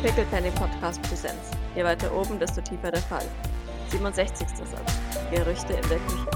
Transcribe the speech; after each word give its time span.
Pickle 0.00 0.24
Penny 0.26 0.50
Podcast 0.52 1.02
Präsenz. 1.02 1.50
Je 1.74 1.82
weiter 1.82 2.14
oben, 2.14 2.38
desto 2.38 2.60
tiefer 2.60 2.92
der 2.92 3.02
Fall. 3.02 3.26
67. 3.88 4.46
Satz. 4.48 5.00
Gerüchte 5.32 5.72
in 5.72 5.88
der 5.88 5.98
Küche. 5.98 6.30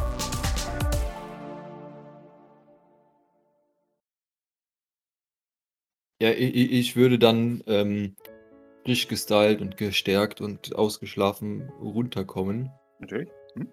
Ja, 6.21 6.31
ich, 6.31 6.73
ich 6.73 6.97
würde 6.97 7.21
dann 7.21 7.63
ähm, 7.69 8.17
frisch 8.85 9.07
gestylt 9.07 9.61
und 9.61 9.77
gestärkt 9.77 10.41
und 10.41 10.75
ausgeschlafen 10.75 11.71
runterkommen. 11.81 12.73
Natürlich. 12.99 13.29
Hm? 13.55 13.69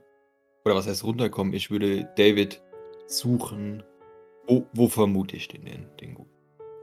Oder 0.65 0.75
was 0.75 0.87
heißt 0.87 1.03
runterkommen? 1.03 1.53
Ich 1.53 1.71
würde 1.71 2.07
David 2.15 2.61
suchen. 3.07 3.81
Wo, 4.45 4.67
wo 4.71 4.87
vermute 4.87 5.35
ich 5.35 5.47
den 5.47 5.65
denn? 5.65 5.87
Den, 5.99 6.15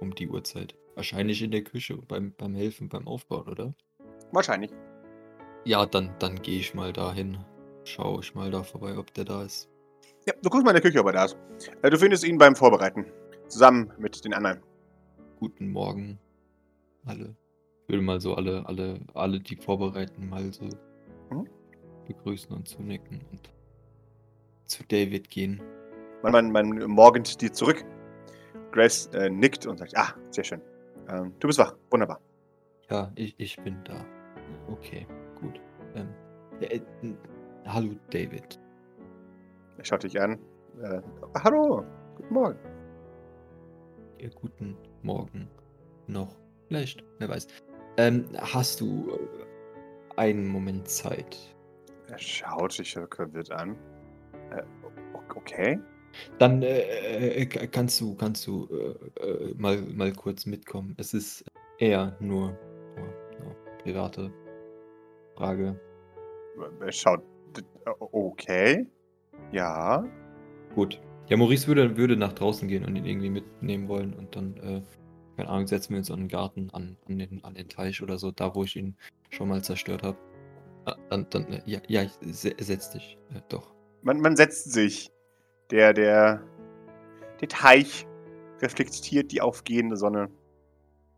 um 0.00 0.12
die 0.12 0.26
Uhrzeit? 0.26 0.74
Wahrscheinlich 0.96 1.42
in 1.42 1.50
der 1.50 1.62
Küche 1.62 1.96
beim, 1.96 2.32
beim 2.36 2.54
Helfen, 2.54 2.88
beim 2.88 3.06
Aufbauen, 3.06 3.46
oder? 3.48 3.74
Wahrscheinlich. 4.32 4.70
Ja, 5.64 5.84
dann, 5.84 6.14
dann 6.18 6.40
gehe 6.40 6.58
ich 6.58 6.74
mal 6.74 6.92
dahin. 6.92 7.38
Schaue 7.84 8.20
ich 8.20 8.34
mal 8.34 8.50
da 8.50 8.62
vorbei, 8.62 8.96
ob 8.96 9.12
der 9.14 9.26
da 9.26 9.42
ist. 9.42 9.68
Ja, 10.26 10.32
du 10.42 10.48
guckst 10.48 10.64
mal 10.64 10.70
in 10.70 10.80
der 10.80 10.82
Küche, 10.82 10.98
ob 11.00 11.06
er 11.06 11.12
da 11.12 11.24
ist. 11.26 11.36
Äh, 11.82 11.90
Du 11.90 11.98
findest 11.98 12.24
ihn 12.24 12.38
beim 12.38 12.56
Vorbereiten. 12.56 13.04
Zusammen 13.46 13.92
mit 13.98 14.24
den 14.24 14.32
anderen. 14.34 14.60
Guten 15.38 15.68
Morgen, 15.70 16.18
alle. 17.04 17.36
Ich 17.82 17.88
würde 17.90 18.02
mal 18.02 18.20
so 18.20 18.34
alle, 18.34 18.66
alle, 18.66 18.98
alle, 19.14 19.38
die 19.38 19.56
vorbereiten, 19.56 20.28
mal 20.28 20.52
so 20.52 20.64
Mhm. 21.30 21.46
begrüßen 22.06 22.56
und 22.56 22.66
zunicken 22.66 23.20
und 23.30 23.52
zu 24.64 24.82
David 24.88 25.28
gehen. 25.28 25.60
Man, 26.22 26.32
man, 26.32 26.50
man 26.50 26.68
morgent 26.90 27.40
dir 27.40 27.52
zurück. 27.52 27.84
Grace 28.72 29.06
äh, 29.12 29.28
nickt 29.30 29.66
und 29.66 29.78
sagt, 29.78 29.96
ah, 29.96 30.14
sehr 30.30 30.42
schön. 30.44 30.62
Ähm, 31.08 31.34
du 31.38 31.46
bist 31.46 31.58
wach. 31.58 31.74
Wunderbar. 31.90 32.20
Ja, 32.90 33.10
ich, 33.14 33.34
ich 33.38 33.56
bin 33.62 33.82
da. 33.84 34.04
Okay, 34.68 35.06
gut. 35.40 35.60
Ähm, 35.94 36.08
äh, 36.60 36.80
n- 37.02 37.18
hallo, 37.66 37.94
David. 38.10 38.60
Er 39.78 39.84
schaut 39.84 40.02
dich 40.02 40.20
an. 40.20 40.38
Äh, 40.80 41.00
hallo. 41.42 41.84
Guten 42.16 42.34
Morgen. 42.34 42.58
Ja, 44.18 44.28
guten 44.34 44.76
Morgen 45.02 45.48
noch. 46.06 46.36
Vielleicht, 46.68 47.04
wer 47.18 47.28
weiß. 47.28 47.46
Ähm, 47.98 48.26
hast 48.38 48.80
du 48.80 49.10
äh, 49.10 50.20
einen 50.20 50.46
Moment 50.46 50.88
Zeit? 50.88 51.54
Er 52.08 52.18
schaut 52.18 52.78
dich 52.78 52.92
verwirrt 52.92 53.50
an. 53.50 53.76
Äh, 54.50 54.62
okay. 55.34 55.78
Dann 56.38 56.62
äh, 56.62 56.80
äh, 57.42 57.46
k- 57.46 57.66
kannst 57.66 58.00
du, 58.00 58.14
kannst 58.14 58.46
du 58.46 58.68
äh, 59.20 59.24
äh, 59.26 59.54
mal, 59.56 59.80
mal 59.82 60.12
kurz 60.12 60.46
mitkommen. 60.46 60.94
Es 60.98 61.14
ist 61.14 61.44
eher 61.78 62.16
nur, 62.20 62.56
nur, 62.96 63.08
nur 63.42 63.56
private 63.82 64.32
Frage. 65.36 65.78
Schaut. 66.90 67.22
äh, 67.58 67.90
Okay. 68.00 68.86
Ja. 69.52 70.04
Gut. 70.74 71.00
Ja, 71.28 71.36
Maurice 71.36 71.66
würde, 71.66 71.96
würde 71.96 72.16
nach 72.16 72.32
draußen 72.32 72.68
gehen 72.68 72.84
und 72.84 72.96
ihn 72.96 73.04
irgendwie 73.04 73.30
mitnehmen 73.30 73.88
wollen 73.88 74.14
und 74.14 74.36
dann, 74.36 74.56
äh, 74.58 74.82
keine 75.36 75.48
Ahnung, 75.48 75.66
setzen 75.66 75.90
wir 75.90 75.98
uns 75.98 76.10
an 76.10 76.20
den 76.20 76.28
Garten, 76.28 76.70
an, 76.72 76.96
an, 77.08 77.18
den, 77.18 77.44
an 77.44 77.54
den 77.54 77.68
Teich 77.68 78.00
oder 78.02 78.16
so, 78.16 78.30
da 78.30 78.54
wo 78.54 78.62
ich 78.64 78.76
ihn 78.76 78.96
schon 79.30 79.48
mal 79.48 79.62
zerstört 79.62 80.02
habe. 80.02 80.16
Dann, 81.10 81.26
dann, 81.30 81.52
äh, 81.52 81.62
ja, 81.66 81.80
ja, 81.88 82.06
setz 82.22 82.90
dich, 82.90 83.18
äh, 83.34 83.40
doch. 83.48 83.74
Man, 84.02 84.20
man 84.20 84.36
setzt 84.36 84.72
sich. 84.72 85.10
Der, 85.70 85.92
der, 85.92 86.40
der 87.40 87.48
Teich 87.48 88.06
reflektiert 88.62 89.32
die 89.32 89.40
aufgehende 89.40 89.96
Sonne. 89.96 90.28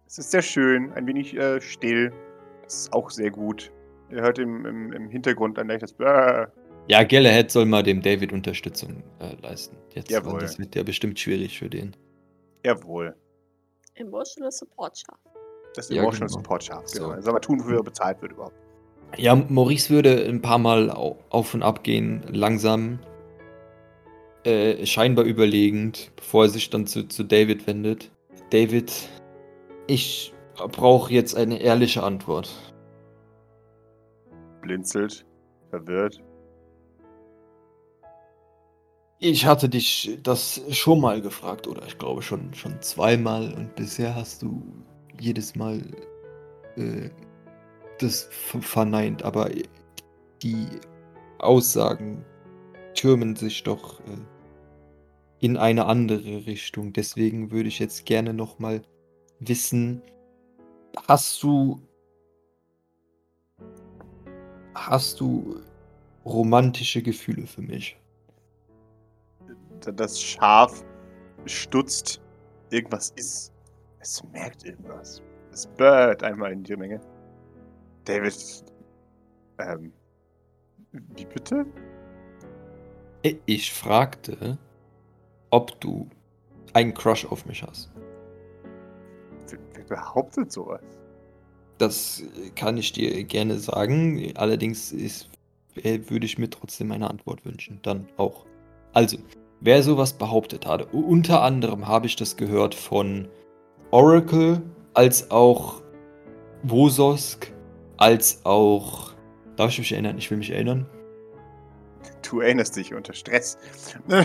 Es 0.07 0.19
ist 0.19 0.31
sehr 0.31 0.43
schön, 0.43 0.93
ein 0.93 1.07
wenig 1.07 1.37
äh, 1.37 1.61
still. 1.61 2.13
Das 2.65 2.75
ist 2.81 2.93
auch 2.93 3.11
sehr 3.11 3.31
gut. 3.31 3.71
Ihr 4.11 4.23
hört 4.23 4.39
im, 4.39 4.65
im, 4.65 4.93
im 4.93 5.09
Hintergrund 5.11 5.59
ein 5.59 5.69
leichtes 5.69 5.93
Bäh. 5.93 6.47
Ja, 6.89 7.03
Galahad 7.05 7.51
soll 7.51 7.67
mal 7.67 7.83
dem 7.83 8.01
David 8.01 8.33
Unterstützung 8.33 9.03
äh, 9.21 9.35
leisten. 9.43 9.77
Jetzt, 9.95 10.11
Jawohl. 10.11 10.41
das 10.41 10.59
wird 10.59 10.75
ja 10.75 10.83
bestimmt 10.83 11.19
schwierig 11.19 11.59
für 11.59 11.69
den. 11.69 11.95
Jawohl. 12.65 13.15
Emotional 13.95 14.51
Support 14.51 14.99
Schaf. 14.99 15.19
Das 15.75 15.91
Ja, 15.91 16.01
Emotional 16.03 16.29
genau. 16.29 16.39
Support 16.39 16.65
Schaf. 16.65 16.85
Genau. 16.93 17.15
So. 17.17 17.21
Soll 17.21 17.33
mal 17.35 17.41
tun, 17.41 17.61
wofür 17.61 17.77
er 17.81 17.83
bezahlt 17.83 18.23
wird 18.23 18.33
überhaupt. 18.33 18.55
Ja, 19.19 19.35
Maurice 19.35 19.91
würde 19.91 20.25
ein 20.27 20.41
paar 20.41 20.59
Mal 20.59 20.91
au- 20.91 21.19
auf 21.29 21.53
und 21.53 21.63
ab 21.63 21.83
gehen, 21.85 22.23
langsam, 22.31 22.99
äh, 24.45 24.85
scheinbar 24.87 25.25
überlegend, 25.25 26.13
bevor 26.17 26.45
er 26.45 26.51
sich 26.51 26.71
dann 26.71 26.87
zu, 26.87 27.09
zu 27.09 27.25
David 27.25 27.67
wendet. 27.67 28.11
David, 28.51 28.93
ich 29.87 30.33
brauche 30.57 31.13
jetzt 31.13 31.37
eine 31.37 31.61
ehrliche 31.61 32.03
Antwort. 32.03 32.51
Blinzelt. 34.63 35.25
Verwirrt. 35.71 36.23
Ich 39.21 39.45
hatte 39.45 39.69
dich 39.69 40.19
das 40.23 40.63
schon 40.71 41.01
mal 41.01 41.21
gefragt, 41.21 41.67
oder 41.67 41.85
ich 41.87 41.99
glaube 41.99 42.23
schon, 42.23 42.55
schon 42.55 42.81
zweimal, 42.81 43.53
und 43.53 43.75
bisher 43.75 44.15
hast 44.15 44.43
du 44.43 44.63
jedes 45.21 45.57
Mal 45.57 45.83
äh, 46.77 47.11
das 47.99 48.29
ver- 48.31 48.63
verneint, 48.63 49.25
aber 49.25 49.51
die 50.43 50.67
Aussagen 51.39 52.25
türmen 52.95 53.37
sich 53.37 53.63
doch 53.63 54.01
äh, 54.01 54.19
in 55.41 55.57
eine 55.57 55.87
andere 55.87 56.47
Richtung. 56.47 56.93
Deswegen 56.93 57.51
würde 57.51 57.69
ich 57.69 57.79
jetzt 57.79 58.07
gerne 58.07 58.35
noch 58.35 58.59
mal 58.59 58.83
wissen, 59.41 60.03
hast 61.07 61.43
du 61.43 61.81
hast 64.75 65.21
du 65.21 65.61
romantische 66.25 67.03
Gefühle 67.03 67.47
für 67.47 67.63
mich? 67.63 67.97
Das 69.81 70.21
Schaf 70.21 70.85
stutzt. 71.47 72.21
Irgendwas 72.71 73.11
ist. 73.17 73.53
Es 74.01 74.23
merkt 74.33 74.65
irgendwas. 74.65 75.23
Es 75.53 75.67
bird 75.67 76.23
einmal 76.23 76.53
in 76.53 76.63
die 76.63 76.77
Menge. 76.77 77.01
David. 78.05 78.65
Ähm. 79.59 79.93
Wie 80.93 81.25
bitte? 81.25 81.67
Ich 83.47 83.73
fragte, 83.73 84.59
ob 85.51 85.81
du 85.81 86.09
einen 86.73 86.95
Crush 86.95 87.25
auf 87.27 87.47
mich 87.47 87.63
hast. 87.63 87.91
Wer, 89.75 89.85
behauptet 89.85 90.53
sowas? 90.53 90.83
Das 91.79 92.23
kann 92.55 92.77
ich 92.77 92.93
dir 92.93 93.25
gerne 93.25 93.59
sagen. 93.59 94.33
Allerdings 94.37 94.93
ist, 94.93 95.29
äh, 95.77 96.01
würde 96.09 96.27
ich 96.27 96.39
mir 96.39 96.51
trotzdem 96.51 96.93
eine 96.93 97.09
Antwort 97.09 97.45
wünschen. 97.45 97.81
Dann 97.83 98.09
auch. 98.17 98.45
Also, 98.93 99.19
wer 99.61 99.83
sowas 99.83 100.13
behauptet 100.13 100.67
hat, 100.67 100.93
unter 100.93 101.43
anderem 101.43 101.87
habe 101.87 102.07
ich 102.07 102.17
das 102.17 102.37
gehört 102.37 102.75
von 102.75 103.29
Oracle, 103.91 104.63
als 104.95 105.31
auch 105.31 105.83
Wososk, 106.63 107.53
als 107.97 108.45
auch. 108.45 109.13
Darf 109.57 109.71
ich 109.71 109.79
mich 109.79 109.93
erinnern? 109.93 110.19
Ich 110.19 110.31
will 110.31 110.39
mich 110.39 110.51
erinnern. 110.51 110.87
Du 112.29 112.41
erinnerst 112.41 112.77
dich 112.77 112.93
unter 112.93 113.15
Stress. 113.15 113.57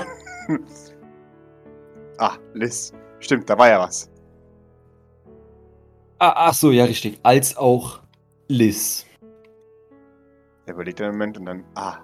ah, 2.17 2.37
Liz. 2.53 2.93
Stimmt, 3.19 3.49
da 3.49 3.57
war 3.57 3.69
ja 3.69 3.79
was. 3.79 4.09
Ah, 6.19 6.33
ach 6.49 6.53
so, 6.53 6.71
ja, 6.71 6.83
richtig. 6.85 7.19
Als 7.23 7.55
auch 7.55 8.01
Liz. 8.47 9.05
Er 10.65 10.73
überlegt 10.73 11.01
einen 11.01 11.11
Moment 11.13 11.37
und 11.37 11.45
dann. 11.45 11.65
Ah. 11.75 11.97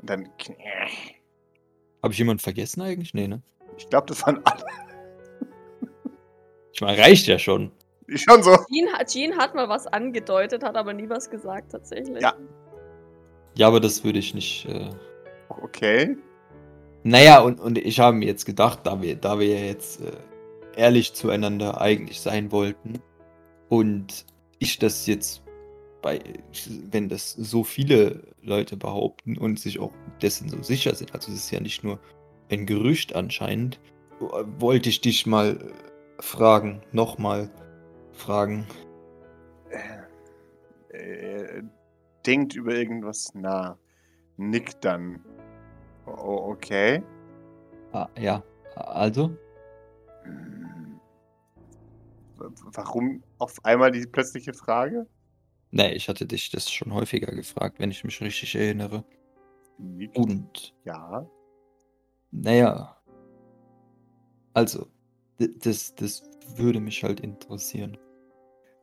Und 0.00 0.10
dann. 0.10 0.28
Habe 2.02 2.12
ich 2.12 2.18
jemanden 2.18 2.40
vergessen 2.40 2.82
eigentlich? 2.82 3.14
Nee, 3.14 3.28
ne? 3.28 3.42
Ich 3.76 3.88
glaube, 3.88 4.06
das 4.06 4.26
waren 4.26 4.40
alle. 4.44 4.64
Ich 6.72 6.80
meine, 6.80 6.98
reicht 6.98 7.26
ja 7.26 7.38
schon. 7.38 7.72
Schon 8.08 8.42
so. 8.42 8.56
Jean, 8.72 8.92
hat- 8.92 9.08
Jean 9.08 9.36
hat 9.36 9.54
mal 9.54 9.68
was 9.68 9.86
angedeutet, 9.86 10.62
hat 10.62 10.76
aber 10.76 10.92
nie 10.92 11.08
was 11.08 11.28
gesagt 11.28 11.72
tatsächlich. 11.72 12.22
Ja. 12.22 12.34
Ja, 13.58 13.66
aber 13.66 13.80
das 13.80 14.04
würde 14.04 14.20
ich 14.20 14.34
nicht. 14.34 14.66
Äh... 14.66 14.88
Okay. 15.48 16.16
Naja, 17.02 17.40
und, 17.40 17.58
und 17.58 17.76
ich 17.76 17.98
habe 17.98 18.16
mir 18.16 18.26
jetzt 18.26 18.46
gedacht, 18.46 18.80
da 18.84 19.02
wir, 19.02 19.16
da 19.16 19.40
wir 19.40 19.48
ja 19.48 19.66
jetzt 19.66 20.00
äh, 20.00 20.12
ehrlich 20.76 21.12
zueinander 21.12 21.80
eigentlich 21.80 22.20
sein 22.20 22.52
wollten 22.52 23.00
und 23.68 24.26
ich 24.60 24.78
das 24.78 25.06
jetzt 25.06 25.42
bei, 26.02 26.20
wenn 26.90 27.08
das 27.08 27.32
so 27.32 27.64
viele 27.64 28.22
Leute 28.42 28.76
behaupten 28.76 29.36
und 29.36 29.58
sich 29.58 29.80
auch 29.80 29.92
dessen 30.22 30.48
so 30.48 30.62
sicher 30.62 30.94
sind, 30.94 31.12
also 31.12 31.32
es 31.32 31.38
ist 31.38 31.50
ja 31.50 31.60
nicht 31.60 31.82
nur 31.82 31.98
ein 32.50 32.64
Gerücht 32.64 33.16
anscheinend, 33.16 33.80
wollte 34.60 34.88
ich 34.88 35.00
dich 35.00 35.26
mal 35.26 35.56
äh, 35.56 36.22
fragen, 36.22 36.80
nochmal 36.92 37.50
fragen. 38.12 38.68
Äh, 40.90 40.96
äh, 40.96 41.62
denkt 42.28 42.54
über 42.54 42.74
irgendwas 42.74 43.34
nach. 43.34 43.78
Nickt 44.36 44.84
dann. 44.84 45.24
O 46.06 46.50
okay. 46.52 47.02
Ah, 47.92 48.08
ja, 48.18 48.42
also? 48.76 49.34
Warum 52.36 53.22
auf 53.38 53.64
einmal 53.64 53.90
die 53.90 54.06
plötzliche 54.06 54.52
Frage? 54.52 55.06
Nee, 55.70 55.92
ich 55.94 56.08
hatte 56.08 56.26
dich 56.26 56.50
das 56.50 56.70
schon 56.70 56.92
häufiger 56.92 57.34
gefragt, 57.34 57.78
wenn 57.78 57.90
ich 57.90 58.04
mich 58.04 58.20
richtig 58.20 58.54
erinnere. 58.54 59.04
Nickt. 59.78 60.16
Und 60.16 60.74
Ja. 60.84 61.26
naja. 62.30 62.94
Also, 64.52 64.86
das, 65.38 65.94
das 65.94 66.22
würde 66.56 66.80
mich 66.80 67.02
halt 67.02 67.20
interessieren. 67.20 67.96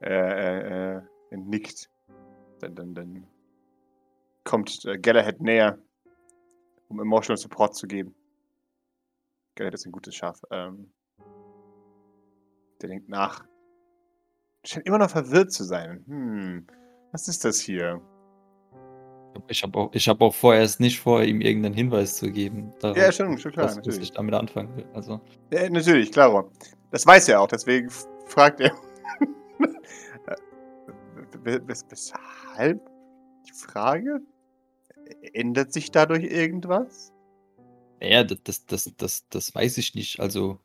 Äh, 0.01 0.13
äh, 0.13 0.95
äh, 0.97 1.01
nickt. 1.37 1.89
Dann, 2.59 2.75
dann, 2.75 2.93
dann 2.93 3.27
kommt 4.45 4.85
äh, 4.85 4.97
Galahad 4.97 5.41
näher, 5.41 5.77
um 6.87 7.01
Emotional 7.01 7.37
Support 7.37 7.75
zu 7.75 7.87
geben. 7.87 8.15
Galahad 9.55 9.73
ist 9.73 9.85
ein 9.85 9.91
gutes 9.91 10.15
Schaf. 10.15 10.41
Ähm, 10.51 10.91
der 12.81 12.89
denkt 12.89 13.09
nach. 13.09 13.43
Scheint 14.65 14.85
immer 14.87 14.97
noch 14.97 15.09
verwirrt 15.09 15.51
zu 15.51 15.63
sein. 15.63 16.03
Hm, 16.07 16.67
was 17.11 17.27
ist 17.27 17.43
das 17.43 17.59
hier? 17.59 18.01
Ich 19.49 19.63
habe 19.63 19.77
auch, 19.77 19.89
ich 19.93 20.07
hab 20.07 20.21
auch 20.21 20.33
vorerst 20.33 20.79
nicht 20.79 20.99
vor, 20.99 21.21
ihm 21.23 21.41
irgendeinen 21.41 21.75
Hinweis 21.75 22.15
zu 22.15 22.31
geben. 22.31 22.71
Darauf, 22.79 22.97
Ja, 22.97 23.11
schon, 23.11 23.37
schon 23.37 23.51
klar, 23.51 23.65
was 23.65 23.75
natürlich. 23.75 23.99
ich 24.01 24.11
damit 24.13 24.33
anfangen 24.33 24.75
will. 24.77 24.85
Also, 24.93 25.19
Ja, 25.51 25.69
natürlich, 25.69 26.11
klar. 26.11 26.49
Das 26.91 27.05
weiß 27.05 27.27
er 27.29 27.41
auch, 27.41 27.47
deswegen 27.47 27.89
fragt 28.27 28.61
er. 28.61 28.71
Äh, 31.43 31.59
Weshalb? 31.67 32.81
Die 33.47 33.51
Frage? 33.53 34.19
Ändert 35.33 35.73
sich 35.73 35.91
dadurch 35.91 36.23
irgendwas? 36.23 37.11
ja, 38.01 38.23
das, 38.23 38.43
das, 38.43 38.65
das, 38.65 38.93
das, 38.97 39.27
das 39.29 39.55
weiß 39.55 39.77
ich 39.77 39.95
nicht. 39.95 40.19
Also, 40.19 40.59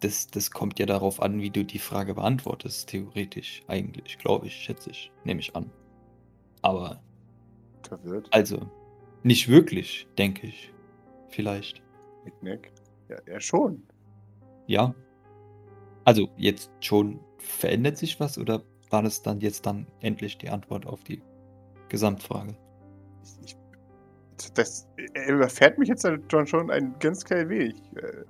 das, 0.00 0.26
das 0.26 0.50
kommt 0.50 0.78
ja 0.78 0.86
darauf 0.86 1.22
an, 1.22 1.40
wie 1.40 1.50
du 1.50 1.64
die 1.64 1.78
Frage 1.78 2.14
beantwortest, 2.14 2.88
theoretisch, 2.88 3.62
eigentlich, 3.68 4.18
glaube 4.18 4.46
ich, 4.46 4.54
schätze 4.54 4.90
ich, 4.90 5.12
nehme 5.24 5.40
ich 5.40 5.54
an. 5.54 5.70
Aber, 6.60 7.02
Verwirrt. 7.86 8.28
also, 8.32 8.70
nicht 9.22 9.48
wirklich, 9.48 10.06
denke 10.18 10.46
ich. 10.46 10.72
Vielleicht. 11.28 11.82
Nick, 12.24 12.42
Nick. 12.42 12.72
Ja, 13.08 13.16
ja, 13.26 13.40
schon. 13.40 13.82
Ja. 14.66 14.94
Also, 16.04 16.28
jetzt 16.36 16.70
schon 16.80 17.20
verändert 17.38 17.96
sich 17.96 18.18
was 18.20 18.38
oder 18.38 18.64
war 18.90 19.02
das 19.02 19.22
dann 19.22 19.40
jetzt 19.40 19.66
dann 19.66 19.86
endlich 20.00 20.36
die 20.38 20.50
Antwort 20.50 20.86
auf 20.86 21.02
die 21.04 21.22
Gesamtfrage? 21.88 22.56
Ich, 23.22 23.56
ich, 24.38 24.52
das, 24.54 24.88
er 25.14 25.28
überfährt 25.34 25.78
mich 25.78 25.88
jetzt 25.88 26.06
schon, 26.30 26.46
schon 26.46 26.70
ein 26.70 26.94
ganz 27.00 27.24
klein 27.24 27.48
wenig. 27.48 27.74
Äh, 27.96 28.24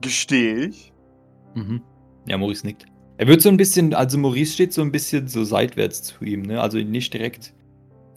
gestehe 0.00 0.66
ich. 0.66 0.92
Mhm. 1.54 1.80
Ja, 2.26 2.36
Maurice 2.38 2.66
nickt. 2.66 2.86
Er 3.16 3.28
wird 3.28 3.42
so 3.42 3.48
ein 3.48 3.56
bisschen, 3.56 3.94
also 3.94 4.18
Maurice 4.18 4.52
steht 4.54 4.72
so 4.72 4.82
ein 4.82 4.90
bisschen 4.90 5.28
so 5.28 5.44
seitwärts 5.44 6.02
zu 6.02 6.24
ihm, 6.24 6.42
ne? 6.42 6.60
Also 6.60 6.78
nicht 6.78 7.14
direkt 7.14 7.54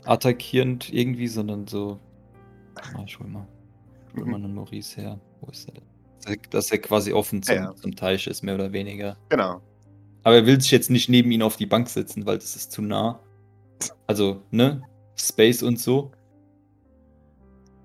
attackierend 0.06 0.92
irgendwie, 0.92 1.28
sondern 1.28 1.68
so. 1.68 2.00
Ah, 2.76 3.04
ich 3.06 3.20
hol 3.20 3.28
mal. 3.28 3.48
Ich 4.10 4.16
hol 4.22 4.26
mal 4.26 4.40
Mhm. 4.40 4.46
einen 4.46 4.56
Maurice 4.56 5.00
her. 5.02 5.20
Wo 5.42 5.52
ist 5.52 5.68
er 5.68 5.76
denn? 5.76 5.84
Dass 6.50 6.72
er- 6.72 6.80
quasi 6.80 7.14
offen 7.14 7.44
zum, 7.44 7.56
ja. 7.56 7.76
zum 7.76 7.96
Teich 7.96 8.28
ist, 8.28 8.42
mehr 8.44 8.56
oder 8.56 8.74
weniger. 8.74 9.18
Genau. 9.30 9.62
Aber 10.24 10.36
er 10.36 10.46
will 10.46 10.60
sich 10.60 10.72
jetzt 10.72 10.90
nicht 10.90 11.08
neben 11.10 11.32
ihn 11.32 11.42
auf 11.42 11.56
die 11.58 11.66
Bank 11.68 11.88
setzen, 11.90 12.26
weil 12.26 12.38
das 12.38 12.56
ist 12.56 12.72
zu 12.72 12.82
nah. 12.82 13.20
Also, 14.08 14.42
ne? 14.52 14.82
Space 15.20 15.64
und 15.64 15.80
so. 15.80 16.12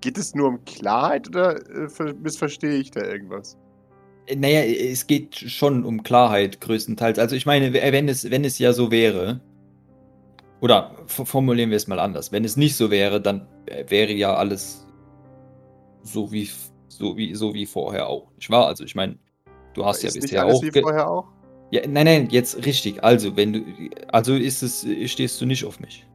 Geht 0.01 0.17
es 0.17 0.35
nur 0.35 0.49
um 0.49 0.65
Klarheit 0.65 1.27
oder 1.29 1.55
äh, 1.69 1.89
ver- 1.89 2.13
missverstehe 2.13 2.75
ich 2.75 2.91
da 2.91 3.03
irgendwas? 3.03 3.57
Äh, 4.27 4.35
Naja, 4.35 4.61
es 4.61 5.07
geht 5.07 5.35
schon 5.35 5.85
um 5.85 6.03
Klarheit 6.03 6.61
größtenteils. 6.61 7.19
Also 7.19 7.35
ich 7.35 7.45
meine, 7.45 7.73
wenn 7.73 8.07
es, 8.09 8.29
wenn 8.29 8.43
es 8.43 8.59
ja 8.59 8.73
so 8.73 8.91
wäre, 8.91 9.39
oder 10.61 10.95
formulieren 11.07 11.69
wir 11.69 11.77
es 11.77 11.87
mal 11.87 11.99
anders, 11.99 12.31
wenn 12.31 12.45
es 12.45 12.55
nicht 12.57 12.75
so 12.75 12.89
wäre, 12.91 13.21
dann 13.21 13.47
äh, 13.65 13.85
wäre 13.89 14.13
ja 14.13 14.35
alles 14.35 14.85
so 16.03 16.31
wie, 16.31 16.49
so 16.87 17.17
wie, 17.17 17.33
so 17.35 17.53
wie 17.53 17.65
vorher 17.65 18.07
auch. 18.07 18.31
Nicht 18.35 18.49
wahr? 18.49 18.67
Also 18.67 18.83
ich 18.83 18.95
meine, 18.95 19.17
du 19.73 19.85
hast 19.85 20.03
ja 20.03 20.09
ist 20.09 20.15
nicht 20.15 20.23
bisher 20.23 20.43
alles 20.43 20.57
auch. 20.57 20.63
wie 20.63 20.81
vorher 20.81 21.09
auch? 21.09 21.27
Ja, 21.71 21.81
nein, 21.87 22.05
nein, 22.05 22.27
jetzt 22.29 22.65
richtig. 22.65 23.03
Also, 23.03 23.35
wenn 23.35 23.53
du, 23.53 23.61
also 24.09 24.35
ist 24.35 24.61
es, 24.61 24.85
stehst 25.05 25.41
du 25.41 25.45
nicht 25.45 25.65
auf 25.65 25.79
mich. 25.79 26.05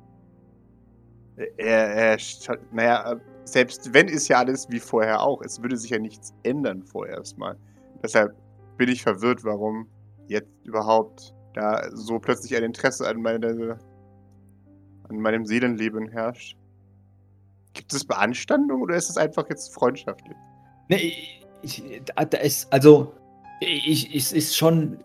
Er, 1.57 2.19
scha- 2.19 2.59
naja, 2.73 3.13
äh, 3.13 3.17
selbst 3.45 3.93
wenn 3.95 4.09
ist 4.09 4.29
ja 4.29 4.39
alles 4.39 4.69
wie 4.71 4.81
vorher 4.81 5.23
auch. 5.23 5.41
Es 5.43 5.63
würde 5.63 5.77
sich 5.77 5.91
ja 5.91 5.99
nichts 5.99 6.35
ändern 6.43 6.83
vorerst 6.83 7.39
mal. 7.39 7.57
Deshalb 8.03 8.35
bin 8.77 8.89
ich 8.89 9.03
verwirrt, 9.03 9.45
warum 9.45 9.89
jetzt 10.27 10.51
überhaupt 10.65 11.35
da 11.55 11.89
so 11.93 12.19
plötzlich 12.19 12.57
ein 12.57 12.63
Interesse 12.63 13.09
an, 13.09 13.23
meine, 13.23 13.79
an 15.09 15.17
meinem 15.17 15.47
Seelenleben 15.47 16.09
herrscht. 16.09 16.57
Gibt 17.73 17.93
es 17.93 18.05
Beanstandung 18.05 18.83
oder 18.83 18.97
ist 18.97 19.09
es 19.09 19.17
einfach 19.17 19.49
jetzt 19.49 19.73
freundschaftlich? 19.75 20.37
Ne, 20.89 20.97
ich, 20.97 21.47
ich, 21.63 22.03
da 22.15 22.39
ist, 22.39 22.73
also, 22.73 23.15
ich, 23.61 24.15
es 24.15 24.33
ist 24.33 24.57
schon 24.57 25.03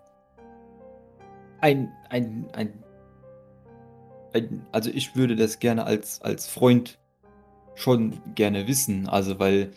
ein, 1.61 1.91
ein, 2.09 2.47
ein, 2.53 2.82
also 4.71 4.89
ich 4.89 5.15
würde 5.15 5.35
das 5.35 5.59
gerne 5.59 5.85
als, 5.85 6.21
als 6.21 6.47
Freund 6.47 6.99
schon 7.75 8.19
gerne 8.35 8.67
wissen, 8.67 9.07
also 9.07 9.39
weil, 9.39 9.71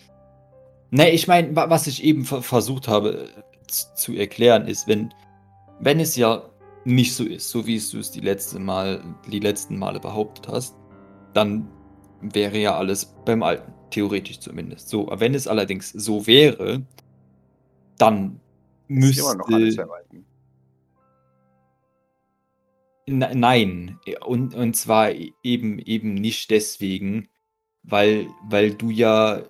ne, 0.91 1.11
ich 1.11 1.29
meine, 1.29 1.55
wa- 1.57 1.71
was 1.71 1.87
ich 1.87 2.05
eben 2.05 2.25
ver 2.25 2.43
versucht 2.43 2.89
habe 2.89 3.29
äh, 3.29 3.43
zu 3.69 4.13
erklären 4.15 4.67
ist, 4.67 4.87
wenn, 4.87 5.13
wenn 5.81 6.01
es 6.01 6.17
ja 6.17 6.43
nicht 6.85 7.15
so 7.15 7.25
ist, 7.25 7.51
so 7.51 7.67
wie 7.67 7.79
du 7.79 7.99
es 7.99 8.11
die 8.11 8.21
letzte 8.21 8.59
Mal, 8.59 9.03
die 9.31 9.41
letzten 9.41 9.79
Male 9.79 9.99
behauptet 9.99 10.49
hast, 10.49 10.75
dann 11.35 11.69
wäre 12.21 12.59
ja 12.59 12.77
alles 12.77 13.15
beim 13.25 13.43
Alten, 13.43 13.73
theoretisch 13.91 14.41
zumindest. 14.41 14.89
So, 14.89 15.09
wenn 15.13 15.35
es 15.35 15.49
allerdings 15.49 15.91
so 15.91 16.27
wäre, 16.27 16.83
dann 17.99 18.41
Ist 18.89 18.97
müsste. 18.97 19.21
immer 19.23 19.35
noch 19.35 19.49
alles 19.49 19.77
beim 19.77 19.91
Alten. 19.91 20.27
Ne- 23.09 23.35
Nein, 23.35 24.01
und, 24.25 24.55
und 24.55 24.75
zwar 24.75 25.11
eben, 25.43 25.79
eben 25.79 26.15
nicht 26.15 26.51
deswegen, 26.51 27.29
weil, 27.85 28.29
weil 28.43 28.75
du 28.75 28.91
ja 28.91 29.43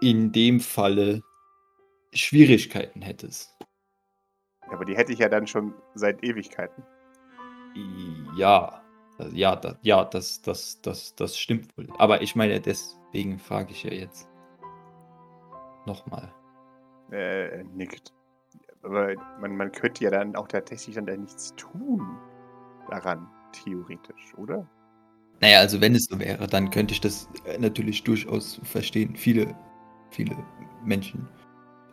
in 0.00 0.30
dem 0.32 0.60
Falle 0.60 1.22
Schwierigkeiten 2.12 3.02
hättest. 3.02 3.56
Aber 4.68 4.84
die 4.84 4.96
hätte 4.96 5.12
ich 5.12 5.18
ja 5.18 5.28
dann 5.28 5.46
schon 5.46 5.74
seit 5.94 6.22
Ewigkeiten. 6.22 6.84
Ja, 8.36 8.82
ja, 9.32 9.56
da, 9.56 9.76
ja, 9.82 10.04
das, 10.04 10.42
das, 10.42 10.80
das, 10.82 11.14
das 11.16 11.36
stimmt 11.36 11.76
wohl. 11.76 11.88
Aber 11.98 12.22
ich 12.22 12.36
meine, 12.36 12.60
deswegen 12.60 13.38
frage 13.38 13.72
ich 13.72 13.82
ja 13.82 13.92
jetzt 13.92 14.28
nochmal. 15.86 16.32
Äh, 17.10 17.64
nickt. 17.64 18.12
Aber 18.84 19.14
man, 19.40 19.56
man 19.56 19.72
könnte 19.72 20.04
ja 20.04 20.10
dann 20.10 20.36
auch 20.36 20.48
tatsächlich 20.48 20.94
dann 20.96 21.06
da 21.06 21.16
nichts 21.16 21.54
tun 21.56 22.18
daran, 22.90 23.26
theoretisch, 23.52 24.34
oder? 24.36 24.66
Naja, 25.40 25.58
also 25.58 25.80
wenn 25.80 25.94
es 25.94 26.04
so 26.04 26.18
wäre, 26.18 26.46
dann 26.46 26.70
könnte 26.70 26.92
ich 26.92 27.00
das 27.00 27.28
äh, 27.46 27.58
natürlich 27.58 28.04
durchaus 28.04 28.60
verstehen. 28.62 29.16
Viele, 29.16 29.54
viele 30.10 30.36
Menschen 30.84 31.28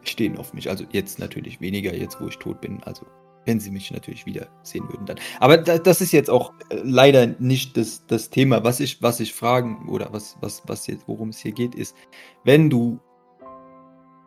stehen 0.03 0.37
auf 0.37 0.53
mich. 0.53 0.69
Also 0.69 0.85
jetzt 0.91 1.19
natürlich 1.19 1.61
weniger, 1.61 1.93
jetzt 1.93 2.19
wo 2.21 2.27
ich 2.27 2.37
tot 2.37 2.61
bin. 2.61 2.81
Also 2.83 3.05
wenn 3.45 3.59
sie 3.59 3.71
mich 3.71 3.91
natürlich 3.91 4.25
wieder 4.25 4.47
sehen 4.63 4.87
würden, 4.89 5.05
dann. 5.05 5.19
Aber 5.39 5.57
da, 5.57 5.77
das 5.77 6.01
ist 6.01 6.11
jetzt 6.11 6.29
auch 6.29 6.53
äh, 6.69 6.81
leider 6.83 7.27
nicht 7.39 7.77
das, 7.77 8.05
das 8.05 8.29
Thema. 8.29 8.63
Was 8.63 8.79
ich, 8.79 9.01
was 9.01 9.19
ich 9.19 9.33
fragen 9.33 9.89
oder 9.89 10.13
was, 10.13 10.37
was, 10.41 10.61
was 10.67 10.87
jetzt, 10.87 11.07
worum 11.07 11.29
es 11.29 11.39
hier 11.39 11.53
geht, 11.53 11.75
ist, 11.75 11.95
wenn 12.43 12.69
du 12.69 12.99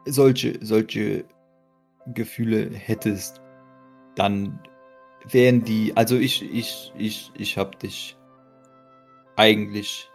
solche, 0.06 0.58
solche 0.60 1.24
Gefühle 2.12 2.70
hättest, 2.74 3.40
dann 4.14 4.58
wären 5.26 5.64
die, 5.64 5.96
also 5.96 6.16
ich, 6.16 6.42
ich, 6.54 6.92
ich, 6.96 7.32
ich 7.36 7.56
habe 7.56 7.76
dich 7.76 8.16
eigentlich 9.36 10.10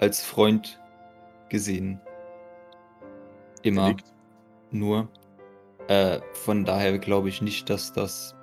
als 0.00 0.22
Freund 0.22 0.80
gesehen. 1.48 2.00
Er 3.62 3.68
Immer 3.68 3.88
nickt. 3.88 4.12
nur. 4.70 5.08
Äh, 5.88 6.20
von 6.32 6.64
daher 6.64 6.98
glaube 6.98 7.28
ich 7.28 7.40
nicht, 7.40 7.70
dass 7.70 7.92
das. 7.92 8.34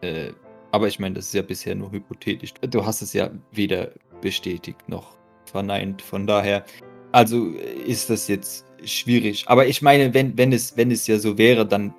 Äh, 0.00 0.32
aber 0.70 0.86
ich 0.86 0.98
meine, 0.98 1.16
das 1.16 1.26
ist 1.26 1.34
ja 1.34 1.42
bisher 1.42 1.74
nur 1.74 1.90
hypothetisch. 1.90 2.54
Du 2.54 2.86
hast 2.86 3.02
es 3.02 3.12
ja 3.12 3.30
weder 3.50 3.90
bestätigt 4.20 4.88
noch 4.88 5.16
verneint. 5.44 6.00
Von 6.00 6.26
daher, 6.26 6.64
also 7.10 7.54
äh, 7.54 7.74
ist 7.84 8.08
das 8.08 8.28
jetzt 8.28 8.64
schwierig. 8.84 9.44
Aber 9.48 9.66
ich 9.66 9.82
meine, 9.82 10.14
wenn, 10.14 10.36
wenn, 10.38 10.52
es, 10.52 10.76
wenn 10.76 10.90
es 10.90 11.06
ja 11.06 11.18
so 11.18 11.38
wäre, 11.38 11.66
dann. 11.66 11.94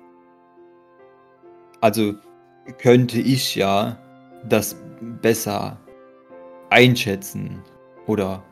Also 1.80 2.14
könnte 2.78 3.20
ich 3.20 3.54
ja 3.54 3.98
das 4.48 4.76
besser 5.20 5.78
einschätzen. 6.70 7.62
Oder. 8.06 8.42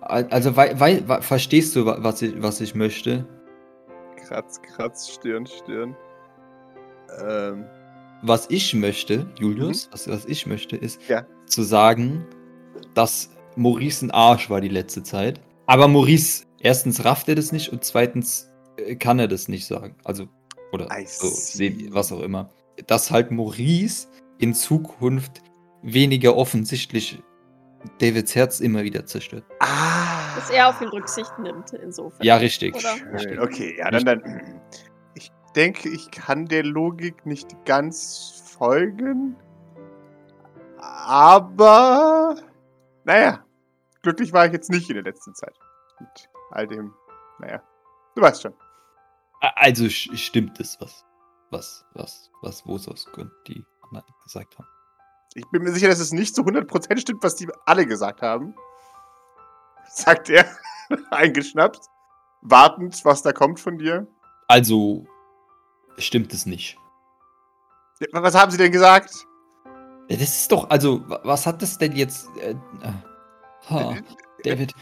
Also, 0.00 0.56
wei, 0.56 0.78
wei, 0.78 1.02
wei- 1.06 1.20
verstehst 1.20 1.74
du, 1.74 1.84
wa- 1.84 1.98
was 2.00 2.22
ich, 2.22 2.40
was 2.40 2.60
ich 2.60 2.74
möchte? 2.76 3.26
Kratz, 4.24 4.60
kratz, 4.62 5.08
Stirn, 5.08 5.46
Stirn. 5.46 5.96
Ähm, 7.24 7.64
Was 8.22 8.48
ich 8.50 8.72
möchte, 8.74 9.26
Julius, 9.38 9.88
was, 9.92 10.08
was 10.08 10.24
ich 10.26 10.46
möchte, 10.46 10.76
ist 10.76 11.00
Mhm. 11.02 11.06
Ja. 11.08 11.26
zu 11.46 11.62
sagen, 11.62 12.24
dass 12.94 13.30
Maurice 13.56 14.06
ein 14.06 14.10
Arsch 14.10 14.48
war 14.48 14.60
die 14.60 14.68
letzte 14.68 15.02
Zeit. 15.02 15.40
Aber 15.66 15.86
Maurice, 15.88 16.45
erstens 16.60 17.04
rafft 17.04 17.28
er 17.28 17.34
das 17.34 17.52
nicht 17.52 17.72
und 17.72 17.84
zweitens 17.84 18.50
äh, 18.76 18.96
kann 18.96 19.18
er 19.18 19.28
das 19.28 19.48
nicht 19.48 19.66
sagen. 19.66 19.96
Also, 20.04 20.28
oder 20.72 20.88
so, 21.06 21.28
was 21.90 22.12
auch 22.12 22.20
immer. 22.20 22.50
Dass 22.86 23.10
halt 23.10 23.30
Maurice 23.30 24.08
in 24.38 24.54
Zukunft 24.54 25.42
weniger 25.82 26.36
offensichtlich 26.36 27.22
Davids 27.98 28.34
Herz 28.34 28.60
immer 28.60 28.82
wieder 28.82 29.06
zerstört. 29.06 29.44
ah. 29.60 30.34
Dass 30.36 30.50
er 30.50 30.68
auf 30.68 30.80
ihn 30.82 30.88
Rücksicht 30.88 31.38
nimmt, 31.38 31.72
insofern. 31.72 32.24
Ja, 32.24 32.36
richtig. 32.36 32.74
Richtig. 32.74 33.40
Okay, 33.40 33.76
ja, 33.78 33.90
dann, 33.90 34.04
dann. 34.04 34.60
Ich 35.14 35.32
denke, 35.54 35.88
ich 35.88 36.10
kann 36.10 36.44
der 36.44 36.62
Logik 36.62 37.24
nicht 37.24 37.48
ganz 37.64 38.42
folgen. 38.58 39.34
Aber. 40.78 42.36
Naja. 43.04 43.42
Glücklich 44.02 44.32
war 44.34 44.44
ich 44.46 44.52
jetzt 44.52 44.70
nicht 44.70 44.90
in 44.90 44.96
der 44.96 45.04
letzten 45.04 45.34
Zeit. 45.34 45.54
Mit 46.00 46.28
all 46.50 46.66
dem. 46.66 46.94
Naja. 47.38 47.62
Du 48.14 48.22
weißt 48.22 48.42
schon. 48.42 48.54
Also 49.40 49.88
stimmt 49.88 50.58
es, 50.60 50.76
was, 50.80 51.04
was, 51.50 51.84
was, 51.94 52.30
was 52.42 52.66
Wosos 52.66 53.06
und 53.16 53.30
die 53.46 53.64
anderen 53.82 54.06
gesagt 54.24 54.56
haben. 54.58 54.66
Ich 55.34 55.44
bin 55.50 55.62
mir 55.62 55.72
sicher, 55.72 55.88
dass 55.88 55.98
es 56.00 56.12
nicht 56.12 56.34
zu 56.34 56.42
100% 56.42 56.98
stimmt, 56.98 57.22
was 57.22 57.36
die 57.36 57.46
alle 57.66 57.86
gesagt 57.86 58.22
haben. 58.22 58.54
Sagt 59.88 60.30
er, 60.30 60.46
eingeschnappt. 61.10 61.80
Wartend, 62.42 63.04
was 63.04 63.22
da 63.22 63.32
kommt 63.32 63.60
von 63.60 63.76
dir. 63.78 64.06
Also 64.48 65.06
stimmt 65.98 66.32
es 66.32 66.46
nicht. 66.46 66.78
Was 68.12 68.34
haben 68.34 68.50
sie 68.50 68.58
denn 68.58 68.72
gesagt? 68.72 69.10
Das 70.08 70.20
ist 70.20 70.52
doch, 70.52 70.70
also, 70.70 71.08
wa- 71.08 71.20
was 71.24 71.46
hat 71.46 71.60
das 71.62 71.78
denn 71.78 71.92
jetzt? 71.92 72.28
Äh, 72.38 72.50
äh, 72.52 72.92
ha, 73.68 73.94
David, 74.44 74.72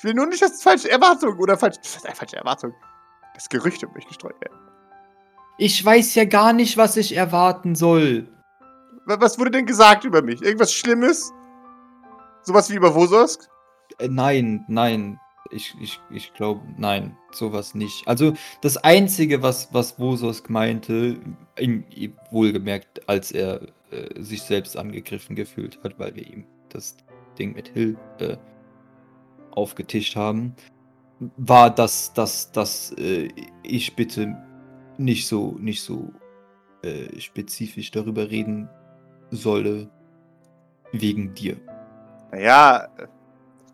Ich 0.00 0.04
will 0.04 0.14
nur 0.14 0.24
nicht, 0.26 0.40
dass 0.40 0.62
falsche 0.62 0.90
Erwartungen 0.90 1.38
oder 1.38 1.58
falsch, 1.58 1.76
falsche 2.14 2.36
Erwartungen, 2.36 2.74
das 3.34 3.50
Gerücht 3.50 3.84
um 3.84 3.92
mich 3.92 4.06
gestreut 4.08 4.40
werden. 4.40 4.56
ich 5.58 5.84
weiß 5.84 6.14
ja 6.14 6.24
gar 6.24 6.54
nicht, 6.54 6.78
was 6.78 6.96
ich 6.96 7.14
erwarten 7.14 7.74
soll. 7.74 8.26
Wa- 9.04 9.20
Was 9.20 9.38
wurde 9.38 9.50
denn 9.50 9.66
gesagt 9.66 10.04
über 10.04 10.22
mich? 10.22 10.40
Irgendwas 10.40 10.72
Schlimmes? 10.72 11.30
Sowas 12.42 12.70
wie 12.70 12.76
über 12.76 12.94
Wososk? 12.94 13.46
Äh, 13.98 14.08
nein, 14.08 14.64
nein, 14.68 15.20
ich, 15.50 15.74
ich, 15.78 16.00
ich 16.08 16.32
glaube, 16.32 16.62
nein, 16.78 17.14
sowas 17.30 17.74
nicht. 17.74 18.08
Also, 18.08 18.32
das 18.62 18.78
Einzige, 18.78 19.42
was, 19.42 19.68
was 19.74 19.98
Wosos 19.98 20.48
meinte, 20.48 21.20
in, 21.56 21.84
wohlgemerkt, 22.30 23.06
als 23.06 23.32
er 23.32 23.60
äh, 23.90 24.22
sich 24.22 24.42
selbst 24.44 24.78
angegriffen 24.78 25.36
gefühlt 25.36 25.78
hat, 25.84 25.98
weil 25.98 26.14
wir 26.16 26.26
ihm 26.26 26.46
das 26.70 26.96
Ding 27.38 27.52
mit 27.54 27.68
Hill 27.68 27.98
äh, 28.18 28.38
aufgetischt 29.52 30.16
haben, 30.16 30.54
war, 31.36 31.74
dass, 31.74 32.12
dass, 32.14 32.50
dass 32.52 32.92
äh, 32.92 33.28
ich 33.62 33.94
bitte 33.94 34.36
nicht 34.96 35.26
so, 35.26 35.56
nicht 35.58 35.82
so 35.82 36.12
äh, 36.82 37.20
spezifisch 37.20 37.90
darüber 37.90 38.30
reden 38.30 38.68
solle, 39.30 39.90
wegen 40.92 41.34
dir. 41.34 41.56
Naja, 42.32 42.88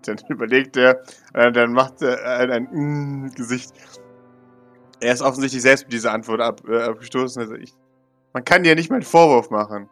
dann 0.03 0.19
überlegt 0.29 0.77
er, 0.77 1.03
äh, 1.35 1.53
dann 1.53 1.73
macht 1.73 2.03
er 2.03 2.41
ein, 2.41 2.51
ein 2.51 2.69
mm, 2.73 3.31
Gesicht. 3.35 3.73
Er 5.01 5.13
ist 5.13 5.23
offensichtlich 5.23 5.63
selbst 5.63 5.85
mit 5.85 5.93
dieser 5.93 6.13
Antwort 6.13 6.41
ab, 6.41 6.63
äh, 6.69 6.83
abgestoßen. 6.83 7.43
Also 7.43 7.55
ich, 7.55 7.75
man 8.33 8.45
kann 8.45 8.63
dir 8.63 8.75
nicht 8.75 8.91
mal 8.91 8.97
einen 8.97 9.05
Vorwurf 9.05 9.51
machen. 9.51 9.89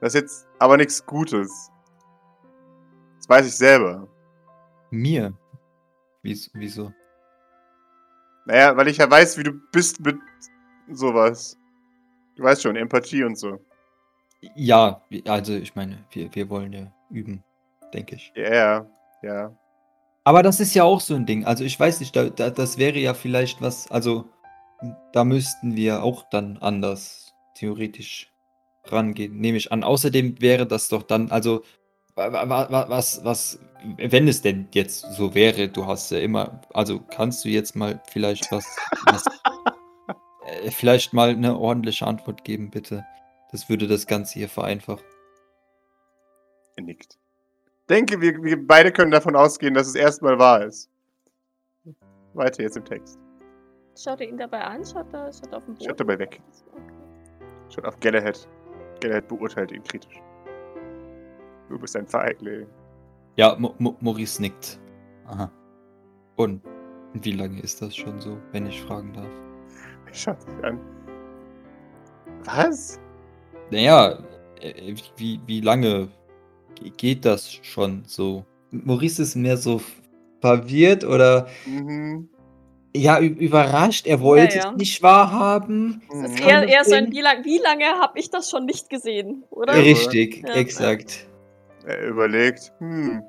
Das 0.00 0.14
ist 0.14 0.20
jetzt 0.20 0.46
aber 0.58 0.76
nichts 0.76 1.04
Gutes. 1.04 1.70
Das 3.16 3.28
weiß 3.28 3.46
ich 3.46 3.56
selber. 3.56 4.08
Mir? 4.90 5.32
Wieso? 6.22 6.92
Naja, 8.46 8.76
weil 8.76 8.88
ich 8.88 8.96
ja 8.96 9.10
weiß, 9.10 9.38
wie 9.38 9.44
du 9.44 9.52
bist 9.72 10.00
mit 10.00 10.16
sowas. 10.90 11.56
Du 12.36 12.42
weißt 12.42 12.62
schon, 12.62 12.76
Empathie 12.76 13.24
und 13.24 13.36
so. 13.36 13.58
Ja, 14.54 15.02
also 15.26 15.54
ich 15.54 15.74
meine, 15.74 16.04
wir, 16.10 16.34
wir 16.34 16.48
wollen 16.48 16.72
ja 16.72 16.92
üben, 17.10 17.42
denke 17.92 18.16
ich. 18.16 18.32
Ja, 18.34 18.54
ja, 18.54 18.86
ja. 19.22 19.58
Aber 20.24 20.42
das 20.42 20.60
ist 20.60 20.74
ja 20.74 20.84
auch 20.84 21.00
so 21.00 21.14
ein 21.14 21.26
Ding. 21.26 21.44
Also 21.44 21.64
ich 21.64 21.78
weiß 21.78 22.00
nicht, 22.00 22.14
da, 22.14 22.28
da, 22.28 22.50
das 22.50 22.78
wäre 22.78 22.98
ja 22.98 23.14
vielleicht 23.14 23.60
was, 23.60 23.90
also 23.90 24.28
da 25.12 25.24
müssten 25.24 25.74
wir 25.74 26.02
auch 26.02 26.24
dann 26.30 26.58
anders 26.58 27.34
theoretisch 27.54 28.30
rangehen, 28.84 29.38
nehme 29.38 29.58
ich 29.58 29.72
an. 29.72 29.82
Außerdem 29.82 30.40
wäre 30.40 30.66
das 30.66 30.88
doch 30.88 31.02
dann, 31.02 31.30
also 31.30 31.62
was, 32.18 33.24
was, 33.24 33.58
wenn 33.96 34.28
es 34.28 34.42
denn 34.42 34.68
jetzt 34.72 35.00
so 35.12 35.34
wäre, 35.34 35.68
du 35.68 35.86
hast 35.86 36.10
ja 36.10 36.18
immer, 36.18 36.60
also 36.74 37.00
kannst 37.00 37.44
du 37.44 37.48
jetzt 37.48 37.76
mal 37.76 38.00
vielleicht 38.10 38.50
was, 38.50 38.66
was 39.06 39.24
äh, 40.46 40.70
vielleicht 40.70 41.12
mal 41.12 41.30
eine 41.30 41.56
ordentliche 41.56 42.06
Antwort 42.06 42.44
geben, 42.44 42.70
bitte. 42.70 43.04
Das 43.50 43.68
würde 43.68 43.86
das 43.86 44.06
Ganze 44.06 44.38
hier 44.38 44.48
vereinfachen. 44.48 45.04
Er 46.76 46.82
nickt. 46.82 47.18
Denke, 47.88 48.20
wir, 48.20 48.42
wir 48.42 48.66
beide 48.66 48.92
können 48.92 49.10
davon 49.10 49.34
ausgehen, 49.34 49.72
dass 49.74 49.86
es 49.86 49.94
erstmal 49.94 50.38
wahr 50.38 50.64
ist. 50.64 50.90
Weiter 52.34 52.62
jetzt 52.62 52.76
im 52.76 52.84
Text. 52.84 53.18
Schaut 53.96 54.20
er 54.20 54.28
ihn 54.28 54.36
dabei 54.36 54.60
an? 54.60 54.84
Schaut 54.84 55.12
er, 55.12 55.32
schaut 55.32 55.50
er 55.50 55.56
auf 55.56 55.64
den 55.64 55.74
Boden? 55.74 55.88
Schaut 55.88 56.00
dabei 56.00 56.18
weg. 56.18 56.40
Okay. 56.72 56.82
Schaut 57.70 57.84
auf 57.86 57.98
Galahad. 58.00 58.46
Galahad 59.00 59.26
beurteilt 59.28 59.72
ihn 59.72 59.82
kritisch. 59.82 60.20
Du 61.68 61.78
bist 61.78 61.96
ein 61.96 62.06
Feigling. 62.06 62.66
Ja, 63.36 63.56
Mo 63.58 63.74
Mo 63.78 63.96
Maurice 64.00 64.40
nickt. 64.40 64.78
Aha. 65.26 65.50
Und 66.36 66.62
wie 67.14 67.32
lange 67.32 67.60
ist 67.60 67.80
das 67.82 67.94
schon 67.94 68.18
so, 68.20 68.38
wenn 68.52 68.66
ich 68.66 68.80
fragen 68.82 69.12
darf? 69.12 69.30
Schaut 70.12 70.40
sich 70.42 70.64
an. 70.64 70.78
Was? 72.44 72.98
Naja, 73.70 74.18
äh, 74.60 74.94
wie, 75.16 75.40
wie 75.46 75.60
lange 75.60 76.08
ge- 76.74 76.90
geht 76.96 77.24
das 77.24 77.52
schon 77.62 78.02
so? 78.06 78.44
Maurice 78.70 79.22
ist 79.22 79.34
mehr 79.36 79.56
so 79.56 79.80
verwirrt 80.40 81.04
oder 81.04 81.48
Mhm. 81.66 82.28
ja, 82.96 83.20
überrascht. 83.20 84.06
Er 84.06 84.20
wollte 84.20 84.56
Ja, 84.58 84.64
ja. 84.64 84.70
es 84.72 84.76
nicht 84.76 85.02
wahrhaben. 85.02 86.02
Das 86.08 86.30
ist 86.32 86.40
Mhm. 86.42 86.48
eher, 86.48 86.68
eher 86.68 86.84
so 86.84 86.94
ein, 86.94 87.10
wie, 87.12 87.20
lang, 87.20 87.44
wie 87.44 87.58
lange 87.58 87.84
habe 88.00 88.18
ich 88.18 88.30
das 88.30 88.50
schon 88.50 88.64
nicht 88.64 88.88
gesehen, 88.90 89.44
oder? 89.50 89.74
Richtig, 89.74 90.42
Ja. 90.46 90.54
exakt. 90.54 91.26
Er 91.88 92.06
überlegt, 92.06 92.70
hm, 92.80 93.22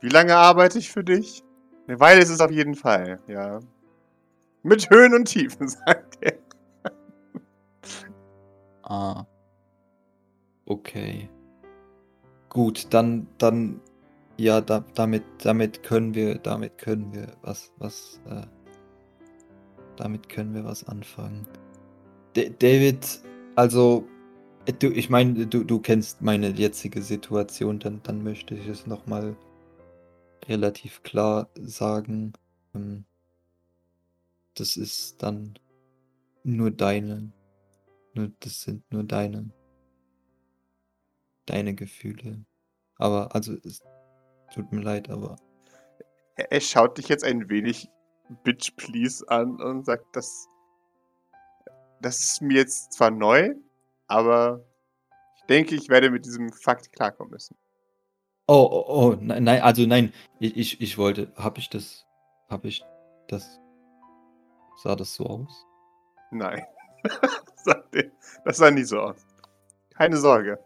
wie 0.00 0.08
lange 0.08 0.34
arbeite 0.34 0.80
ich 0.80 0.90
für 0.90 1.04
dich? 1.04 1.44
Eine 1.86 2.00
Weile 2.00 2.20
ist 2.20 2.28
es 2.28 2.40
auf 2.40 2.50
jeden 2.50 2.74
Fall, 2.74 3.20
ja. 3.28 3.60
Mit 4.64 4.90
Höhen 4.90 5.14
und 5.14 5.26
Tiefen, 5.26 5.68
sagt 5.86 6.18
er. 6.20 6.32
Ah. 8.82 9.24
Okay. 10.66 11.28
Gut, 12.48 12.88
dann, 12.90 13.28
dann, 13.38 13.80
ja, 14.36 14.60
da, 14.60 14.84
damit, 14.96 15.22
damit 15.38 15.84
können 15.84 16.12
wir, 16.12 16.38
damit 16.38 16.76
können 16.76 17.12
wir 17.12 17.28
was, 17.42 17.72
was, 17.78 18.20
äh, 18.28 18.46
damit 19.96 20.28
können 20.28 20.54
wir 20.54 20.64
was 20.64 20.88
anfangen. 20.88 21.46
D 22.34 22.52
David, 22.58 23.20
also, 23.54 24.04
äh, 24.08 24.19
du, 24.78 24.88
ich 24.92 25.10
meine, 25.10 25.46
du, 25.46 25.64
du 25.64 25.80
kennst 25.80 26.22
meine 26.22 26.50
jetzige 26.50 27.02
Situation, 27.02 27.78
dann, 27.78 28.02
dann 28.02 28.22
möchte 28.22 28.54
ich 28.54 28.66
es 28.66 28.86
nochmal 28.86 29.36
relativ 30.48 31.02
klar 31.02 31.48
sagen. 31.54 32.32
Ähm, 32.74 33.04
das 34.54 34.76
ist 34.76 35.22
dann 35.22 35.58
nur 36.44 36.70
deine 36.70 37.32
nur, 38.14 38.32
das 38.40 38.62
sind 38.62 38.90
nur 38.92 39.04
deine, 39.04 39.50
deine 41.46 41.74
Gefühle. 41.74 42.44
Aber, 42.96 43.34
also, 43.34 43.54
es 43.64 43.82
tut 44.52 44.72
mir 44.72 44.82
leid, 44.82 45.10
aber 45.10 45.36
Er, 46.36 46.52
er 46.52 46.60
schaut 46.60 46.98
dich 46.98 47.08
jetzt 47.08 47.24
ein 47.24 47.48
wenig 47.48 47.88
bitch 48.44 48.76
please 48.76 49.24
an 49.28 49.60
und 49.60 49.86
sagt, 49.86 50.04
das, 50.14 50.48
das 52.00 52.18
ist 52.20 52.42
mir 52.42 52.58
jetzt 52.58 52.92
zwar 52.92 53.10
neu, 53.10 53.54
aber 54.10 54.64
ich 55.36 55.42
denke, 55.44 55.74
ich 55.76 55.88
werde 55.88 56.10
mit 56.10 56.26
diesem 56.26 56.52
Fakt 56.52 56.92
klarkommen 56.92 57.30
müssen. 57.32 57.56
Oh, 58.46 58.68
oh, 58.70 58.84
oh, 58.88 59.16
nein, 59.20 59.44
nein, 59.44 59.62
also 59.62 59.86
nein, 59.86 60.12
ich, 60.40 60.56
ich, 60.56 60.80
ich 60.80 60.98
wollte, 60.98 61.32
habe 61.36 61.60
ich 61.60 61.70
das, 61.70 62.04
habe 62.48 62.66
ich 62.68 62.84
das, 63.28 63.60
sah 64.82 64.96
das 64.96 65.14
so 65.14 65.24
aus? 65.26 65.66
Nein. 66.30 66.62
Das 68.44 68.56
sah 68.56 68.70
nie 68.70 68.84
so 68.84 68.98
aus. 69.00 69.26
Keine 69.94 70.16
Sorge. 70.16 70.58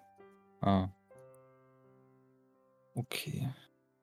Ah. 0.60 0.88
Okay. 2.94 3.48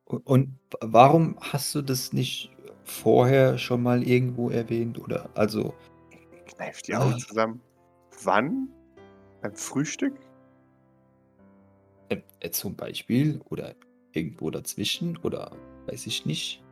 Und 0.05 0.59
warum 0.81 1.37
hast 1.39 1.73
du 1.73 1.81
das 1.81 2.11
nicht 2.11 2.51
vorher 2.83 3.57
schon 3.57 3.81
mal 3.81 4.03
irgendwo 4.03 4.49
erwähnt 4.49 4.99
oder, 4.99 5.29
also, 5.35 5.73
Kneift 6.53 6.89
die 6.89 6.95
Augen 6.95 7.13
Ah. 7.13 7.17
zusammen. 7.17 7.61
Wann? 8.23 8.67
Beim 9.41 9.55
Frühstück? 9.55 10.13
Äh, 12.09 12.21
äh, 12.39 12.51
zum 12.51 12.75
Beispiel 12.75 13.41
oder 13.49 13.75
irgendwo 14.13 14.49
dazwischen 14.51 15.17
oder 15.17 15.55
weiß 15.87 16.07
ich 16.07 16.25
nicht. 16.25 16.63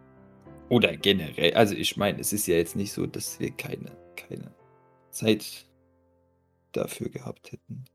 Oder 0.69 0.95
generell, 0.97 1.53
also 1.55 1.73
ich 1.73 1.97
meine, 1.97 2.19
es 2.19 2.31
ist 2.31 2.47
ja 2.47 2.55
jetzt 2.55 2.75
nicht 2.75 2.93
so, 2.93 3.07
dass 3.07 3.39
wir 3.39 3.51
keine, 3.51 3.97
keine 4.15 4.53
Zeit 5.09 5.65
dafür 6.73 7.09
gehabt 7.09 7.51
hätten. 7.51 7.85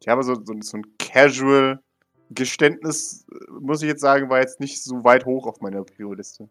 Ich 0.00 0.08
habe 0.08 0.22
so, 0.22 0.34
so, 0.34 0.54
so 0.60 0.76
ein 0.76 0.96
Casual 0.98 1.80
Geständnis, 2.30 3.26
äh, 3.32 3.50
muss 3.60 3.82
ich 3.82 3.88
jetzt 3.88 4.00
sagen, 4.00 4.30
war 4.30 4.40
jetzt 4.40 4.60
nicht 4.60 4.82
so 4.82 5.04
weit 5.04 5.26
hoch 5.26 5.46
auf 5.46 5.60
meiner 5.60 5.82
Prioliste. 5.84 6.48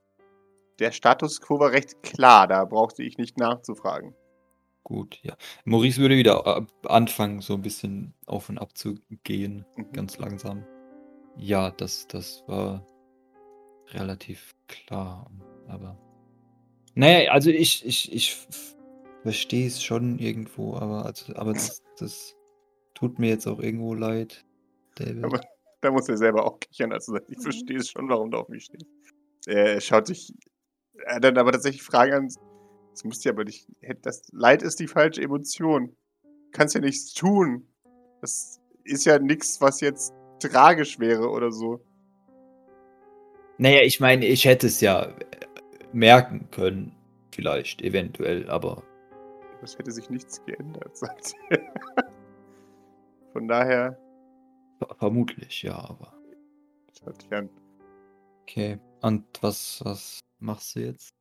Der 0.79 0.91
Status 0.91 1.41
quo 1.41 1.59
war 1.59 1.71
recht 1.71 2.01
klar, 2.03 2.47
da 2.47 2.65
brauchte 2.65 3.03
ich 3.03 3.17
nicht 3.17 3.37
nachzufragen. 3.37 4.13
Gut, 4.83 5.19
ja. 5.23 5.35
Maurice 5.65 5.99
würde 6.01 6.17
wieder 6.17 6.43
äh, 6.45 6.87
anfangen, 6.87 7.41
so 7.41 7.53
ein 7.53 7.61
bisschen 7.61 8.13
auf 8.25 8.49
und 8.49 8.57
ab 8.57 8.75
zu 8.77 8.95
gehen, 9.23 9.65
Mhm. 9.75 9.91
ganz 9.91 10.17
langsam. 10.17 10.65
Ja, 11.37 11.71
das, 11.71 12.07
das 12.07 12.43
war 12.47 12.85
relativ 13.91 14.55
klar, 14.67 15.29
aber. 15.67 15.97
Naja, 16.95 17.31
also 17.31 17.49
ich, 17.49 17.85
ich, 17.85 18.11
ich 18.11 18.47
verstehe 19.23 19.67
es 19.67 19.83
schon 19.83 20.17
irgendwo, 20.19 20.75
aber, 20.75 21.05
also, 21.05 21.33
aber 21.35 21.53
das, 21.53 21.81
das 21.97 22.35
tut 22.93 23.19
mir 23.19 23.29
jetzt 23.29 23.47
auch 23.47 23.59
irgendwo 23.59 23.93
leid, 23.93 24.45
David. 24.95 25.23
Aber- 25.23 25.41
Da 25.81 25.91
muss 25.91 26.09
er 26.09 26.17
selber 26.17 26.45
auch 26.45 26.59
kichern, 26.59 26.91
also 26.91 27.15
ich 27.29 27.37
Mhm. 27.37 27.41
verstehe 27.41 27.77
es 27.77 27.89
schon, 27.89 28.09
warum 28.09 28.31
du 28.31 28.37
auf 28.37 28.49
mich 28.49 28.65
stehst. 28.65 28.85
Er 29.45 29.79
schaut 29.79 30.07
sich 30.07 30.33
er 31.05 31.15
hat 31.15 31.23
dann 31.23 31.37
aber 31.37 31.53
tatsächlich 31.53 31.81
Fragen 31.83 32.11
an. 32.13 32.29
Das 32.99 33.05
musst 33.05 33.23
du 33.23 33.29
aber 33.29 33.45
nicht. 33.45 33.65
Das 34.01 34.27
Leid 34.33 34.61
ist 34.61 34.77
die 34.81 34.87
falsche 34.87 35.21
Emotion. 35.21 35.95
Du 36.21 36.51
kannst 36.51 36.75
ja 36.75 36.81
nichts 36.81 37.13
tun. 37.13 37.65
Das 38.19 38.59
ist 38.83 39.05
ja 39.05 39.17
nichts, 39.19 39.61
was 39.61 39.79
jetzt 39.79 40.13
tragisch 40.41 40.99
wäre 40.99 41.29
oder 41.29 41.49
so. 41.49 41.79
Naja, 43.57 43.83
ich 43.83 44.01
meine, 44.01 44.25
ich 44.25 44.43
hätte 44.43 44.67
es 44.67 44.81
ja 44.81 45.03
äh, 45.03 45.15
merken 45.93 46.49
können, 46.51 46.93
vielleicht, 47.33 47.81
eventuell, 47.83 48.49
aber 48.49 48.83
Es 49.61 49.77
hätte 49.77 49.93
sich 49.93 50.09
nichts 50.09 50.43
geändert, 50.43 50.97
sagt 50.97 51.35
er. 51.51 51.73
Von 53.31 53.47
daher, 53.47 53.97
ver- 54.79 54.95
vermutlich, 54.99 55.63
ja, 55.63 55.75
aber. 55.77 56.13
Okay. 58.41 58.77
Und 59.01 59.25
was, 59.39 59.79
was 59.85 60.19
machst 60.39 60.75
du 60.75 60.81
jetzt? 60.81 61.18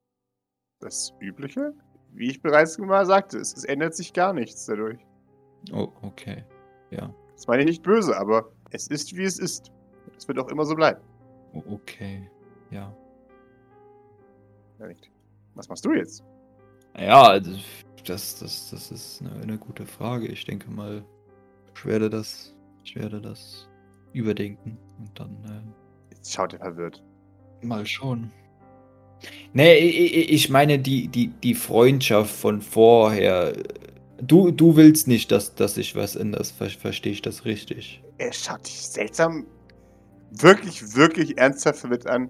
Das 0.80 1.12
Übliche? 1.20 1.74
Wie 2.12 2.30
ich 2.30 2.40
bereits 2.42 2.78
mal 2.78 3.04
sagte, 3.06 3.38
es, 3.38 3.56
es 3.56 3.64
ändert 3.64 3.94
sich 3.94 4.12
gar 4.12 4.32
nichts 4.32 4.64
dadurch. 4.66 4.98
Oh, 5.72 5.88
okay. 6.02 6.44
Ja. 6.90 7.12
Das 7.34 7.46
meine 7.46 7.62
ich 7.62 7.68
nicht 7.68 7.82
böse, 7.82 8.16
aber 8.16 8.50
es 8.70 8.86
ist, 8.88 9.16
wie 9.16 9.24
es 9.24 9.38
ist. 9.38 9.70
Es 10.16 10.26
wird 10.26 10.38
auch 10.38 10.48
immer 10.48 10.64
so 10.64 10.74
bleiben. 10.74 11.00
O- 11.52 11.62
Okay. 11.74 12.30
Ja. 12.70 12.94
Ja, 14.78 14.86
nicht. 14.86 15.10
Was 15.54 15.68
machst 15.68 15.84
du 15.84 15.92
jetzt? 15.92 16.22
Ja, 16.96 17.22
also, 17.22 17.52
das, 18.06 18.38
das, 18.38 18.70
das 18.70 18.90
ist 18.90 19.20
eine, 19.22 19.32
eine 19.42 19.58
gute 19.58 19.84
Frage. 19.86 20.26
Ich 20.28 20.44
denke 20.44 20.70
mal, 20.70 21.04
ich 21.74 21.84
werde 21.84 22.08
das, 22.08 22.54
ich 22.84 22.94
werde 22.96 23.20
das 23.20 23.68
überdenken 24.12 24.78
und 24.98 25.18
dann 25.18 25.74
Jetzt 26.10 26.32
schaut 26.32 26.52
er 26.54 26.60
verwirrt. 26.60 27.02
äh, 27.62 27.66
mal 27.66 27.84
schauen. 27.86 28.32
Nee, 29.52 29.76
ich, 29.78 30.48
meine 30.50 30.78
die, 30.78 31.08
die, 31.08 31.28
die 31.28 31.54
Freundschaft 31.54 32.34
von 32.34 32.60
vorher. 32.60 33.52
Du, 34.20 34.50
du 34.50 34.76
willst 34.76 35.08
nicht, 35.08 35.30
dass, 35.32 35.54
dass 35.54 35.74
sich 35.76 35.94
was 35.96 36.16
ändert. 36.16 36.46
Ver, 36.46 36.70
Verstehe 36.70 37.12
ich 37.12 37.22
das 37.22 37.44
richtig? 37.44 38.02
Er 38.18 38.32
schaut 38.32 38.66
dich 38.66 38.74
seltsam, 38.88 39.46
wirklich, 40.30 40.94
wirklich 40.94 41.38
ernsthaft 41.38 41.80
verwirrt 41.80 42.06
an. 42.06 42.28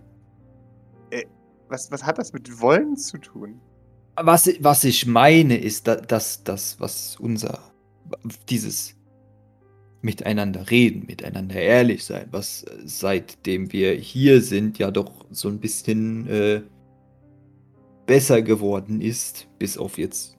Äh, 1.10 1.24
was, 1.68 1.90
was 1.90 2.04
hat 2.04 2.18
das 2.18 2.32
mit 2.32 2.60
Wollen 2.60 2.96
zu 2.96 3.18
tun? 3.18 3.60
Was, 4.20 4.50
was 4.60 4.84
ich 4.84 5.06
meine, 5.06 5.56
ist, 5.56 5.86
da- 5.86 5.96
dass 5.96 6.42
das, 6.44 6.78
was 6.80 7.16
unser, 7.20 7.60
dieses 8.48 8.94
Miteinander 10.00 10.70
reden, 10.70 11.06
miteinander 11.06 11.56
ehrlich 11.56 12.04
sein, 12.04 12.28
was 12.30 12.62
äh, 12.64 12.76
seitdem 12.84 13.72
wir 13.72 13.92
hier 13.94 14.42
sind, 14.42 14.78
ja 14.78 14.90
doch 14.90 15.26
so 15.30 15.48
ein 15.48 15.58
bisschen 15.58 16.26
äh, 16.28 16.62
besser 18.08 18.42
geworden 18.42 19.00
ist, 19.02 19.46
bis 19.58 19.76
auf 19.78 19.98
jetzt 19.98 20.36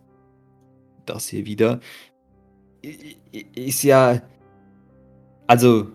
das 1.06 1.30
hier 1.30 1.46
wieder, 1.46 1.80
ist 3.56 3.84
ja, 3.84 4.22
also 5.48 5.88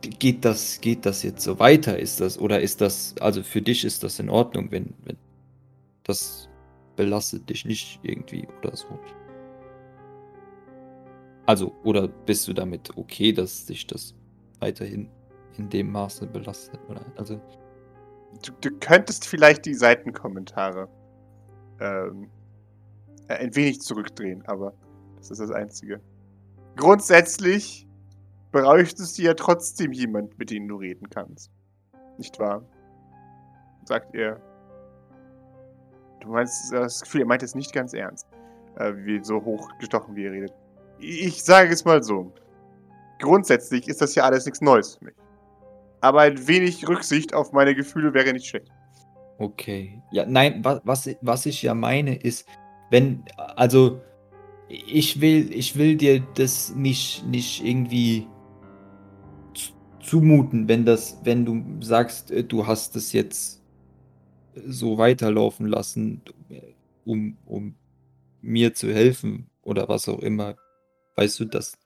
geht 0.00 0.44
das, 0.44 0.80
geht 0.80 1.04
das 1.04 1.22
jetzt 1.24 1.42
so 1.42 1.58
weiter? 1.58 1.98
Ist 1.98 2.20
das, 2.20 2.38
oder 2.38 2.60
ist 2.60 2.80
das, 2.80 3.14
also 3.20 3.42
für 3.42 3.60
dich 3.60 3.84
ist 3.84 4.04
das 4.04 4.18
in 4.20 4.30
Ordnung, 4.30 4.70
wenn, 4.70 4.94
wenn 5.04 5.16
das 6.04 6.48
belastet 6.94 7.48
dich 7.50 7.64
nicht 7.64 7.98
irgendwie 8.04 8.46
oder 8.60 8.76
so. 8.76 8.86
Also, 11.44 11.72
oder 11.82 12.06
bist 12.08 12.46
du 12.46 12.52
damit 12.52 12.96
okay, 12.96 13.32
dass 13.32 13.66
dich 13.66 13.86
das 13.86 14.14
weiterhin 14.60 15.08
in 15.58 15.68
dem 15.68 15.90
Maße 15.92 16.26
belastet? 16.26 16.80
Oder? 16.88 17.04
Also, 17.16 17.40
Du, 18.42 18.52
du 18.60 18.70
könntest 18.78 19.26
vielleicht 19.26 19.64
die 19.66 19.74
Seitenkommentare 19.74 20.88
ähm, 21.80 22.30
äh, 23.28 23.34
ein 23.34 23.54
wenig 23.54 23.80
zurückdrehen, 23.80 24.44
aber 24.46 24.74
das 25.16 25.30
ist 25.30 25.40
das 25.40 25.50
Einzige. 25.50 26.00
Grundsätzlich 26.76 27.86
bräuchtest 28.52 29.18
du 29.18 29.22
ja 29.22 29.34
trotzdem 29.34 29.92
jemand, 29.92 30.38
mit 30.38 30.50
dem 30.50 30.68
du 30.68 30.76
reden 30.76 31.08
kannst. 31.10 31.50
Nicht 32.18 32.38
wahr? 32.38 32.62
Sagt 33.84 34.14
er. 34.14 34.40
Du 36.20 36.28
meinst, 36.28 36.72
hast 36.72 36.72
das 36.72 37.00
Gefühl, 37.02 37.22
er 37.22 37.26
meint 37.26 37.42
es 37.42 37.54
nicht 37.54 37.72
ganz 37.72 37.92
ernst. 37.92 38.26
Äh, 38.76 38.92
wie 38.96 39.22
so 39.22 39.42
hochgestochen, 39.42 40.16
wie 40.16 40.26
er 40.26 40.32
redet. 40.32 40.52
Ich 40.98 41.44
sage 41.44 41.72
es 41.72 41.84
mal 41.84 42.02
so. 42.02 42.32
Grundsätzlich 43.18 43.88
ist 43.88 44.00
das 44.00 44.14
ja 44.14 44.24
alles 44.24 44.44
nichts 44.44 44.60
Neues 44.60 44.96
für 44.96 45.06
mich. 45.06 45.14
Aber 46.06 46.20
ein 46.20 46.46
wenig 46.46 46.88
Rücksicht 46.88 47.34
auf 47.34 47.52
meine 47.52 47.74
Gefühle 47.74 48.14
wäre 48.14 48.32
nicht 48.32 48.46
schlecht. 48.46 48.70
okay. 49.38 50.00
Ja, 50.12 50.24
nein, 50.24 50.64
was, 50.64 50.80
was, 50.84 51.16
was 51.20 51.46
ich 51.46 51.62
ja 51.62 51.74
meine 51.74 52.14
ist, 52.14 52.46
wenn, 52.90 53.24
also, 53.36 54.00
ich 54.68 55.20
will, 55.20 55.52
ich 55.52 55.76
will 55.76 55.96
dir 55.96 56.20
das 56.34 56.74
nicht, 56.74 57.26
nicht 57.26 57.64
irgendwie 57.64 58.28
zumuten, 60.00 60.68
wenn 60.68 60.84
das, 60.84 61.18
wenn 61.24 61.44
du 61.44 61.64
sagst, 61.84 62.30
äh, 62.30 62.44
du 62.44 62.66
hast 62.66 62.94
es 62.94 63.12
jetzt 63.12 63.62
so 64.64 64.96
weiterlaufen 64.98 65.66
lassen, 65.66 66.22
um, 67.04 67.36
um 67.44 67.74
mir 68.40 68.74
zu 68.74 68.92
helfen 68.92 69.50
oder 69.62 69.88
was 69.88 70.08
auch 70.08 70.20
immer. 70.20 70.54
Weißt 71.16 71.40
du, 71.40 71.44
dass, 71.46 71.76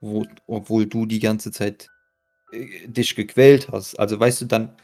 wo, 0.00 0.26
obwohl 0.46 0.86
du 0.86 1.06
die 1.06 1.20
ganze 1.20 1.50
Zeit 1.50 1.88
dich 2.52 3.14
gequält 3.14 3.68
hast. 3.70 3.98
Also 3.98 4.18
weißt 4.18 4.42
du, 4.42 4.46
dann 4.46 4.76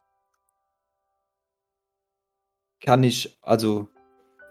kann 2.80 3.02
ich, 3.02 3.38
also, 3.42 3.88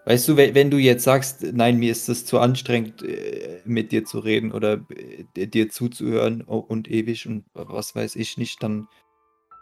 weißt 0.04 0.28
du, 0.28 0.36
wenn, 0.36 0.70
du 0.70 0.78
jetzt 0.78 1.04
sagst, 1.04 1.42
nein, 1.42 1.78
mir 1.78 1.92
ist 1.92 2.08
es 2.08 2.26
zu 2.26 2.38
anstrengend, 2.38 3.02
äh, 3.02 3.62
mit 3.64 3.92
dir 3.92 4.04
zu 4.04 4.18
reden 4.18 4.52
oder 4.52 4.84
äh, 4.90 5.46
dir 5.46 5.70
zuzuhören 5.70 6.42
und 6.42 6.90
ewig 6.90 7.26
und 7.26 7.44
was 7.54 7.94
weiß 7.94 8.16
ich 8.16 8.36
nicht, 8.36 8.62
dann 8.62 8.88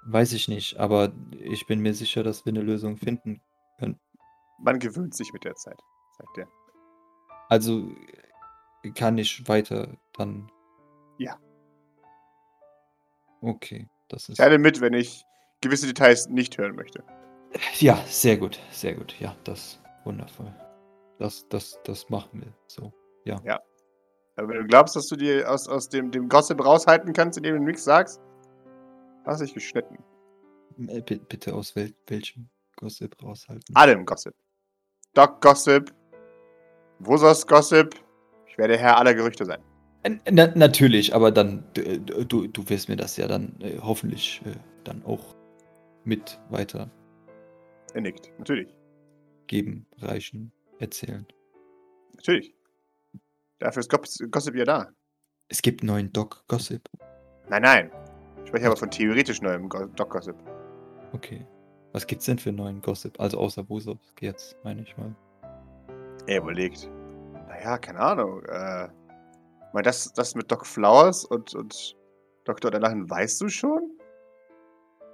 weiß 0.07 0.33
ich 0.33 0.49
nicht. 0.49 0.79
Aber 0.79 1.13
ich 1.41 1.67
bin 1.67 1.81
mir 1.81 1.95
sicher, 1.95 2.23
dass 2.23 2.45
wir 2.45 2.53
eine 2.53 2.63
Lösung 2.63 2.97
finden 2.97 3.41
können. 3.79 3.99
Man 4.59 4.79
gewöhnt 4.79 5.15
sich 5.15 5.33
mit 5.33 5.45
der 5.45 5.55
Zeit, 5.55 5.79
sagt 6.19 6.39
er. 6.39 6.49
Also 7.49 7.91
äh, 8.83 8.91
kann 8.91 9.19
ich 9.19 9.47
weiter 9.49 9.97
dann. 10.15 10.51
Ja. 11.19 11.39
Okay, 13.45 13.89
das 14.09 14.29
ist. 14.29 14.39
teile 14.39 14.59
mit, 14.59 14.81
wenn 14.81 14.95
ich 14.95 15.25
gewisse 15.61 15.87
Details 15.87 16.29
nicht 16.29 16.57
hören 16.59 16.75
möchte. 16.75 17.03
Ja, 17.79 17.97
sehr 18.07 18.37
gut, 18.37 18.59
sehr 18.71 18.95
gut. 18.95 19.15
Ja, 19.21 19.37
das 19.45 19.81
wundervoll. 20.05 20.53
Das, 21.19 21.47
das, 21.49 21.79
das 21.85 22.09
machen 22.11 22.41
wir 22.43 22.53
so. 22.67 22.93
Aber 24.37 24.49
wenn 24.49 24.59
du 24.63 24.67
glaubst, 24.67 24.97
dass 24.97 25.07
du 25.07 25.15
dir 25.15 25.49
aus, 25.49 25.69
aus 25.69 25.89
dem, 25.89 26.11
dem 26.11 26.29
Gossip 26.29 26.65
raushalten 26.65 27.13
kannst, 27.13 27.37
indem 27.39 27.57
du 27.57 27.63
nichts 27.63 27.85
sagst, 27.85 28.21
hast 29.25 29.41
dich 29.41 29.55
geschnitten. 29.55 29.97
Äh, 30.89 31.03
bi- 31.03 31.21
Bitte 31.29 31.55
aus 31.55 31.77
wel 31.77 31.95
welchem 32.09 32.49
Gossip 32.77 33.15
raushalten. 33.23 33.77
Allem 33.77 34.05
Gossip. 34.05 34.35
Doc 35.15 35.41
Gossip. 35.41 35.95
Wosas 36.99 37.47
Gossip. 37.47 37.95
Ich 38.49 38.59
werde 38.59 38.77
Herr 38.77 38.99
aller 38.99 39.15
Gerüchte 39.15 39.45
sein. 39.45 39.63
Na, 40.31 40.53
natürlich, 40.55 41.15
aber 41.15 41.31
dann, 41.31 41.65
du, 41.73 42.47
du 42.47 42.69
wirst 42.69 42.89
mir 42.91 42.97
das 42.97 43.17
ja 43.17 43.27
dann 43.27 43.55
äh, 43.61 43.79
hoffentlich 43.81 44.43
äh, 44.45 44.55
dann 44.85 45.03
auch 45.05 45.35
mit 46.05 46.39
weitergeben, 46.51 46.93
Er 47.95 48.01
nickt. 48.03 48.31
Natürlich. 48.39 48.75
reichen, 49.99 50.53
erzählen. 50.79 51.27
Natürlich. 52.15 52.55
Dafür 53.59 53.81
ist 53.81 53.91
Gossip, 54.31 54.55
ja 54.55 54.65
da. 54.65 54.89
Es 55.49 55.63
gibt 55.63 55.83
neuen 55.83 56.13
Doc 56.13 56.45
Gossip. 56.49 56.87
Nein, 57.49 57.63
nein. 57.63 57.91
Ich 58.43 58.49
spreche 58.49 58.67
aber 58.67 58.77
von 58.77 58.91
theoretisch 58.91 59.41
neuem 59.41 59.69
Go 59.69 59.87
Doc 59.87 60.11
Gossip. 60.11 60.37
Okay. 61.13 61.47
Was 61.93 62.07
gibt's 62.07 62.27
denn 62.27 62.39
für 62.39 62.53
neuen 62.53 62.83
Gossip? 62.83 63.19
Also 63.21 63.39
außer 63.39 63.69
Wusos 63.71 63.97
jetzt, 64.21 64.57
meine 64.65 64.83
ich 64.83 64.97
mal. 64.97 65.15
Er 66.27 66.39
überlegt. 66.39 66.91
Naja, 67.49 67.79
keine 67.79 68.01
Ahnung. 68.01 68.43
Äh, 68.47 68.89
mal 69.75 69.83
das, 69.83 70.13
das 70.15 70.35
mit 70.35 70.51
Doc 70.51 70.67
Flowers 70.67 71.25
und, 71.25 71.55
und 71.55 71.95
Dr. 72.45 72.71
Delachen 72.71 73.09
weißt 73.11 73.41
du 73.41 73.49
schon? 73.49 73.91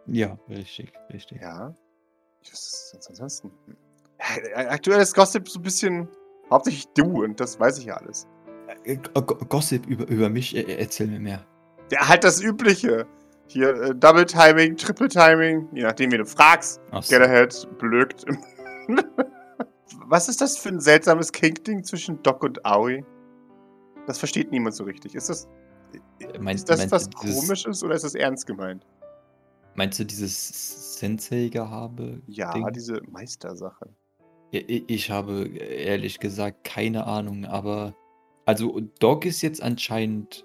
Ja, 0.06 0.38
richtig, 0.48 0.92
richtig. 1.12 1.40
Ja. 1.40 1.74
Was 2.42 2.52
ist 2.52 2.94
das 2.96 3.08
ansonsten? 3.08 3.50
Hm. 3.66 3.76
Ja, 4.50 4.70
aktuell 4.70 5.00
ist 5.00 5.14
Gossip 5.14 5.48
so 5.48 5.58
ein 5.58 5.62
bisschen 5.62 6.08
hauptsächlich 6.50 6.86
du 6.94 7.24
und 7.24 7.40
das 7.40 7.58
weiß 7.58 7.78
ich 7.78 7.86
ja 7.86 7.94
alles. 7.96 8.26
Äh, 8.84 8.96
Go- 8.96 9.22
Gossip 9.48 9.86
über, 9.86 10.06
über 10.08 10.28
mich, 10.28 10.54
äh, 10.56 10.62
erzähl 10.78 11.06
mir 11.06 11.20
mehr. 11.20 11.44
Ja, 11.90 12.08
halt 12.08 12.24
das 12.24 12.40
Übliche. 12.42 13.06
Hier 13.46 13.70
äh, 13.70 13.94
Double 13.94 14.24
Timing, 14.26 14.76
Triple 14.76 15.08
Timing, 15.08 15.68
je 15.72 15.82
nachdem, 15.82 16.12
wie 16.12 16.18
du 16.18 16.24
fragst. 16.26 16.80
Ach 16.92 17.02
so. 17.02 17.16
Get 17.16 17.26
ahead, 17.26 17.68
blökt. 17.78 18.24
Was 20.06 20.28
ist 20.28 20.40
das 20.40 20.56
für 20.56 20.68
ein 20.70 20.80
seltsames 20.80 21.32
Kink-Ding 21.32 21.84
zwischen 21.84 22.22
Doc 22.22 22.42
und 22.44 22.64
Aoi? 22.64 23.04
Das 24.06 24.18
versteht 24.18 24.50
niemand 24.50 24.74
so 24.74 24.84
richtig. 24.84 25.14
Ist 25.14 25.28
das, 25.28 25.48
Mein- 26.38 26.56
ist 26.56 26.68
das 26.68 26.78
meinst 26.78 26.92
was 26.92 27.10
Komisches 27.10 27.82
oder 27.82 27.94
ist 27.94 28.04
das 28.04 28.14
ernst 28.14 28.46
gemeint? 28.46 28.86
Meinst 29.74 29.98
du 29.98 30.04
dieses 30.04 30.98
Sensei-Gehabe? 30.98 32.20
Ja, 32.26 32.52
Ding? 32.52 32.66
diese 32.72 33.00
Meistersache. 33.08 33.88
Ich 34.50 35.10
habe 35.10 35.46
ehrlich 35.46 36.18
gesagt 36.18 36.64
keine 36.64 37.06
Ahnung, 37.06 37.44
aber 37.44 37.94
also 38.46 38.80
Doc 38.98 39.24
ist 39.24 39.42
jetzt 39.42 39.62
anscheinend 39.62 40.44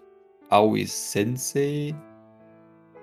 Aois 0.50 0.86
Sensei 1.12 1.96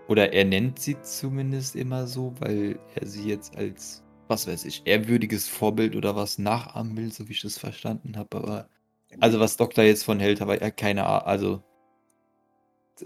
oder 0.07 0.33
er 0.33 0.45
nennt 0.45 0.79
sie 0.79 1.01
zumindest 1.03 1.75
immer 1.75 2.07
so, 2.07 2.35
weil 2.39 2.79
er 2.95 3.07
sie 3.07 3.29
jetzt 3.29 3.57
als, 3.57 4.05
was 4.29 4.47
weiß 4.47 4.65
ich, 4.65 4.83
ehrwürdiges 4.85 5.49
Vorbild 5.49 5.97
oder 5.97 6.15
was 6.15 6.39
nachahmen 6.39 6.97
will, 6.97 7.13
so 7.13 7.29
wie 7.29 7.33
ich 7.33 7.43
das 7.43 7.59
verstanden 7.59 8.17
habe. 8.17 8.37
Aber 8.37 8.69
also 9.21 9.41
was 9.41 9.57
Doc 9.57 9.75
da 9.75 9.83
jetzt 9.83 10.05
von 10.05 10.21
hält, 10.21 10.41
aber 10.43 10.61
er 10.61 10.71
keine 10.71 11.07
Ahnung, 11.07 11.27
also 11.27 11.63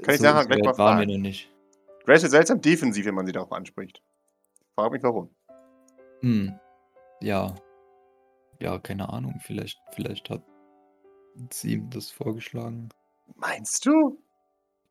Kann 0.02 0.14
ich 0.14 0.20
so 0.20 0.22
gleich 0.24 0.34
weit 0.48 0.48
mal 0.48 0.64
waren 0.64 0.66
wir 0.66 0.74
fragen? 1.06 1.10
noch 1.12 1.18
nicht. 1.18 1.50
Grace 2.04 2.22
ist 2.24 2.30
seltsam 2.32 2.60
defensiv, 2.60 3.04
wenn 3.06 3.14
man 3.14 3.26
sie 3.26 3.32
darauf 3.32 3.52
anspricht. 3.52 4.02
Frag 4.74 4.92
mich 4.92 5.02
warum. 5.02 5.30
Hm. 6.20 6.54
Ja. 7.20 7.54
Ja, 8.60 8.78
keine 8.78 9.08
Ahnung. 9.08 9.40
Vielleicht, 9.42 9.78
vielleicht 9.92 10.30
hat 10.30 10.42
sie 11.50 11.72
ihm 11.74 11.90
das 11.90 12.10
vorgeschlagen. 12.10 12.88
Meinst 13.34 13.84
du? 13.86 14.18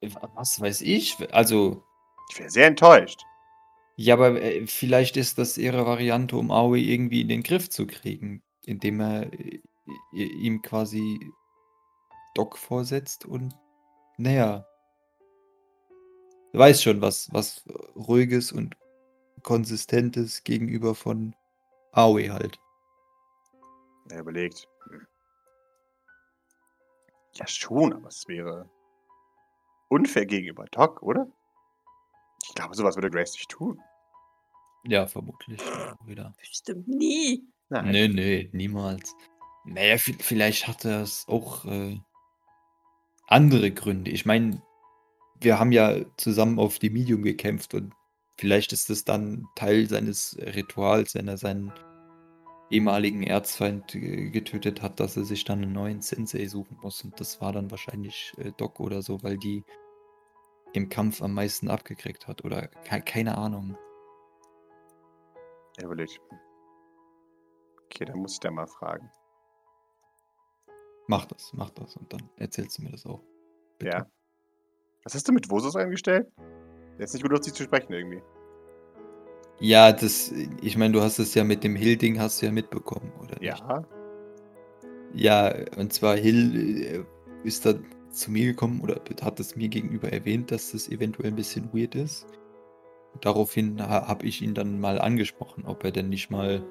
Äh, 0.02 0.10
Was 0.36 0.60
weiß 0.60 0.82
ich? 0.82 1.16
Also, 1.34 1.84
Ich 2.32 2.40
wäre 2.40 2.50
sehr 2.50 2.68
enttäuscht. 2.68 3.22
ja, 3.96 4.16
aber 4.16 4.42
äh, 4.42 4.68
vielleicht 4.68 5.16
ist 5.18 5.38
das 5.38 5.58
ihre 5.58 5.86
Variante, 5.86 6.36
um 6.36 6.52
Aoi 6.52 6.80
irgendwie 6.82 7.22
in 7.22 7.30
den 7.30 7.44
Griff 7.44 7.70
zu 7.70 7.88
kriegen, 7.88 8.44
indem 8.66 9.00
er 9.00 9.32
äh, 9.34 9.62
ihm 10.12 10.62
quasi 10.62 11.32
Doc 12.34 12.58
vorsetzt 12.58 13.26
und, 13.26 13.56
naja, 14.18 14.66
du 16.52 16.60
weißt 16.60 16.84
schon, 16.84 17.02
was, 17.02 17.32
was 17.32 17.66
ruhiges 17.96 18.52
und 18.52 18.76
konsistentes 19.44 20.44
gegenüber 20.44 20.96
von 20.96 21.36
Aoi 21.92 22.28
halt. 22.28 22.60
Er 24.10 24.20
überlegt. 24.22 24.68
Ja, 27.34 27.48
schon, 27.48 27.94
aber 27.94 28.08
es 28.08 28.28
wäre 28.28 28.70
unfair 29.90 30.26
gegenüber 30.26 30.66
Doc, 30.66 31.02
oder? 31.04 31.28
Ich 32.48 32.54
glaube, 32.56 32.76
sowas 32.76 32.96
würde 32.96 33.10
Grace 33.10 33.34
nicht 33.34 33.50
tun. 33.50 33.82
Ja, 34.88 35.08
vermutlich. 35.08 35.60
Wieder. 36.06 36.34
Bestimmt 36.40 36.88
nie. 36.88 37.44
Nein. 37.70 37.92
Nee, 37.92 38.08
nee, 38.08 38.50
niemals. 38.54 39.16
Naja, 39.66 39.96
vi- 39.96 40.22
vielleicht 40.22 40.68
hat 40.68 40.86
es 40.86 41.28
auch 41.28 41.66
äh, 41.66 42.00
andere 43.28 43.72
Gründe. 43.72 44.12
Ich 44.12 44.26
meine, 44.26 44.62
wir 45.42 45.60
haben 45.60 45.72
ja 45.72 45.96
zusammen 46.18 46.60
auf 46.60 46.80
die 46.80 46.90
Medium 46.90 47.24
gekämpft 47.24 47.74
und 47.74 47.94
vielleicht 48.38 48.74
ist 48.74 48.90
es 48.90 49.06
dann 49.06 49.48
Teil 49.56 49.88
seines 49.90 50.38
Rituals, 50.40 51.16
wenn 51.16 51.28
er 51.28 51.38
seinen 51.38 51.74
ehemaligen 52.70 53.24
Erzfeind 53.24 53.88
getötet 53.92 54.82
hat, 54.82 55.00
dass 55.00 55.18
er 55.18 55.24
sich 55.24 55.46
dann 55.46 55.62
einen 55.62 55.74
neuen 55.74 56.02
Sensei 56.02 56.48
suchen 56.48 56.78
muss. 56.82 57.04
Und 57.04 57.20
das 57.20 57.42
war 57.42 57.54
dann 57.54 57.70
wahrscheinlich 57.72 58.34
äh, 58.38 58.52
Doc 58.58 58.80
oder 58.80 59.02
so, 59.02 59.22
weil 59.24 59.38
die 59.38 59.64
im 60.74 60.90
Kampf 60.90 61.22
am 61.22 61.34
meisten 61.34 61.70
abgekriegt 61.70 62.28
hat. 62.28 62.44
Oder 62.44 62.68
ke 62.68 63.02
keine 63.02 63.38
Ahnung. 63.38 63.78
Er 65.78 65.86
überlegt. 65.86 66.20
Hm. 66.30 66.40
Okay, 67.86 68.06
dann 68.06 68.18
muss 68.20 68.34
ich 68.34 68.40
da 68.40 68.52
mal 68.52 68.68
fragen. 68.68 69.10
Mach 71.08 71.26
das, 71.26 71.52
mach 71.54 71.70
das 71.70 71.96
und 71.98 72.12
dann 72.12 72.30
erzählst 72.38 72.78
du 72.78 72.84
mir 72.84 72.92
das 72.92 73.06
auch. 73.06 73.22
Bitte. 73.78 73.98
Ja. 73.98 74.08
Was 75.04 75.14
hast 75.14 75.28
du 75.28 75.34
mit 75.34 75.50
Vosus 75.50 75.76
eingestellt? 75.76 76.32
Der 76.98 77.06
ist 77.06 77.14
nicht 77.14 77.24
gut 77.24 77.34
auf 77.34 77.42
dich 77.42 77.54
zu 77.54 77.64
sprechen 77.64 77.94
irgendwie. 77.94 78.22
Ja, 79.60 79.92
das, 79.92 80.32
ich 80.62 80.78
meine, 80.78 80.94
du 80.94 81.02
hast 81.02 81.20
es 81.20 81.34
ja 81.34 81.44
mit 81.44 81.64
dem 81.64 81.76
Hill-Ding 81.76 82.20
hast 82.20 82.42
du 82.42 82.48
ja 82.48 82.52
mitbekommen, 82.52 83.12
oder? 83.22 83.40
nicht? 83.40 83.60
Ja. 83.60 83.86
Ja, 85.14 85.56
und 85.78 85.94
zwar 85.94 86.18
Hill 86.18 87.06
äh, 87.06 87.48
ist 87.48 87.66
da 87.66 87.76
zu 88.10 88.32
mir 88.32 88.48
gekommen 88.48 88.82
oder 88.82 89.00
hat 89.22 89.40
es 89.40 89.56
mir 89.56 89.70
gegenüber 89.70 90.12
erwähnt, 90.12 90.52
dass 90.52 90.72
das 90.72 90.90
eventuell 90.90 91.30
ein 91.30 91.36
bisschen 91.36 91.70
weird 91.74 91.96
ist. 91.96 92.26
Daraufhin 93.22 93.82
ha 93.82 94.08
habe 94.08 94.26
ich 94.26 94.42
ihn 94.42 94.54
dann 94.54 94.80
mal 94.80 95.00
angesprochen, 95.00 95.66
ob 95.66 95.84
er 95.84 95.92
denn 95.92 96.10
nicht 96.10 96.30
mal 96.30 96.66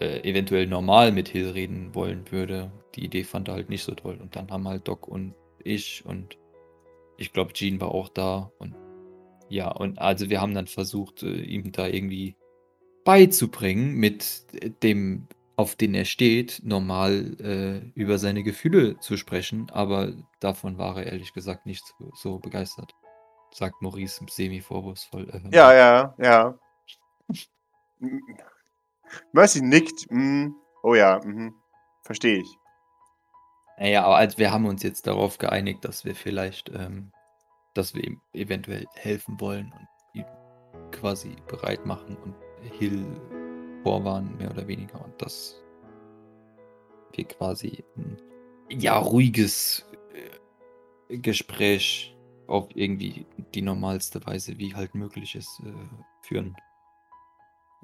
äh, 0.00 0.28
eventuell 0.28 0.66
normal 0.66 1.12
mit 1.12 1.28
Hill 1.28 1.50
reden 1.50 1.94
wollen 1.94 2.30
würde. 2.30 2.72
Die 2.94 3.04
Idee 3.04 3.24
fand 3.24 3.48
er 3.48 3.54
halt 3.54 3.70
nicht 3.70 3.84
so 3.84 3.94
toll. 3.94 4.18
Und 4.20 4.36
dann 4.36 4.50
haben 4.50 4.68
halt 4.68 4.88
Doc 4.88 5.08
und 5.08 5.34
ich 5.64 6.04
und 6.04 6.38
ich 7.16 7.32
glaube, 7.32 7.52
Jean 7.52 7.80
war 7.80 7.92
auch 7.92 8.08
da 8.08 8.50
und 8.58 8.74
ja, 9.48 9.70
und 9.70 9.98
also 9.98 10.30
wir 10.30 10.40
haben 10.40 10.54
dann 10.54 10.66
versucht, 10.66 11.22
äh, 11.22 11.42
ihm 11.42 11.72
da 11.72 11.86
irgendwie 11.86 12.36
beizubringen, 13.04 13.94
mit 13.94 14.46
dem, 14.82 15.28
auf 15.56 15.76
den 15.76 15.94
er 15.94 16.06
steht, 16.06 16.62
normal 16.64 17.36
äh, 17.38 17.78
über 17.94 18.18
seine 18.18 18.42
Gefühle 18.42 18.98
zu 19.00 19.16
sprechen, 19.16 19.68
aber 19.70 20.14
davon 20.40 20.78
war 20.78 20.96
er 20.96 21.12
ehrlich 21.12 21.34
gesagt 21.34 21.66
nicht 21.66 21.84
so, 21.86 22.10
so 22.14 22.38
begeistert. 22.38 22.94
Sagt 23.52 23.82
Maurice 23.82 24.24
semi-vorwurfsvoll. 24.26 25.42
Ja, 25.52 25.74
ja, 25.74 26.14
ja. 26.18 26.58
Mercy 29.32 29.62
nickt. 29.62 30.10
Mm. 30.10 30.50
Oh 30.82 30.94
ja, 30.94 31.20
mhm. 31.24 31.54
Verstehe 32.02 32.38
ich. 32.38 32.58
Naja, 33.78 34.04
aber 34.04 34.16
also 34.16 34.38
wir 34.38 34.52
haben 34.52 34.66
uns 34.66 34.82
jetzt 34.82 35.06
darauf 35.06 35.38
geeinigt, 35.38 35.84
dass 35.84 36.04
wir 36.04 36.14
vielleicht, 36.14 36.68
ähm, 36.70 37.12
dass 37.74 37.94
wir 37.94 38.04
ihm 38.04 38.20
eventuell 38.32 38.86
helfen 38.94 39.40
wollen 39.40 39.72
und 39.72 40.20
ihn 40.20 40.26
quasi 40.90 41.36
bereit 41.48 41.84
machen 41.86 42.16
und 42.16 42.34
Hill 42.78 43.04
vorwarnen, 43.82 44.36
mehr 44.36 44.50
oder 44.50 44.66
weniger. 44.66 45.02
Und 45.04 45.20
dass 45.20 45.60
wir 47.12 47.24
quasi 47.24 47.84
ein 47.96 48.16
ja, 48.68 48.98
ruhiges 48.98 49.86
äh, 51.08 51.18
Gespräch 51.18 52.16
auf 52.46 52.68
irgendwie 52.74 53.26
die 53.54 53.62
normalste 53.62 54.24
Weise, 54.26 54.58
wie 54.58 54.74
halt 54.74 54.94
möglich 54.94 55.34
ist, 55.34 55.60
äh, 55.64 55.72
führen. 56.22 56.56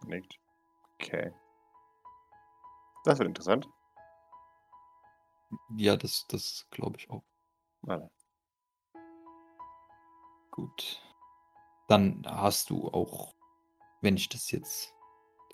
Nickt. 0.07 0.39
Okay. 1.01 1.33
Das 3.05 3.19
wird 3.19 3.29
interessant. 3.29 3.69
Ja, 5.77 5.97
das, 5.97 6.27
das 6.29 6.67
glaube 6.71 6.99
ich 6.99 7.09
auch. 7.11 7.23
Warte. 7.83 8.11
Gut. 10.51 11.03
Dann 11.89 12.23
hast 12.27 12.71
du 12.71 12.89
auch, 12.89 13.35
wenn 14.03 14.17
ich 14.17 14.29
das 14.29 14.51
jetzt, 14.51 14.93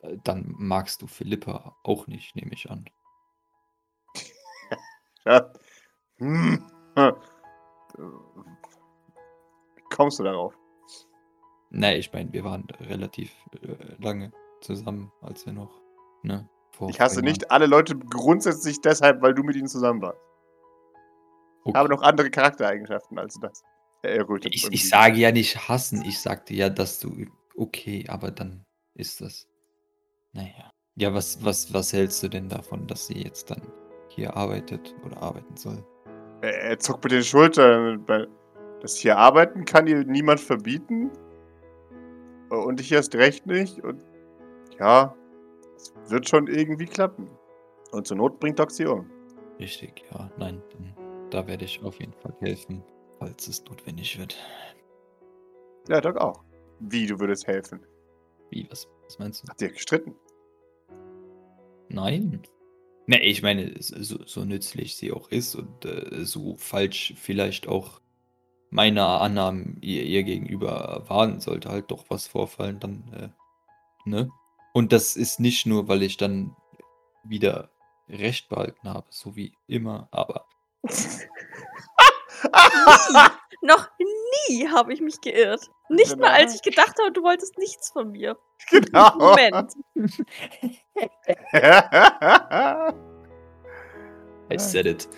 äh, 0.03 0.17
dann 0.25 0.55
magst 0.59 1.03
du 1.03 1.07
Philippa 1.07 1.77
auch 1.85 2.07
nicht, 2.07 2.35
nehme 2.35 2.53
ich 2.53 2.71
an. 2.71 2.85
Ja. 5.25 5.53
Hm. 6.19 6.65
Kommst 9.91 10.21
du 10.21 10.23
darauf? 10.23 10.57
Nee, 11.71 11.97
ich 11.97 12.13
meine, 12.13 12.33
wir 12.33 12.45
waren 12.45 12.71
relativ 12.79 13.35
äh, 13.63 13.97
lange 14.01 14.33
zusammen, 14.65 15.13
als 15.21 15.47
wir 15.47 15.53
noch, 15.53 15.81
ne? 16.23 16.49
Ich 16.89 17.01
hasse 17.01 17.21
nicht 17.21 17.53
alle 17.53 17.67
Leute 17.67 17.97
grundsätzlich 17.97 18.81
deshalb, 18.81 19.23
weil 19.23 19.33
du 19.33 19.45
mit 19.45 19.55
ihnen 19.55 19.69
zusammen 19.69 20.03
warst. 20.03 20.19
Jahren. 21.65 21.71
Ich 21.71 21.75
habe 21.75 21.89
noch 21.89 22.03
andere 22.03 22.31
Charaktereigenschaften 22.31 23.19
als 23.19 23.39
das. 23.41 23.63
Ich, 24.43 24.71
ich 24.71 24.89
sage 24.89 25.17
ja 25.17 25.33
nicht 25.33 25.69
hassen, 25.69 26.05
ich 26.05 26.19
sagte 26.19 26.53
ja, 26.53 26.69
dass 26.69 27.01
du, 27.01 27.25
okay, 27.57 28.05
aber 28.09 28.31
dann 28.31 28.65
ist 28.95 29.23
das, 29.23 29.49
naja. 30.33 30.71
Ja, 30.97 31.15
was, 31.15 31.43
was, 31.43 31.73
was 31.73 31.93
hältst 31.93 32.23
du 32.23 32.29
denn 32.29 32.49
davon, 32.49 32.87
dass 32.87 33.07
sie 33.07 33.23
jetzt 33.23 33.51
dann 33.51 33.63
hier 34.09 34.37
arbeitet 34.37 34.95
oder 35.05 35.23
arbeiten 35.23 35.57
soll? 35.57 35.83
Er, 36.43 36.53
er 36.53 36.79
zuckt 36.79 37.03
mit 37.03 37.13
den 37.13 37.25
Schultern. 37.25 38.07
weil 38.07 38.29
Das 38.83 38.97
hier 38.97 39.17
arbeiten 39.17 39.65
kann 39.65 39.87
dir 39.87 40.05
niemand 40.05 40.39
verbieten. 40.39 41.11
Und 42.51 42.79
ich 42.79 42.93
erst 42.93 43.15
recht 43.15 43.47
nicht. 43.47 43.83
Und 43.83 44.05
ja, 44.79 45.15
es 45.77 45.93
wird 46.09 46.29
schon 46.29 46.47
irgendwie 46.47 46.87
klappen. 46.87 47.29
Und 47.93 48.07
zur 48.07 48.17
Not 48.17 48.41
bringt 48.41 48.59
Doc 48.59 48.71
sie 48.71 48.87
um. 48.87 49.11
Richtig, 49.59 50.03
ja. 50.11 50.31
Nein, 50.37 50.63
da 51.31 51.47
werde 51.47 51.65
ich 51.65 51.83
auf 51.83 52.01
jeden 52.01 52.13
Fall 52.15 52.35
helfen, 52.41 52.83
falls 53.19 53.47
es 53.47 53.65
notwendig 53.65 54.19
wird. 54.19 54.37
Ja, 55.89 56.01
Doc 56.01 56.17
auch. 56.17 56.43
Wie, 56.81 57.07
du 57.07 57.19
würdest 57.21 57.47
helfen? 57.47 57.81
Wie, 58.51 58.67
was, 58.71 58.89
was 59.05 59.19
meinst 59.19 59.43
du? 59.43 59.49
Habt 59.49 59.63
ihr 59.63 59.71
gestritten? 59.71 60.15
Nein. 61.89 62.43
Ne, 63.07 63.23
ich 63.23 63.43
meine, 63.43 63.75
so, 63.81 64.25
so 64.25 64.45
nützlich 64.45 64.97
sie 64.97 65.13
auch 65.13 65.31
ist 65.31 65.55
und 65.55 65.85
äh, 65.85 66.25
so 66.25 66.57
falsch 66.57 67.15
vielleicht 67.17 67.69
auch 67.69 68.01
meine 68.71 69.05
Annahmen 69.05 69.79
ihr, 69.83 70.05
ihr 70.05 70.25
gegenüber 70.25 71.05
waren, 71.07 71.39
sollte 71.41 71.69
halt 71.69 71.91
doch 71.91 72.07
was 72.09 72.27
vorfallen, 72.27 72.81
dann, 72.81 73.05
äh, 73.13 74.09
ne? 74.09 74.31
Und 74.75 74.93
das 74.93 75.17
ist 75.17 75.41
nicht 75.41 75.65
nur, 75.67 75.89
weil 75.89 76.03
ich 76.03 76.17
dann 76.17 76.57
wieder 77.23 77.71
Recht 78.09 78.49
behalten 78.51 78.89
habe, 78.89 79.07
so 79.09 79.37
wie 79.37 79.55
immer, 79.67 80.09
aber 80.11 80.47
Noch 83.63 83.89
nie 83.99 84.69
habe 84.69 84.93
ich 84.93 85.01
mich 85.01 85.23
geirrt. 85.23 85.71
Nicht 85.89 86.19
mal, 86.19 86.33
als 86.33 86.55
ich 86.55 86.61
gedacht 86.63 86.95
habe, 87.01 87.11
du 87.13 87.23
wolltest 87.23 87.57
nichts 87.57 87.91
von 87.91 88.11
mir. 88.11 88.37
Genau. 88.71 89.15
Moment. 89.19 89.73
I 94.53 94.59
said 94.59 94.85
it. 94.87 95.09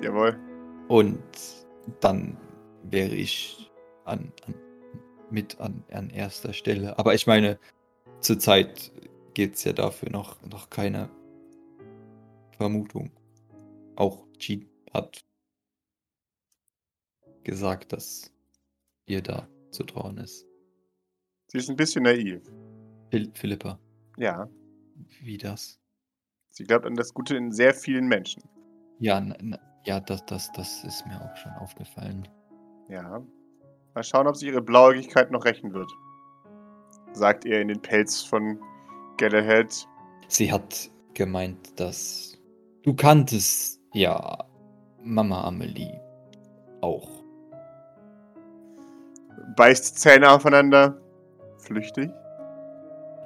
Jawohl. 0.00 0.38
Und 0.86 1.24
dann 2.00 2.36
wäre 2.84 3.16
ich 3.16 3.72
an, 4.04 4.32
an, 4.46 4.54
mit 5.30 5.58
an, 5.60 5.82
an 5.90 6.10
erster 6.10 6.52
Stelle. 6.52 6.96
Aber 6.98 7.14
ich 7.14 7.26
meine, 7.26 7.58
zurzeit 8.20 8.92
gibt 9.34 9.56
es 9.56 9.64
ja 9.64 9.72
dafür 9.72 10.10
noch, 10.10 10.40
noch 10.42 10.70
keine 10.70 11.08
Vermutung. 12.56 13.10
Auch 13.96 14.26
Jean 14.38 14.68
hat 14.92 15.24
gesagt, 17.44 17.92
dass 17.92 18.32
ihr 19.06 19.22
da 19.22 19.48
zu 19.70 19.84
trauen 19.84 20.18
ist. 20.18 20.46
Sie 21.48 21.58
ist 21.58 21.70
ein 21.70 21.76
bisschen 21.76 22.02
naiv. 22.04 22.42
Phil 23.10 23.30
Philippa, 23.34 23.78
Ja. 24.18 24.48
wie 25.22 25.38
das? 25.38 25.80
Sie 26.50 26.64
glaubt 26.64 26.84
an 26.84 26.94
das 26.96 27.14
Gute 27.14 27.36
in 27.36 27.52
sehr 27.52 27.72
vielen 27.72 28.06
Menschen. 28.06 28.42
Ja, 28.98 29.24
ja 29.86 30.00
das, 30.00 30.26
das, 30.26 30.50
das 30.52 30.84
ist 30.84 31.06
mir 31.06 31.20
auch 31.22 31.36
schon 31.36 31.52
aufgefallen. 31.52 32.26
Ja. 32.88 33.24
Mal 33.94 34.02
schauen, 34.02 34.26
ob 34.26 34.36
sie 34.36 34.46
ihre 34.48 34.60
Blauäugigkeit 34.60 35.30
noch 35.30 35.44
rächen 35.44 35.72
wird. 35.72 35.90
Sagt 37.18 37.44
er 37.46 37.60
in 37.60 37.68
den 37.68 37.82
Pelz 37.82 38.22
von 38.22 38.60
Galahad. 39.16 39.88
Sie 40.28 40.52
hat 40.52 40.88
gemeint, 41.14 41.78
dass 41.80 42.38
du 42.84 42.94
kanntest 42.94 43.80
ja 43.92 44.46
Mama 45.02 45.42
Amelie 45.42 46.00
auch. 46.80 47.08
Beißt 49.56 49.98
Zähne 49.98 50.30
aufeinander. 50.30 50.96
Flüchtig. 51.58 52.08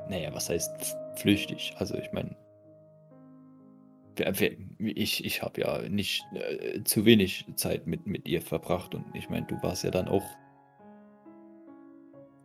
Naja, 0.08 0.32
was 0.32 0.48
heißt 0.48 0.96
flüchtig? 1.16 1.74
Also 1.76 1.94
ich 1.96 2.10
meine, 2.12 2.34
ich, 4.78 5.22
ich 5.22 5.42
habe 5.42 5.60
ja 5.60 5.82
nicht 5.82 6.24
äh, 6.32 6.82
zu 6.84 7.04
wenig 7.04 7.44
Zeit 7.56 7.86
mit, 7.86 8.06
mit 8.06 8.26
ihr 8.26 8.40
verbracht 8.40 8.94
und 8.94 9.04
ich 9.12 9.28
meine, 9.28 9.44
du 9.46 9.62
warst 9.62 9.84
ja 9.84 9.90
dann 9.90 10.08
auch 10.08 10.24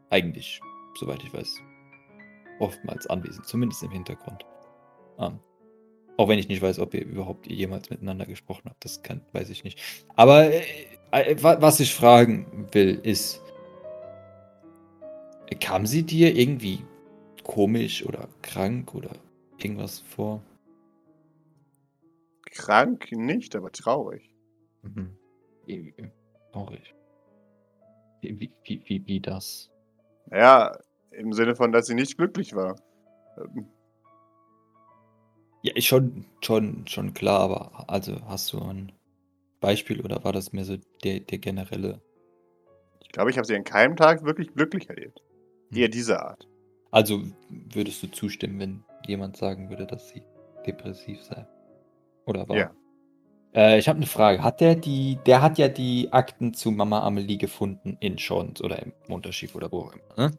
eigentlich, 0.09 0.59
soweit 0.99 1.23
ich 1.23 1.33
weiß, 1.33 1.61
oftmals 2.59 3.07
anwesend, 3.07 3.45
zumindest 3.45 3.83
im 3.83 3.91
Hintergrund. 3.91 4.45
Ähm, 5.19 5.39
auch 6.17 6.27
wenn 6.27 6.39
ich 6.39 6.47
nicht 6.47 6.61
weiß, 6.61 6.79
ob 6.79 6.93
ihr 6.93 7.05
überhaupt 7.05 7.47
jemals 7.47 7.89
miteinander 7.89 8.25
gesprochen 8.25 8.69
habt, 8.69 8.83
das 8.83 9.03
kann, 9.03 9.21
weiß 9.33 9.49
ich 9.49 9.63
nicht. 9.63 9.79
Aber 10.15 10.45
äh, 10.51 10.63
äh, 11.11 11.43
wa- 11.43 11.61
was 11.61 11.79
ich 11.79 11.93
fragen 11.93 12.67
will, 12.71 12.99
ist, 13.03 13.41
kam 15.59 15.85
sie 15.85 16.03
dir 16.03 16.35
irgendwie 16.35 16.83
komisch 17.43 18.05
oder 18.05 18.27
krank 18.41 18.93
oder 18.95 19.11
irgendwas 19.57 19.99
vor? 19.99 20.41
Krank 22.51 23.11
nicht, 23.11 23.55
aber 23.55 23.71
traurig. 23.71 24.33
Mhm. 24.81 25.15
Irgendwie 25.65 26.11
Traurig. 26.51 26.95
Wie, 28.21 28.39
wie, 28.39 28.81
wie, 28.85 29.07
wie, 29.07 29.19
das? 29.19 29.69
Naja, 30.25 30.77
im 31.17 31.33
Sinne 31.33 31.55
von, 31.55 31.71
dass 31.71 31.87
sie 31.87 31.95
nicht 31.95 32.17
glücklich 32.17 32.55
war. 32.55 32.75
Ähm, 33.37 33.67
Ja, 35.63 35.73
ist 35.75 35.85
schon, 35.85 36.25
schon, 36.41 36.85
schon 36.87 37.13
klar, 37.13 37.41
aber 37.41 37.89
also 37.89 38.21
hast 38.27 38.53
du 38.53 38.59
ein 38.59 38.91
Beispiel 39.59 40.01
oder 40.01 40.23
war 40.23 40.31
das 40.31 40.53
mehr 40.53 40.63
so 40.63 40.77
der, 41.03 41.19
der 41.19 41.39
generelle? 41.39 42.01
Ich 43.01 43.09
glaube, 43.09 43.31
ich 43.31 43.37
habe 43.37 43.47
sie 43.47 43.55
an 43.55 43.63
keinem 43.63 43.95
Tag 43.95 44.23
wirklich 44.23 44.53
glücklich 44.53 44.89
erlebt. 44.89 45.21
Hm. 45.69 45.77
Eher 45.77 45.89
diese 45.89 46.21
Art. 46.21 46.47
Also 46.91 47.23
würdest 47.49 48.01
du 48.03 48.07
zustimmen, 48.07 48.59
wenn 48.59 48.83
jemand 49.07 49.35
sagen 49.37 49.69
würde, 49.69 49.87
dass 49.87 50.09
sie 50.09 50.23
depressiv 50.65 51.21
sei? 51.23 51.45
Oder 52.25 52.47
war? 52.47 52.55
Ja. 52.55 52.71
Äh, 53.53 53.79
ich 53.79 53.89
habe 53.89 53.97
eine 53.97 54.05
Frage. 54.05 54.43
Hat 54.43 54.61
der 54.61 54.75
die, 54.75 55.17
der 55.25 55.41
hat 55.41 55.57
ja 55.57 55.67
die 55.67 56.09
Akten 56.11 56.53
zu 56.53 56.71
Mama 56.71 57.01
Amelie 57.01 57.37
gefunden 57.37 57.97
in 57.99 58.17
Schons 58.17 58.61
oder 58.61 58.81
im 58.81 58.93
Unterschiff 59.09 59.55
oder 59.55 59.71
wo 59.71 59.79
auch 59.79 59.93
immer, 59.93 60.29
ne? 60.29 60.37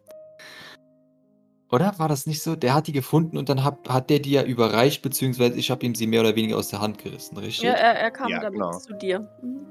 Oder 1.70 1.98
war 1.98 2.08
das 2.08 2.26
nicht 2.26 2.42
so? 2.42 2.56
Der 2.56 2.74
hat 2.74 2.86
die 2.86 2.92
gefunden 2.92 3.36
und 3.36 3.48
dann 3.48 3.62
hat, 3.62 3.88
hat 3.88 4.08
der 4.08 4.20
die 4.20 4.30
ja 4.32 4.42
überreicht, 4.42 5.02
beziehungsweise 5.02 5.58
ich 5.58 5.70
habe 5.70 5.84
ihm 5.84 5.94
sie 5.94 6.06
mehr 6.06 6.20
oder 6.20 6.34
weniger 6.34 6.56
aus 6.56 6.68
der 6.68 6.80
Hand 6.80 6.98
gerissen, 6.98 7.36
richtig? 7.36 7.64
Ja, 7.64 7.72
er, 7.74 7.94
er 7.94 8.10
kam 8.10 8.30
Ja, 8.30 8.40
damit 8.40 8.54
genau. 8.60 8.78
zu 8.78 8.94
dir. 8.94 9.20
Mhm. 9.42 9.66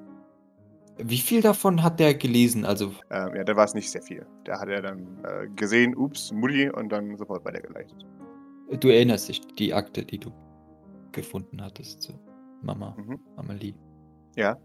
Wie 1.00 1.18
viel 1.18 1.42
davon 1.42 1.84
hat 1.84 2.00
der 2.00 2.16
gelesen? 2.16 2.66
Also, 2.66 2.92
Ähm, 3.12 3.36
ja, 3.36 3.44
da 3.44 3.56
war 3.56 3.66
es 3.66 3.74
nicht 3.76 3.90
sehr 3.92 4.02
viel. 4.02 4.26
Da 4.46 4.60
hat 4.60 4.68
er 4.68 4.82
dann 4.82 5.24
äh, 5.24 5.48
gesehen, 5.56 5.96
ups, 5.96 6.32
Mutti, 6.32 6.70
und 6.72 6.90
dann 6.90 7.16
sofort 7.18 7.46
weitergeleitet. 7.46 7.96
du 8.80 8.88
erinnerst 8.90 9.30
dich, 9.30 9.42
die 9.60 9.74
Akte, 9.74 10.04
die 10.04 10.18
du 10.18 10.32
gefunden 11.12 11.62
hattest 11.64 12.02
zu 12.02 12.14
Mama 12.64 12.96
Mhm. 12.98 13.20
Amelie. 13.36 13.76
Ja. 14.36 14.58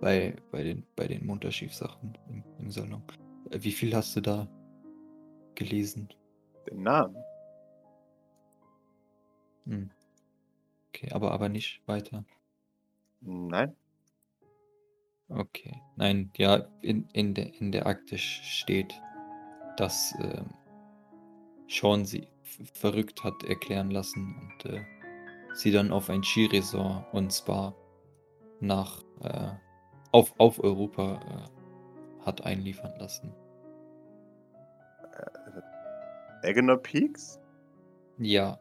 Bei, 0.00 0.36
bei 0.50 0.62
den, 0.62 0.84
bei 0.96 1.06
den 1.06 1.24
Munterschief-Sachen 1.26 2.16
im, 2.30 2.42
im 2.58 2.70
Salon. 2.70 3.02
Äh, 3.50 3.58
Wie 3.62 3.72
viel 3.72 3.94
hast 3.94 4.16
du 4.16 4.20
da 4.22 4.48
gelesen? 5.54 6.08
Den 6.70 6.82
Namen. 6.82 7.16
Hm. 9.64 9.90
Okay, 10.88 11.10
aber, 11.12 11.32
aber 11.32 11.48
nicht 11.48 11.86
weiter. 11.86 12.24
Nein. 13.20 13.74
Okay. 15.28 15.82
Nein, 15.96 16.30
ja, 16.36 16.66
in, 16.82 17.08
in, 17.12 17.34
der, 17.34 17.52
in 17.60 17.72
der 17.72 17.86
Akte 17.86 18.16
steht, 18.16 19.00
dass 19.76 20.14
ähm, 20.20 20.54
Sean 21.68 22.04
sie 22.04 22.28
verrückt 22.74 23.24
hat 23.24 23.42
erklären 23.42 23.90
lassen 23.90 24.36
und 24.40 24.70
äh, 24.70 24.80
sie 25.54 25.72
dann 25.72 25.90
auf 25.90 26.08
ein 26.10 26.22
Skiresort 26.22 27.12
und 27.12 27.32
zwar 27.32 27.74
nach 28.60 29.02
äh, 29.22 29.50
auf, 30.12 30.32
auf 30.38 30.62
Europa 30.62 31.20
äh, 31.50 32.24
hat 32.24 32.44
einliefern 32.44 32.94
lassen. 32.98 33.34
Agenor 36.42 36.78
Peaks? 36.78 37.38
Ja. 38.18 38.58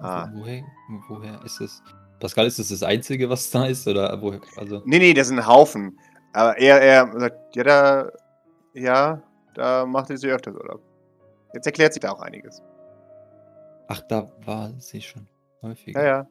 Ah. 0.00 0.28
Wo, 0.32 0.40
woher, 0.40 0.62
woher 1.08 1.44
ist 1.44 1.60
es? 1.60 1.82
Pascal, 2.20 2.46
ist 2.46 2.58
es 2.58 2.68
das 2.68 2.82
Einzige, 2.82 3.28
was 3.28 3.50
da 3.50 3.66
ist? 3.66 3.86
Oder 3.86 4.20
woher? 4.20 4.40
Also. 4.56 4.82
Nee, 4.84 4.98
nee, 4.98 5.14
das 5.14 5.28
sind 5.28 5.38
ein 5.38 5.46
Haufen. 5.46 5.98
Aber 6.32 6.56
er, 6.58 6.80
er 6.80 7.20
sagt, 7.20 7.56
ja, 7.56 7.64
da, 7.64 8.12
ja, 8.74 9.22
da 9.54 9.86
macht 9.86 10.08
sie 10.16 10.28
öfters 10.28 10.54
Urlaub. 10.54 10.82
Jetzt 11.54 11.66
erklärt 11.66 11.94
sich 11.94 12.00
da 12.00 12.12
auch 12.12 12.20
einiges. 12.20 12.62
Ach, 13.88 14.00
da 14.08 14.30
war 14.44 14.70
sie 14.78 15.00
schon 15.00 15.26
häufiger. 15.62 16.00
Ja, 16.00 16.06
ja. 16.06 16.26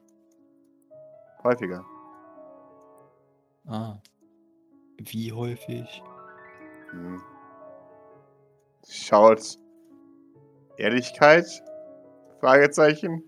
Häufiger. 1.44 1.84
Ah. 3.68 3.98
Wie 5.00 5.32
häufig? 5.32 6.04
Hm. 6.92 7.22
Schaut. 8.88 9.58
Ehrlichkeit? 10.78 11.46
Fragezeichen. 12.40 13.24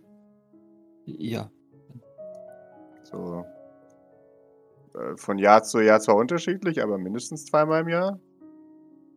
Ja. 1.06 1.50
So. 3.04 3.44
Äh, 4.96 5.18
Von 5.18 5.40
Jahr 5.40 5.64
zu 5.64 5.80
Jahr 5.80 6.00
zwar 6.00 6.16
unterschiedlich, 6.16 6.82
aber 6.84 6.98
mindestens 6.98 7.46
zweimal 7.46 7.82
im 7.82 7.90
Jahr. 7.90 8.20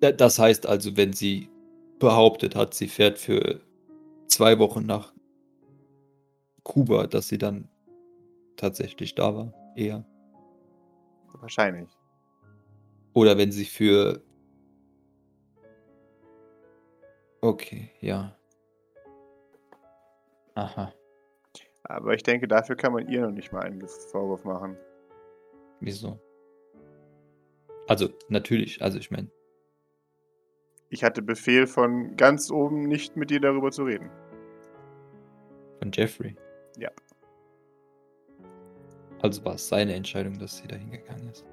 Da- 0.01 0.13
Das 0.13 0.39
heißt 0.39 0.67
also, 0.67 0.97
wenn 0.97 1.13
sie 1.13 1.51
behauptet 1.99 2.57
hat, 2.57 2.75
sie 2.75 2.89
fährt 2.89 3.19
für 3.19 3.61
zwei 4.27 4.59
Wochen 4.59 4.87
nach 4.87 5.13
Kuba, 6.65 7.07
dass 7.07 7.29
sie 7.29 7.39
dann 7.39 7.69
tatsächlich 8.57 9.15
da 9.15 9.35
war, 9.35 9.53
eher. 9.77 10.05
wahrscheinlich. 11.41 11.91
Oder 13.15 13.37
wenn 13.37 13.53
sie 13.53 13.65
für. 13.67 14.23
Okay, 17.43 17.91
ja. 18.01 18.37
Aha. 20.55 20.93
Aber 21.85 22.15
ich 22.15 22.23
denke, 22.23 22.47
dafür 22.47 22.77
kann 22.77 22.93
man 22.93 23.09
ihr 23.09 23.21
noch 23.23 23.33
nicht 23.33 23.53
mal 23.53 23.63
einen 23.65 23.87
Vorwurf 23.89 24.45
machen. 24.45 24.77
Wieso? 25.81 26.21
Also, 27.89 28.09
natürlich, 28.29 28.81
also 28.81 28.99
ich 28.99 29.11
meine, 29.11 29.29
Ich 30.89 31.03
hatte 31.03 31.21
Befehl 31.23 31.67
von 31.67 32.17
ganz 32.17 32.51
oben, 32.51 32.85
nicht 32.85 33.17
mit 33.17 33.31
dir 33.31 33.41
darüber 33.41 33.71
zu 33.73 33.85
reden. 33.85 34.09
von 35.81 35.91
Jeffrey. 35.93 36.37
Ja. 36.77 36.91
Also 39.21 39.45
war 39.45 39.55
es 39.55 39.69
seine 39.69 39.95
Entscheidung, 39.95 40.39
dass 40.39 40.59
sie 40.59 40.69
da 40.69 40.77
hingegangen 40.77 41.29
ist. 41.31 41.45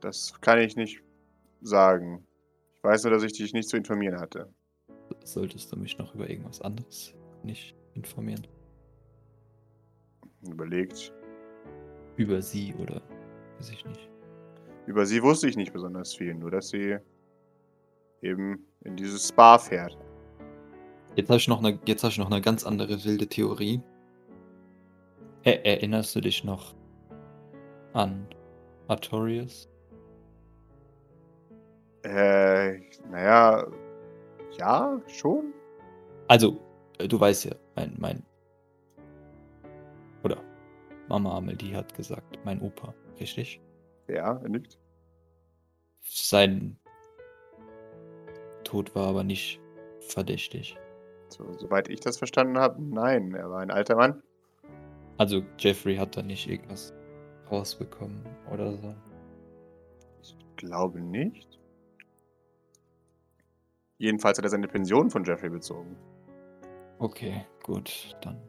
Das 0.00 0.40
kann 0.40 0.58
ich 0.58 0.76
nicht 0.76 1.02
sagen. 1.60 2.26
Ich 2.78 2.84
weiß 2.84 3.04
nur, 3.04 3.12
dass 3.12 3.22
ich 3.22 3.34
dich 3.34 3.52
nicht 3.52 3.68
zu 3.68 3.76
informieren 3.76 4.18
hatte. 4.18 4.50
Solltest 5.24 5.70
du 5.72 5.76
mich 5.76 5.98
noch 5.98 6.14
über 6.14 6.28
irgendwas 6.28 6.60
anderes 6.62 7.14
nicht 7.42 7.74
informieren? 7.94 8.46
Überlegt. 10.48 11.12
Über 12.16 12.40
sie 12.42 12.74
oder 12.74 13.00
weiß 13.58 13.70
ich 13.70 13.84
nicht. 13.84 14.08
Über 14.86 15.06
sie 15.06 15.22
wusste 15.22 15.48
ich 15.48 15.56
nicht 15.56 15.72
besonders 15.72 16.14
viel, 16.14 16.34
nur 16.34 16.50
dass 16.50 16.68
sie 16.70 16.96
eben 18.22 18.58
in 18.84 18.96
dieses 18.96 19.28
Spa 19.28 19.58
fährt. 19.58 19.96
Jetzt 21.16 21.28
habe 21.28 21.38
ich, 21.38 21.48
noch 21.48 21.58
eine- 21.58 21.78
jetzt 21.86 22.02
hab 22.04 22.10
ich 22.10 22.18
noch 22.18 22.30
eine 22.30 22.40
ganz 22.40 22.64
andere 22.64 23.04
wilde 23.04 23.26
Theorie. 23.26 23.80
Er, 25.42 25.64
erinnerst 25.66 26.14
du 26.16 26.20
dich 26.20 26.44
noch 26.44 26.74
an 27.92 28.26
Artorius? 28.88 29.68
Äh, 32.02 32.78
naja, 33.10 33.66
ja, 34.58 35.00
schon. 35.06 35.52
Also, 36.28 36.60
äh, 36.98 37.08
du 37.08 37.18
weißt 37.18 37.46
ja, 37.46 37.54
mein, 37.76 37.94
mein. 37.98 38.22
Oder 40.22 40.42
Mama 41.08 41.36
Amelie 41.36 41.74
hat 41.74 41.94
gesagt, 41.94 42.38
mein 42.44 42.60
Opa, 42.60 42.94
richtig? 43.18 43.60
Ja, 44.08 44.36
er 44.36 44.48
nickt. 44.48 44.78
Sein 46.02 46.78
Tod 48.64 48.94
war 48.94 49.08
aber 49.08 49.24
nicht 49.24 49.60
verdächtig. 50.00 50.76
So, 51.28 51.52
soweit 51.58 51.88
ich 51.88 52.00
das 52.00 52.18
verstanden 52.18 52.58
habe, 52.58 52.82
nein, 52.82 53.34
er 53.34 53.50
war 53.50 53.60
ein 53.60 53.70
alter 53.70 53.96
Mann. 53.96 54.22
Also, 55.18 55.42
Jeffrey 55.58 55.96
hat 55.96 56.16
da 56.16 56.22
nicht 56.22 56.48
irgendwas 56.48 56.94
rausbekommen 57.50 58.24
oder 58.50 58.72
so. 58.72 58.94
Ich 60.22 60.36
glaube 60.56 61.00
nicht. 61.00 61.59
Jedenfalls 64.00 64.38
hat 64.38 64.46
er 64.46 64.50
seine 64.50 64.66
Pension 64.66 65.10
von 65.10 65.24
Jeffrey 65.24 65.50
bezogen. 65.50 65.94
Okay, 67.00 67.44
gut, 67.62 68.16
dann. 68.22 68.40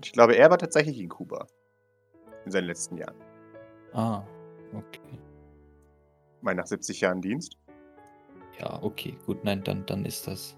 Ich 0.00 0.12
glaube, 0.12 0.36
er 0.36 0.48
war 0.48 0.58
tatsächlich 0.58 0.96
in 1.00 1.08
Kuba. 1.08 1.48
In 2.44 2.52
seinen 2.52 2.66
letzten 2.66 2.96
Jahren. 2.96 3.16
Ah, 3.92 4.22
okay. 4.72 5.18
Meine, 6.40 6.60
nach 6.60 6.68
70 6.68 7.00
Jahren 7.00 7.20
Dienst. 7.20 7.56
Ja, 8.60 8.80
okay, 8.80 9.18
gut, 9.26 9.42
nein, 9.42 9.64
dann, 9.64 9.84
dann 9.86 10.04
ist 10.04 10.28
das 10.28 10.56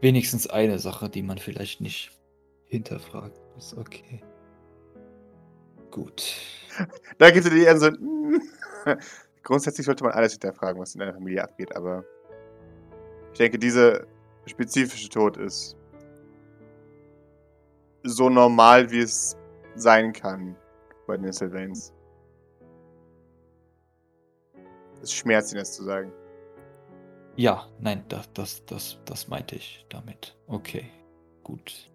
wenigstens 0.00 0.46
eine 0.46 0.78
Sache, 0.78 1.10
die 1.10 1.22
man 1.22 1.36
vielleicht 1.36 1.82
nicht 1.82 2.18
hinterfragen 2.64 3.38
muss. 3.54 3.76
Okay. 3.76 4.22
Gut. 5.90 6.34
Da 7.18 7.30
gibt 7.30 7.46
es 7.46 7.52
die 7.52 7.62
eher 7.62 7.78
so. 7.78 7.90
Grundsätzlich 9.42 9.86
sollte 9.86 10.04
man 10.04 10.12
alles 10.12 10.32
hinterfragen, 10.32 10.80
was 10.80 10.94
in 10.94 11.00
einer 11.00 11.14
Familie 11.14 11.42
abgeht, 11.42 11.74
aber 11.74 12.04
ich 13.36 13.38
denke, 13.38 13.58
dieser 13.58 14.06
spezifische 14.46 15.10
Tod 15.10 15.36
ist 15.36 15.76
so 18.02 18.30
normal, 18.30 18.90
wie 18.90 19.00
es 19.00 19.36
sein 19.74 20.14
kann 20.14 20.56
bei 21.06 21.18
den 21.18 21.30
Sylvains. 21.30 21.92
Es 25.02 25.12
schmerzt 25.12 25.52
ihn, 25.52 25.58
das 25.58 25.74
zu 25.74 25.84
sagen. 25.84 26.10
Ja, 27.36 27.68
nein, 27.78 28.02
das, 28.08 28.32
das, 28.32 28.64
das, 28.64 28.98
das 29.04 29.28
meinte 29.28 29.56
ich 29.56 29.84
damit. 29.90 30.34
Okay, 30.46 30.88
gut. 31.42 31.90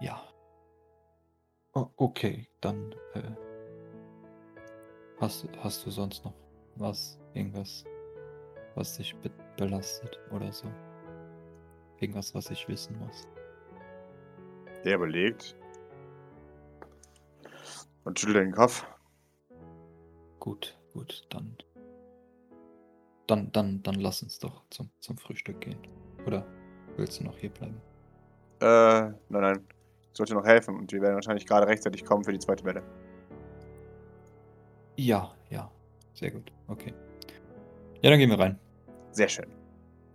Ja. 0.00 0.18
O 1.74 1.90
okay, 1.96 2.48
dann 2.62 2.94
äh, 3.12 3.20
hast, 5.20 5.46
hast 5.58 5.84
du 5.84 5.90
sonst 5.90 6.24
noch 6.24 6.32
was, 6.76 7.20
irgendwas, 7.34 7.84
was 8.74 8.96
dich 8.96 9.14
be 9.16 9.30
belastet 9.56 10.18
oder 10.32 10.52
so? 10.52 10.66
Irgendwas, 12.00 12.34
was 12.34 12.50
ich 12.50 12.68
wissen 12.68 12.98
muss? 12.98 13.28
Der 14.84 14.96
überlegt. 14.96 15.56
Und 18.04 18.18
schüttelt 18.18 18.44
den 18.44 18.52
Kopf. 18.52 18.84
Gut, 20.40 20.76
gut, 20.92 21.24
dann. 21.30 21.56
Dann, 23.26 23.50
dann, 23.52 23.82
dann 23.82 23.94
lass 23.94 24.22
uns 24.22 24.38
doch 24.38 24.64
zum, 24.70 24.90
zum 25.00 25.16
Frühstück 25.16 25.60
gehen. 25.60 25.78
Oder 26.26 26.44
willst 26.96 27.20
du 27.20 27.24
noch 27.24 27.38
hier 27.38 27.50
bleiben? 27.50 27.80
Äh, 28.60 28.64
nein, 28.64 29.18
nein. 29.28 29.68
Ich 30.10 30.18
sollte 30.18 30.34
noch 30.34 30.44
helfen 30.44 30.76
und 30.76 30.92
wir 30.92 31.00
werden 31.00 31.14
wahrscheinlich 31.14 31.46
gerade 31.46 31.66
rechtzeitig 31.66 32.04
kommen 32.04 32.24
für 32.24 32.32
die 32.32 32.38
zweite 32.38 32.64
Welle. 32.64 32.82
Ja, 34.96 35.34
ja. 35.48 35.70
Sehr 36.12 36.30
gut. 36.30 36.52
Okay. 36.68 36.92
Ja, 38.04 38.10
dann 38.10 38.18
gehen 38.18 38.28
wir 38.28 38.38
rein. 38.38 38.58
Sehr 39.12 39.30
schön. 39.30 39.46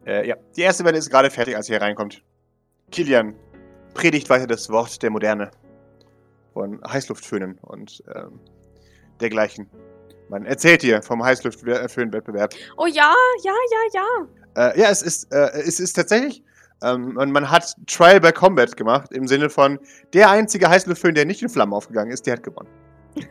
Äh, 0.05 0.27
ja, 0.27 0.35
die 0.55 0.61
erste 0.61 0.85
Welle 0.85 0.99
ist 0.99 1.09
gerade 1.09 1.31
fertig, 1.31 1.55
als 1.55 1.69
ihr 1.69 1.77
hier 1.77 1.81
reinkommt. 1.81 2.21
Kilian 2.91 3.33
predigt 3.95 4.29
weiter 4.29 4.45
das 4.45 4.69
Wort 4.69 5.01
der 5.01 5.09
Moderne. 5.09 5.49
Von 6.53 6.79
Heißluftföhnen 6.87 7.57
und 7.63 8.03
ähm, 8.13 8.39
dergleichen. 9.19 9.67
Man 10.29 10.45
erzählt 10.45 10.83
dir 10.83 11.01
vom 11.01 11.23
Heißluftföhnwettbewerb. 11.23 12.53
Oh 12.77 12.85
ja, 12.85 13.11
ja, 13.43 13.55
ja, 13.71 14.01
ja. 14.55 14.69
Äh, 14.69 14.79
ja, 14.81 14.91
es 14.91 15.01
ist, 15.01 15.33
äh, 15.33 15.49
es 15.55 15.79
ist 15.79 15.93
tatsächlich. 15.93 16.43
Ähm, 16.83 17.15
man, 17.15 17.31
man 17.31 17.49
hat 17.49 17.75
Trial 17.87 18.21
by 18.21 18.31
Combat 18.31 18.77
gemacht, 18.77 19.11
im 19.13 19.27
Sinne 19.27 19.49
von, 19.49 19.79
der 20.13 20.29
einzige 20.29 20.69
Heißluftföhn, 20.69 21.15
der 21.15 21.25
nicht 21.25 21.41
in 21.41 21.49
Flammen 21.49 21.73
aufgegangen 21.73 22.11
ist, 22.11 22.27
der 22.27 22.33
hat 22.33 22.43
gewonnen. 22.43 22.69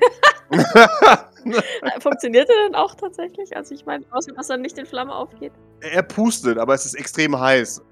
Äh, 1.44 2.00
Funktioniert 2.00 2.48
er 2.48 2.66
denn 2.66 2.74
auch 2.74 2.94
tatsächlich? 2.94 3.56
Also 3.56 3.74
ich 3.74 3.84
meine, 3.86 4.04
außer 4.10 4.32
dass 4.32 4.50
er 4.50 4.56
nicht 4.56 4.78
in 4.78 4.86
Flamme 4.86 5.14
aufgeht. 5.14 5.52
er 5.80 6.02
pustet, 6.02 6.58
aber 6.58 6.74
es 6.74 6.84
ist 6.86 6.94
extrem 6.94 7.38
heiß. 7.38 7.82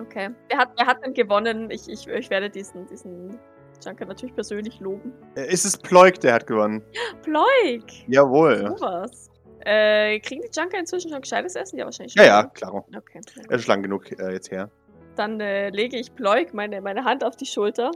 Okay. 0.00 0.30
Wer 0.48 0.58
hat, 0.58 0.70
wer 0.76 0.86
hat 0.86 1.04
denn 1.04 1.14
gewonnen? 1.14 1.70
Ich, 1.70 1.88
ich, 1.88 2.06
ich 2.06 2.30
werde 2.30 2.50
diesen, 2.50 2.86
diesen 2.86 3.38
Junker 3.84 4.04
natürlich 4.06 4.34
persönlich 4.34 4.78
loben. 4.80 5.12
Äh, 5.36 5.46
Es 5.48 5.64
ist 5.64 5.82
Ploik, 5.82 6.20
der 6.20 6.34
hat 6.34 6.46
gewonnen. 6.46 6.82
Ploik! 7.22 7.84
Jawohl. 8.08 8.74
Sowas. 8.76 9.30
Äh, 9.64 10.20
kriegen 10.20 10.42
die 10.42 10.50
Junker 10.58 10.78
inzwischen 10.78 11.10
schon 11.10 11.20
gescheites 11.22 11.56
Essen? 11.56 11.78
Ja, 11.78 11.86
wahrscheinlich 11.86 12.12
schon. 12.12 12.22
Ja, 12.24 12.28
ja, 12.28 12.42
ne? 12.42 12.50
klaro. 12.54 12.86
Okay. 12.96 13.20
Er 13.48 13.56
ist 13.56 13.66
lang 13.66 13.82
genug 13.82 14.10
äh, 14.18 14.32
jetzt 14.32 14.50
her. 14.50 14.70
Dann 15.16 15.40
äh, 15.40 15.70
lege 15.70 15.96
ich 15.96 16.14
Ploik 16.14 16.52
meine, 16.52 16.80
meine 16.82 17.02
Hand 17.04 17.24
auf 17.24 17.36
die 17.36 17.46
Schulter. 17.46 17.90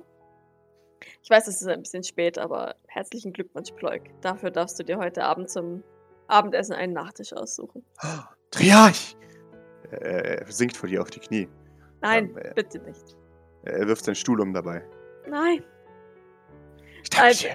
Ich 1.23 1.31
weiß, 1.31 1.47
es 1.49 1.61
ist 1.63 1.69
ein 1.69 1.83
bisschen 1.83 2.03
spät, 2.05 2.39
aber 2.39 2.77
herzlichen 2.89 3.33
Glückwunsch, 3.33 3.71
Ploik. 3.73 4.11
Dafür 4.21 4.51
darfst 4.51 4.79
du 4.79 4.85
dir 4.85 4.99
heute 4.99 5.25
Abend 5.25 5.49
zum 5.51 5.83
Abendessen 6.29 6.75
einen 6.75 6.93
Nachtisch 6.93 7.33
aussuchen. 7.33 7.85
Triarch! 8.51 9.17
Äh, 9.91 9.97
Er 10.41 10.47
sinkt 10.53 10.77
vor 10.77 10.89
dir 10.89 11.03
auf 11.03 11.11
die 11.11 11.21
Knie. 11.21 11.49
Nein, 12.01 12.31
Ähm, 12.31 12.39
äh, 12.39 12.53
bitte 12.55 12.79
nicht. 12.81 13.17
Er 13.65 13.87
wirft 13.87 14.05
seinen 14.05 14.15
Stuhl 14.15 14.41
um 14.41 14.53
dabei. 14.53 14.85
Nein. 15.29 15.65
Ich 17.03 17.19
Also, 17.19 17.49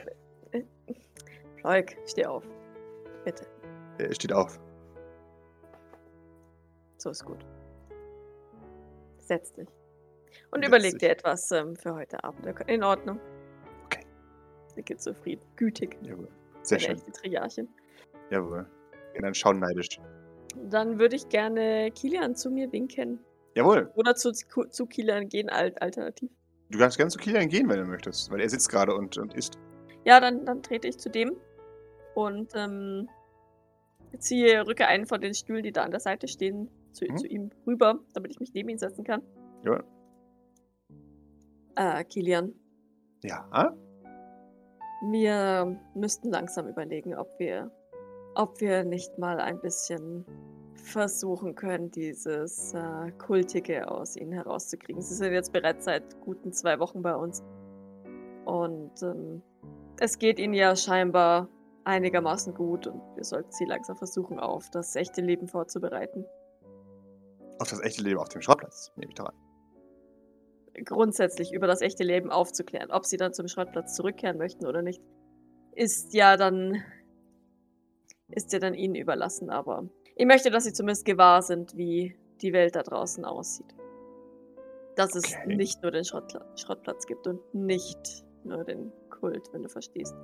äh, 0.51 0.63
Ploik, 1.57 1.97
steh 2.05 2.25
auf. 2.25 2.43
Bitte. 3.23 3.45
Er 3.97 4.13
steht 4.13 4.33
auf. 4.33 4.59
So 6.97 7.09
ist 7.11 7.23
gut. 7.25 7.45
Setz 9.19 9.53
dich. 9.53 9.67
Und 10.51 10.59
Setz 10.61 10.67
überleg 10.67 10.91
dich. 10.93 10.99
dir 10.99 11.09
etwas 11.11 11.49
ähm, 11.51 11.75
für 11.75 11.95
heute 11.95 12.23
Abend. 12.23 12.45
In 12.67 12.83
Ordnung. 12.83 13.19
Nicke 14.75 14.97
zufrieden. 14.97 15.41
Gütig. 15.55 15.97
Jawohl. 16.01 16.27
Sehr 16.63 16.79
schön. 16.79 16.95
echte 16.95 17.11
Triarchin. 17.11 17.67
Jawohl. 18.31 18.65
Ja, 19.15 19.21
dann 19.21 19.33
schauen 19.33 19.59
neidisch. 19.59 19.99
Dann 20.69 20.99
würde 20.99 21.15
ich 21.15 21.29
gerne 21.29 21.91
Kilian 21.91 22.35
zu 22.35 22.49
mir 22.49 22.71
winken. 22.71 23.19
Jawohl. 23.55 23.91
Oder 23.95 24.15
zu, 24.15 24.31
zu 24.31 24.85
Kilian 24.85 25.29
gehen, 25.29 25.49
alt, 25.49 25.81
alternativ. 25.81 26.29
Du 26.71 26.79
kannst 26.79 26.97
gerne 26.97 27.09
zu 27.11 27.19
Kilian 27.19 27.47
gehen, 27.47 27.69
wenn 27.69 27.77
du 27.79 27.85
möchtest. 27.85 28.31
Weil 28.31 28.41
er 28.41 28.49
sitzt 28.49 28.69
gerade 28.69 28.93
und, 28.95 29.17
und 29.17 29.33
isst. 29.33 29.57
Ja, 30.05 30.19
dann, 30.19 30.45
dann 30.45 30.61
trete 30.63 30.87
ich 30.87 30.97
zu 30.97 31.09
dem 31.09 31.33
und 32.15 32.51
ähm, 32.55 33.07
ziehe, 34.17 34.65
rücke 34.65 34.87
einen 34.87 35.05
von 35.05 35.21
den 35.21 35.33
Stühlen, 35.33 35.63
die 35.63 35.71
da 35.71 35.83
an 35.83 35.91
der 35.91 35.99
Seite 35.99 36.27
stehen, 36.27 36.69
zu, 36.91 37.05
Mhm. 37.05 37.17
zu 37.17 37.27
ihm 37.27 37.49
rüber, 37.67 37.99
damit 38.13 38.31
ich 38.31 38.39
mich 38.39 38.53
neben 38.53 38.69
ihn 38.69 38.77
setzen 38.77 39.03
kann. 39.03 39.21
Jawohl. 39.63 39.83
Äh, 41.75 42.03
Kilian, 42.05 42.53
Ja. 43.23 43.75
Wir 45.11 45.79
müssten 45.93 46.31
langsam 46.31 46.67
überlegen, 46.67 47.15
ob 47.15 47.37
wir, 47.37 47.71
ob 48.35 48.59
wir 48.59 48.83
nicht 48.83 49.17
mal 49.17 49.39
ein 49.39 49.59
bisschen 49.59 50.25
versuchen 50.73 51.55
können, 51.55 51.91
dieses 51.91 52.73
äh, 52.73 53.11
Kultige 53.17 53.89
aus 53.89 54.15
ihnen 54.15 54.31
herauszukriegen. 54.31 55.01
Sie 55.01 55.15
sind 55.15 55.33
jetzt 55.33 55.53
bereits 55.53 55.85
seit 55.85 56.19
guten 56.21 56.51
zwei 56.51 56.79
Wochen 56.79 57.01
bei 57.01 57.15
uns. 57.15 57.43
Und 58.45 59.01
ähm, 59.01 59.41
es 59.99 60.17
geht 60.17 60.39
ihnen 60.39 60.53
ja 60.53 60.75
scheinbar 60.75 61.49
einigermaßen 61.83 62.53
gut 62.53 62.87
und 62.87 63.01
wir 63.15 63.23
sollten 63.23 63.51
sie 63.51 63.65
langsam 63.65 63.95
versuchen, 63.97 64.39
auf 64.39 64.69
das 64.71 64.95
echte 64.95 65.21
Leben 65.21 65.47
vorzubereiten. 65.47 66.25
Auf 67.59 67.69
das 67.69 67.81
echte 67.81 68.01
Leben 68.01 68.19
auf 68.19 68.29
dem 68.29 68.41
Schrottplatz, 68.41 68.91
nehme 68.95 69.11
ich 69.11 69.15
daran. 69.15 69.35
Grundsätzlich 70.83 71.53
über 71.53 71.67
das 71.67 71.81
echte 71.81 72.03
Leben 72.03 72.31
aufzuklären. 72.31 72.91
Ob 72.91 73.05
sie 73.05 73.17
dann 73.17 73.33
zum 73.33 73.47
Schrottplatz 73.47 73.95
zurückkehren 73.95 74.37
möchten 74.37 74.65
oder 74.65 74.81
nicht, 74.81 75.01
ist 75.73 76.13
ja 76.13 76.37
dann 76.37 76.83
ist 78.29 78.51
ja 78.53 78.59
dann 78.59 78.73
ihnen 78.73 78.95
überlassen, 78.95 79.49
aber 79.49 79.87
ich 80.15 80.25
möchte, 80.25 80.49
dass 80.49 80.63
sie 80.63 80.73
zumindest 80.73 81.05
gewahr 81.05 81.41
sind, 81.41 81.77
wie 81.77 82.15
die 82.41 82.53
Welt 82.53 82.75
da 82.75 82.81
draußen 82.83 83.23
aussieht. 83.23 83.75
Dass 84.95 85.13
es 85.15 85.25
Okay. 85.25 85.55
nicht 85.55 85.81
nur 85.83 85.91
den 85.91 86.03
Schrottla 86.05 86.43
Schrottplatz 86.55 87.05
gibt 87.05 87.27
und 87.27 87.39
nicht 87.53 88.25
nur 88.43 88.63
den 88.63 88.91
Kult, 89.09 89.47
wenn 89.53 89.63
du 89.63 89.69
verstehst. 89.69 90.15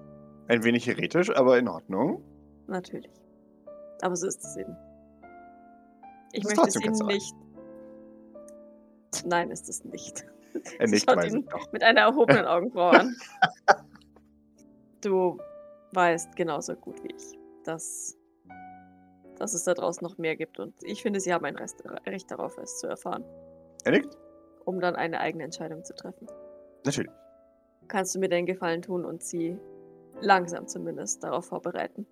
Ein 0.48 0.64
wenig 0.64 0.88
heretisch, 0.88 1.30
aber 1.30 1.58
in 1.60 1.68
Ordnung. 1.68 2.24
Natürlich. 2.68 3.12
Aber 4.02 4.16
so 4.16 4.28
ist 4.28 4.44
es 4.44 4.58
eben. 4.58 4.76
Ich 6.34 6.44
Das 6.44 6.56
möchte 6.56 6.80
es 6.80 6.84
ihnen 6.84 7.08
nicht. 7.08 7.36
Nein, 9.26 9.52
ist 9.52 9.70
es 9.70 9.84
nicht. 9.84 10.26
Er 10.80 10.88
Sie 10.88 10.96
nickt 10.96 11.26
ihn 11.26 11.48
mit 11.72 11.84
einer 11.84 12.02
erhobenen 12.02 12.46
Augenbraue 12.46 12.92
an. 13.00 13.16
Du 15.02 15.40
weißt 15.94 16.36
genauso 16.36 16.76
gut 16.76 17.04
wie 17.04 17.14
ich, 17.16 17.38
dass, 17.64 18.18
dass 19.38 19.54
es 19.54 19.64
da 19.64 19.74
draußen 19.74 20.06
noch 20.06 20.18
mehr 20.18 20.36
gibt. 20.36 20.60
Und 20.60 20.74
ich 20.84 21.02
finde, 21.02 21.20
sie 21.20 21.34
haben 21.34 21.46
ein 21.46 21.56
Recht 21.56 22.30
darauf, 22.32 22.58
es 22.58 22.80
zu 22.80 22.88
erfahren, 22.88 23.24
Er 23.84 23.92
nickt? 23.92 24.18
um 24.66 24.80
dann 24.80 24.96
eine 24.96 25.20
eigene 25.20 25.44
Entscheidung 25.44 25.84
zu 25.84 25.94
treffen. 25.96 26.28
Natürlich. 26.86 27.12
Kannst 27.88 28.16
du 28.16 28.20
mir 28.20 28.30
den 28.30 28.46
Gefallen 28.46 28.82
tun 28.82 29.06
und 29.06 29.24
sie 29.24 29.58
langsam 30.22 30.68
zumindest 30.68 31.24
darauf 31.24 31.46
vorbereiten? 31.46 32.06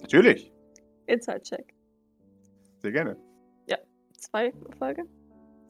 Natürlich. 0.00 0.52
Inside-Check. 1.06 1.74
Sehr 2.80 2.92
gerne. 2.92 3.16
Zwei 4.20 4.52
Erfolge? 4.68 5.04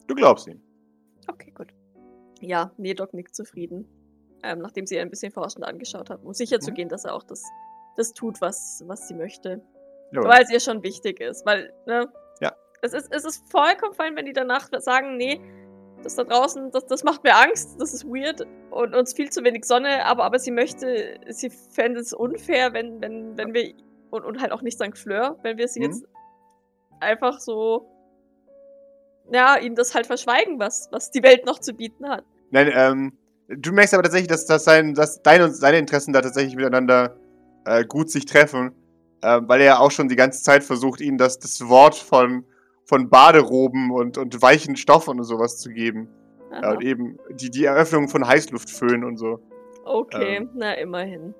Du 0.07 0.15
glaubst 0.15 0.47
ihm. 0.47 0.59
Okay, 1.27 1.51
gut. 1.51 1.71
Ja, 2.41 2.71
Nedok 2.77 3.13
nickt 3.13 3.35
zufrieden. 3.35 3.87
Ähm, 4.43 4.59
nachdem 4.59 4.85
sie 4.85 4.95
ihn 4.95 5.01
ein 5.01 5.09
bisschen 5.09 5.31
forschend 5.33 5.65
angeschaut 5.65 6.09
hat, 6.09 6.23
um 6.23 6.33
sicher 6.33 6.59
zu 6.59 6.71
Mhm. 6.71 6.87
dass 6.87 7.03
er 7.05 7.13
auch 7.13 7.23
das, 7.23 7.43
das 7.97 8.13
tut, 8.13 8.39
was, 8.39 8.83
was 8.87 9.07
sie 9.07 9.13
möchte. 9.13 9.61
Jawohl. 10.11 10.29
Weil 10.29 10.43
es 10.43 10.51
ihr 10.51 10.61
schon 10.61 10.81
wichtig 10.81 11.19
ist. 11.19 11.45
Weil, 11.45 11.73
ne? 11.85 12.07
Ja. 12.39 12.53
Es 12.81 12.93
ist, 12.93 13.13
es 13.13 13.25
ist 13.25 13.51
vollkommen 13.51 13.93
fein, 13.93 14.15
wenn 14.15 14.25
die 14.25 14.33
danach 14.33 14.69
sagen, 14.79 15.17
nee, 15.17 15.41
das 16.03 16.15
da 16.15 16.23
draußen, 16.23 16.71
das, 16.71 16.85
das 16.85 17.03
macht 17.03 17.25
mir 17.25 17.35
Angst, 17.35 17.75
das 17.81 17.93
ist 17.93 18.05
weird 18.05 18.47
und 18.71 18.95
uns 18.95 19.13
viel 19.13 19.29
zu 19.29 19.43
wenig 19.43 19.65
Sonne, 19.65 20.05
aber, 20.05 20.23
aber 20.23 20.39
sie 20.39 20.51
möchte, 20.51 21.19
sie 21.27 21.49
fände 21.49 21.99
es 21.99 22.13
unfair, 22.13 22.71
wenn, 22.71 23.01
wenn, 23.01 23.37
wenn 23.37 23.53
wir, 23.53 23.73
und, 24.09 24.23
und 24.23 24.41
halt 24.41 24.53
auch 24.53 24.61
nicht 24.61 24.81
St. 24.81 24.97
Fleur, 24.97 25.37
wenn 25.43 25.57
wir 25.57 25.67
sie 25.67 25.81
Mhm. 25.81 25.85
jetzt 25.87 26.05
einfach 27.01 27.39
so, 27.41 27.85
ja, 29.31 29.57
ihnen 29.57 29.75
das 29.75 29.95
halt 29.95 30.07
verschweigen, 30.07 30.59
was, 30.59 30.89
was 30.91 31.11
die 31.11 31.23
Welt 31.23 31.45
noch 31.45 31.59
zu 31.59 31.73
bieten 31.73 32.07
hat. 32.07 32.23
Nein, 32.51 32.71
ähm, 32.73 33.13
du 33.47 33.71
merkst 33.71 33.93
aber 33.93 34.03
tatsächlich, 34.03 34.29
dass, 34.29 34.45
dass, 34.45 34.63
sein, 34.63 34.93
dass 34.93 35.21
deine 35.21 35.45
und 35.45 35.55
seine 35.55 35.77
Interessen 35.77 36.13
da 36.13 36.21
tatsächlich 36.21 36.55
miteinander 36.55 37.15
äh, 37.65 37.85
gut 37.85 38.09
sich 38.09 38.25
treffen. 38.25 38.71
Ähm, 39.21 39.47
weil 39.47 39.59
er 39.59 39.65
ja 39.65 39.79
auch 39.79 39.91
schon 39.91 40.07
die 40.07 40.15
ganze 40.15 40.41
Zeit 40.43 40.63
versucht, 40.63 41.01
ihnen 41.01 41.17
das, 41.17 41.39
das 41.39 41.67
Wort 41.67 41.95
von, 41.95 42.45
von 42.85 43.09
Baderoben 43.09 43.91
und, 43.91 44.17
und 44.17 44.41
weichen 44.41 44.77
Stoffen 44.77 45.19
und 45.19 45.25
sowas 45.25 45.57
zu 45.57 45.69
geben. 45.69 46.07
Ja, 46.51 46.71
und 46.71 46.81
eben 46.81 47.19
die, 47.29 47.49
die 47.49 47.65
Eröffnung 47.65 48.07
von 48.07 48.25
Heißluftföhn 48.25 49.03
und 49.03 49.17
so. 49.17 49.39
Okay, 49.89 50.37
Ähm. 50.37 50.49
na 50.53 50.73
immerhin. 50.73 51.33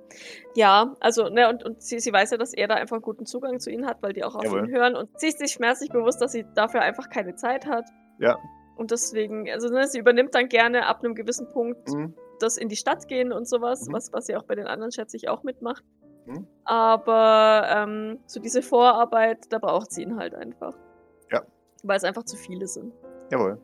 Ja, 0.56 0.96
also, 1.00 1.30
ne, 1.30 1.48
und, 1.50 1.64
und 1.64 1.82
sie, 1.82 2.00
sie 2.00 2.12
weiß 2.12 2.32
ja, 2.32 2.38
dass 2.38 2.54
er 2.54 2.68
da 2.68 2.76
einfach 2.76 3.02
guten 3.02 3.26
Zugang 3.26 3.60
zu 3.60 3.70
ihnen 3.70 3.86
hat, 3.86 4.02
weil 4.02 4.14
die 4.14 4.24
auch 4.24 4.36
auf 4.36 4.44
Jawohl. 4.44 4.68
ihn 4.68 4.72
hören. 4.76 4.96
Und 4.96 5.20
sie 5.20 5.28
ist 5.28 5.40
sich 5.40 5.52
schmerzlich 5.52 5.90
bewusst, 5.92 6.22
dass 6.22 6.32
sie 6.32 6.46
dafür 6.56 6.82
einfach 6.82 7.10
keine 7.10 7.36
Zeit 7.36 7.66
hat. 7.68 7.86
Ja. 8.20 8.38
Und 8.76 8.92
deswegen, 8.92 9.50
also 9.52 9.70
ne, 9.70 9.88
sie 9.88 10.00
übernimmt 10.00 10.34
dann 10.36 10.48
gerne 10.50 10.88
ab 10.88 11.04
einem 11.04 11.14
gewissen 11.16 11.48
Punkt 11.50 11.90
Mhm. 11.90 12.14
das 12.40 12.58
in 12.58 12.70
die 12.70 12.76
Stadt 12.78 13.08
gehen 13.08 13.32
und 13.32 13.48
sowas, 13.48 13.88
Mhm. 13.88 13.94
was, 13.94 14.12
was 14.14 14.26
sie 14.28 14.36
auch 14.36 14.44
bei 14.44 14.56
den 14.56 14.68
anderen, 14.68 14.92
schätze 14.92 15.18
ich, 15.18 15.28
auch 15.30 15.44
mitmacht. 15.44 15.84
Mhm. 16.26 16.48
Aber 16.64 17.66
ähm, 17.70 18.20
so 18.26 18.40
diese 18.40 18.62
Vorarbeit, 18.62 19.52
da 19.52 19.60
braucht 19.60 19.92
sie 19.92 20.04
ihn 20.04 20.16
halt 20.18 20.34
einfach. 20.36 20.76
Ja. 21.32 21.42
Weil 21.84 21.98
es 21.98 22.04
einfach 22.04 22.24
zu 22.24 22.36
viele 22.38 22.68
sind. 22.68 22.94
Jawohl. 23.32 23.60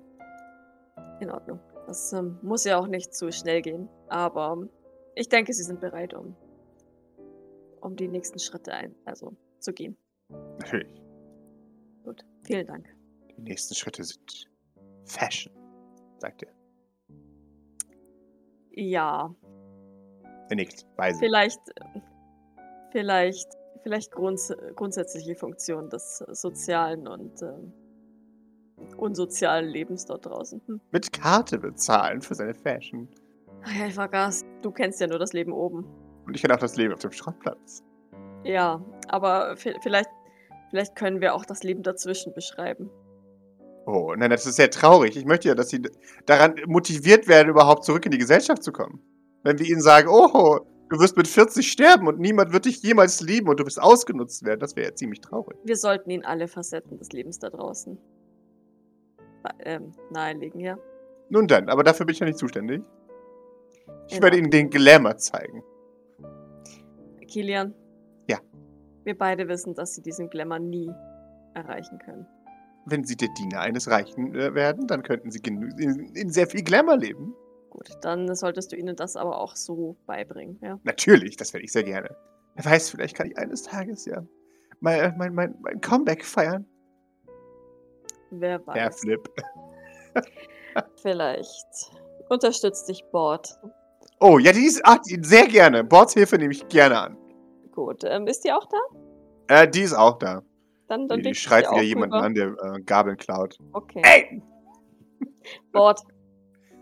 In 1.21 1.31
Ordnung. 1.31 1.59
Das 1.87 2.11
ähm, 2.13 2.37
muss 2.41 2.65
ja 2.65 2.77
auch 2.77 2.87
nicht 2.87 3.13
zu 3.13 3.31
schnell 3.31 3.61
gehen. 3.61 3.87
Aber 4.09 4.67
ich 5.15 5.29
denke, 5.29 5.53
sie 5.53 5.63
sind 5.63 5.79
bereit, 5.79 6.13
um, 6.13 6.35
um 7.81 7.95
die 7.95 8.07
nächsten 8.07 8.39
Schritte 8.39 8.73
ein, 8.73 8.95
also 9.05 9.35
zu 9.59 9.73
gehen. 9.73 9.97
Natürlich. 10.59 11.01
Gut. 12.03 12.23
Vielen 12.43 12.67
Dank. 12.67 12.87
Die 13.37 13.41
nächsten 13.41 13.75
Schritte 13.75 14.03
sind 14.03 14.49
Fashion, 15.05 15.53
sagt 16.19 16.43
er. 16.43 16.51
Ja, 18.71 19.33
Er 20.49 20.55
nickt. 20.55 20.85
Weise. 20.97 21.19
vielleicht, 21.19 21.61
vielleicht, 22.91 23.47
vielleicht 23.83 24.11
grunds 24.11 24.53
grundsätzliche 24.75 25.35
Funktion 25.35 25.89
des 25.89 26.17
sozialen 26.31 27.07
und 27.07 27.41
ähm, 27.41 27.73
unsozialen 28.97 29.69
Lebens 29.69 30.05
dort 30.05 30.25
draußen. 30.25 30.61
Hm. 30.67 30.81
Mit 30.91 31.13
Karte 31.13 31.57
bezahlen 31.57 32.21
für 32.21 32.35
seine 32.35 32.53
Fashion. 32.53 33.07
Ja, 33.65 33.87
ich 33.87 33.93
vergaß. 33.93 34.43
Du 34.61 34.71
kennst 34.71 34.99
ja 35.01 35.07
nur 35.07 35.19
das 35.19 35.33
Leben 35.33 35.51
oben. 35.53 35.85
Und 36.25 36.35
ich 36.35 36.41
kenne 36.41 36.53
auch 36.53 36.59
das 36.59 36.75
Leben 36.75 36.93
auf 36.93 36.99
dem 36.99 37.11
Schrottplatz. 37.11 37.83
Ja, 38.43 38.83
aber 39.07 39.53
vi- 39.53 39.75
vielleicht, 39.81 40.09
vielleicht 40.69 40.95
können 40.95 41.21
wir 41.21 41.33
auch 41.35 41.45
das 41.45 41.63
Leben 41.63 41.81
dazwischen 41.83 42.33
beschreiben. 42.33 42.89
Oh, 43.87 44.13
nein, 44.17 44.29
das 44.31 44.45
ist 44.45 44.55
sehr 44.55 44.71
traurig. 44.71 45.15
Ich 45.15 45.25
möchte 45.25 45.47
ja, 45.47 45.55
dass 45.55 45.69
sie 45.69 45.81
daran 46.25 46.55
motiviert 46.67 47.27
werden, 47.27 47.49
überhaupt 47.49 47.83
zurück 47.83 48.05
in 48.05 48.11
die 48.11 48.17
Gesellschaft 48.17 48.63
zu 48.63 48.71
kommen. 48.71 48.99
Wenn 49.43 49.59
wir 49.59 49.65
ihnen 49.67 49.81
sagen, 49.81 50.07
oh, 50.09 50.59
du 50.89 50.99
wirst 50.99 51.17
mit 51.17 51.27
40 51.27 51.71
sterben 51.71 52.07
und 52.07 52.19
niemand 52.19 52.51
wird 52.51 52.65
dich 52.65 52.81
jemals 52.81 53.21
lieben 53.21 53.47
und 53.47 53.59
du 53.59 53.65
wirst 53.65 53.79
ausgenutzt 53.81 54.43
werden, 54.43 54.59
das 54.59 54.75
wäre 54.75 54.89
ja 54.89 54.95
ziemlich 54.95 55.21
traurig. 55.21 55.57
Wir 55.63 55.75
sollten 55.77 56.09
ihnen 56.09 56.25
alle 56.25 56.47
Facetten 56.47 56.97
des 56.97 57.11
Lebens 57.11 57.37
da 57.39 57.49
draußen 57.51 57.97
ähm, 59.63 59.91
nahelegen, 60.11 60.59
ja. 60.59 60.77
Nun 61.29 61.47
dann, 61.47 61.69
aber 61.69 61.83
dafür 61.83 62.05
bin 62.07 62.13
ich 62.13 62.19
ja 62.19 62.25
nicht 62.25 62.37
zuständig. 62.39 62.81
Ich 64.07 64.21
werde 64.21 64.37
ihnen 64.37 64.51
den 64.51 64.69
Glamour 64.69 65.17
zeigen. 65.17 65.63
Kilian? 67.27 67.73
Ja. 68.27 68.39
Wir 69.03 69.17
beide 69.17 69.47
wissen, 69.47 69.73
dass 69.73 69.95
sie 69.95 70.01
diesen 70.01 70.29
Glamour 70.29 70.59
nie 70.59 70.91
erreichen 71.53 71.99
können. 71.99 72.27
Wenn 72.85 73.03
sie 73.03 73.15
der 73.15 73.29
Diener 73.29 73.61
eines 73.61 73.89
Reichen 73.89 74.35
äh, 74.35 74.53
werden, 74.53 74.87
dann 74.87 75.01
könnten 75.01 75.31
sie 75.31 75.39
in, 75.39 76.13
in 76.13 76.29
sehr 76.29 76.47
viel 76.47 76.63
Glamour 76.63 76.97
leben. 76.97 77.33
Gut, 77.71 77.89
dann 78.01 78.33
solltest 78.35 78.71
du 78.71 78.75
ihnen 78.75 78.95
das 78.95 79.15
aber 79.15 79.39
auch 79.39 79.55
so 79.55 79.97
beibringen, 80.05 80.59
ja. 80.61 80.79
Natürlich, 80.83 81.35
das 81.35 81.53
werde 81.53 81.65
ich 81.65 81.71
sehr 81.71 81.83
gerne. 81.83 82.15
Wer 82.55 82.65
weiß, 82.65 82.91
vielleicht 82.91 83.17
kann 83.17 83.27
ich 83.27 83.37
eines 83.37 83.63
Tages 83.63 84.05
ja 84.05 84.23
mein, 84.79 84.99
äh, 84.99 85.13
mein, 85.17 85.33
mein, 85.33 85.55
mein 85.61 85.81
Comeback 85.81 86.23
feiern. 86.23 86.65
Wer 88.31 88.65
weiß. 88.65 88.75
Herr 88.75 88.91
Flip. 88.91 89.29
Vielleicht 91.01 91.91
unterstützt 92.29 92.89
dich 92.89 93.03
Bord. 93.11 93.57
Oh, 94.19 94.39
ja, 94.39 94.51
die 94.51 94.65
ist 94.65 94.81
ah, 94.85 94.97
die, 94.97 95.19
sehr 95.23 95.47
gerne. 95.47 95.83
Bords 95.83 96.13
Hilfe 96.13 96.37
nehme 96.37 96.53
ich 96.53 96.67
gerne 96.67 96.99
an. 96.99 97.17
Gut, 97.71 98.03
ähm, 98.05 98.27
ist 98.27 98.43
die 98.45 98.51
auch 98.51 98.67
da? 98.67 98.77
Äh, 99.63 99.67
die 99.69 99.81
ist 99.81 99.93
auch 99.93 100.17
da. 100.17 100.41
Dann, 100.87 101.07
dann 101.07 101.21
Die, 101.21 101.29
die 101.29 101.35
schreit 101.35 101.69
wieder 101.71 101.81
jemanden 101.81 102.15
rüber. 102.15 102.25
an, 102.25 102.35
der 102.35 102.47
äh, 102.75 102.81
Gabeln 102.81 103.17
klaut. 103.17 103.57
Okay. 103.73 104.01
Ey! 104.03 104.41
Bord, 105.71 106.01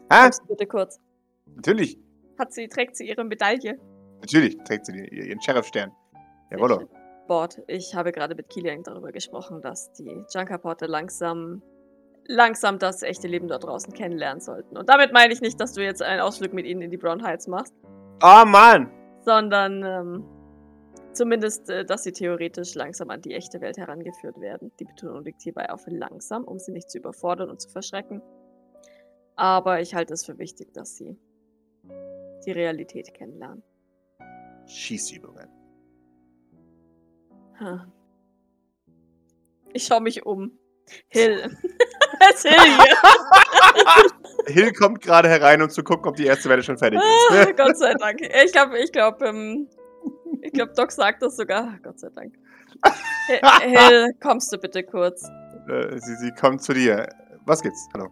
du 0.10 0.48
bitte 0.48 0.68
kurz. 0.68 1.00
Natürlich, 1.56 1.98
Hat 2.38 2.54
sie, 2.54 2.68
trägt 2.68 2.96
sie 2.96 3.08
ihre 3.08 3.24
Medaille? 3.24 3.80
natürlich 4.22 4.58
trägt 4.66 4.86
sie 4.86 4.94
die, 4.94 5.28
ihren 5.28 5.42
Sheriff-Stern. 5.42 5.92
Jawollo. 6.52 6.88
Bord, 7.28 7.62
ich 7.68 7.96
habe 7.96 8.12
gerade 8.12 8.36
mit 8.36 8.50
Kilian 8.50 8.84
darüber 8.84 9.12
gesprochen, 9.12 9.62
dass 9.62 9.92
die 9.94 10.24
Junkerporte 10.34 10.86
langsam, 10.86 11.62
langsam 12.28 12.80
das 12.80 13.04
echte 13.04 13.28
Leben 13.28 13.48
dort 13.48 13.64
draußen 13.64 13.94
kennenlernen 13.94 14.42
sollten. 14.42 14.78
Und 14.78 14.90
damit 14.90 15.14
meine 15.14 15.34
ich 15.34 15.42
nicht, 15.42 15.60
dass 15.60 15.74
du 15.74 15.84
jetzt 15.84 16.02
einen 16.02 16.22
Ausflug 16.22 16.54
mit 16.54 16.66
ihnen 16.66 16.82
in 16.82 16.92
die 16.92 16.98
Brown 16.98 17.24
Heights 17.24 17.48
machst, 17.48 17.74
Oh 18.24 18.46
Mann! 18.46 18.90
sondern 19.22 19.84
ähm, 19.84 20.26
zumindest, 21.14 21.70
äh, 21.70 21.86
dass 21.86 22.04
sie 22.04 22.12
theoretisch 22.12 22.76
langsam 22.76 23.10
an 23.10 23.22
die 23.22 23.34
echte 23.34 23.62
Welt 23.62 23.78
herangeführt 23.78 24.40
werden. 24.40 24.72
Die 24.80 24.86
Betonung 24.86 25.24
liegt 25.24 25.42
hierbei 25.42 25.70
auf 25.70 25.84
langsam, 25.88 26.44
um 26.44 26.60
sie 26.60 26.72
nicht 26.72 26.90
zu 26.90 26.98
überfordern 26.98 27.50
und 27.50 27.62
zu 27.62 27.70
verschrecken. 27.70 28.22
Aber 29.36 29.82
ich 29.82 29.96
halte 29.96 30.14
es 30.14 30.26
für 30.26 30.38
wichtig, 30.38 30.74
dass 30.74 30.96
sie 30.96 31.18
die 32.46 32.52
Realität 32.52 33.14
kennenlernen. 33.14 33.64
Schießübungen. 34.68 35.48
Ich 39.74 39.86
schaue 39.86 40.02
mich 40.02 40.26
um. 40.26 40.58
Hill. 41.08 41.58
ist 42.34 42.48
Hill 42.48 42.60
hier. 42.60 44.54
Hill 44.54 44.74
kommt 44.74 45.02
gerade 45.02 45.30
herein, 45.30 45.62
um 45.62 45.70
zu 45.70 45.84
gucken, 45.84 46.08
ob 46.10 46.16
die 46.16 46.26
erste 46.26 46.50
Welle 46.50 46.64
schon 46.64 46.78
fertig 46.78 47.00
Ah, 47.02 47.36
ist. 47.42 47.58
Gott 47.58 47.78
sei 47.78 47.94
Dank. 47.94 48.22
Ich 48.22 48.52
glaube, 48.52 48.78
ich 48.80 48.92
glaube, 48.92 49.26
ähm, 49.26 49.68
ich 50.42 50.52
glaube, 50.52 50.74
Doc 50.76 50.92
sagt 50.92 51.22
das 51.22 51.36
sogar. 51.38 51.78
Gott 51.84 52.00
sei 52.00 52.10
Dank. 52.10 52.34
Hi- 53.30 53.70
Hill, 53.70 54.14
kommst 54.22 54.52
du 54.52 54.58
bitte 54.58 54.84
kurz? 54.84 55.24
Äh, 55.70 55.98
sie, 56.00 56.16
sie 56.18 56.32
kommt 56.32 56.62
zu 56.62 56.74
dir. 56.74 57.08
Was 57.46 57.62
gibt's? 57.62 57.88
Hallo. 57.94 58.10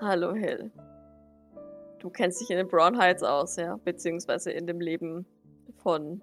Hallo, 0.00 0.32
Hill. 0.34 0.70
Du 1.98 2.08
kennst 2.10 2.40
dich 2.40 2.50
in 2.50 2.56
den 2.56 2.68
Brown 2.68 2.96
Heights 2.98 3.22
aus, 3.22 3.56
ja? 3.56 3.76
Beziehungsweise 3.84 4.52
in 4.52 4.66
dem 4.66 4.80
Leben 4.80 5.26
von 5.82 6.22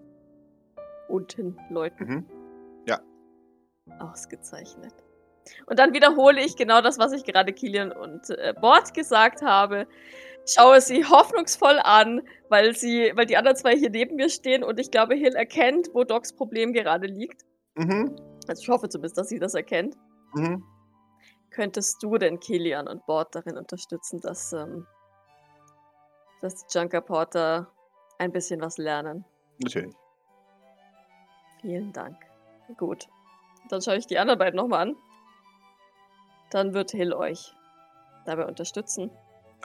unten 1.10 1.58
Leuten. 1.70 2.06
Mhm. 2.06 2.26
Ausgezeichnet. 4.00 4.94
Und 5.66 5.80
dann 5.80 5.94
wiederhole 5.94 6.44
ich 6.44 6.56
genau 6.56 6.82
das, 6.82 6.98
was 7.00 7.12
ich 7.12 7.24
gerade 7.24 7.54
Kilian 7.54 7.92
und 7.92 8.30
äh, 8.30 8.54
Bord 8.60 8.94
gesagt 8.94 9.42
habe. 9.42 9.88
Schaue 10.48 10.80
sie 10.82 11.06
hoffnungsvoll 11.06 11.80
an, 11.80 12.22
weil 12.50 12.76
sie, 12.76 13.12
weil 13.16 13.26
die 13.26 13.38
anderen 13.38 13.58
zwei 13.58 13.76
hier 13.76 13.90
neben 13.90 14.16
mir 14.16 14.30
stehen 14.30 14.64
und 14.64 14.80
ich 14.80 14.92
glaube, 14.92 15.16
Hill 15.16 15.36
erkennt, 15.36 15.90
wo 15.94 16.04
Docs 16.04 16.34
Problem 16.34 16.72
gerade 16.74 17.08
liegt. 17.08 17.42
Mhm. 17.76 18.16
Also 18.48 18.62
ich 18.62 18.70
hoffe 18.70 18.90
zumindest, 18.90 19.18
dass 19.18 19.30
sie 19.30 19.40
das 19.40 19.56
erkennt. 19.56 19.96
Mhm. 20.34 20.64
Könntest 21.50 22.04
du 22.04 22.18
denn 22.18 22.40
Kilian 22.40 22.88
und 22.88 23.06
Bord 23.06 23.34
darin 23.34 23.58
unterstützen, 23.58 24.20
dass, 24.22 24.54
ähm, 24.54 24.86
dass 26.42 26.66
die 26.68 26.78
Junker 26.78 27.02
Porter 27.02 27.72
ein 28.20 28.32
bisschen 28.32 28.62
was 28.62 28.78
lernen? 28.78 29.26
Natürlich. 29.60 29.96
Vielen 31.62 31.92
Dank. 31.94 32.18
Gut. 32.78 33.08
Dann 33.70 33.82
schaue 33.82 33.98
ich 33.98 34.06
die 34.06 34.20
anderen 34.20 34.38
beiden 34.38 34.58
nochmal 34.58 34.90
an. 34.90 34.96
Dann 36.52 36.74
wird 36.74 36.92
Hill 36.92 37.14
euch 37.14 37.54
dabei 38.26 38.46
unterstützen. 38.46 39.12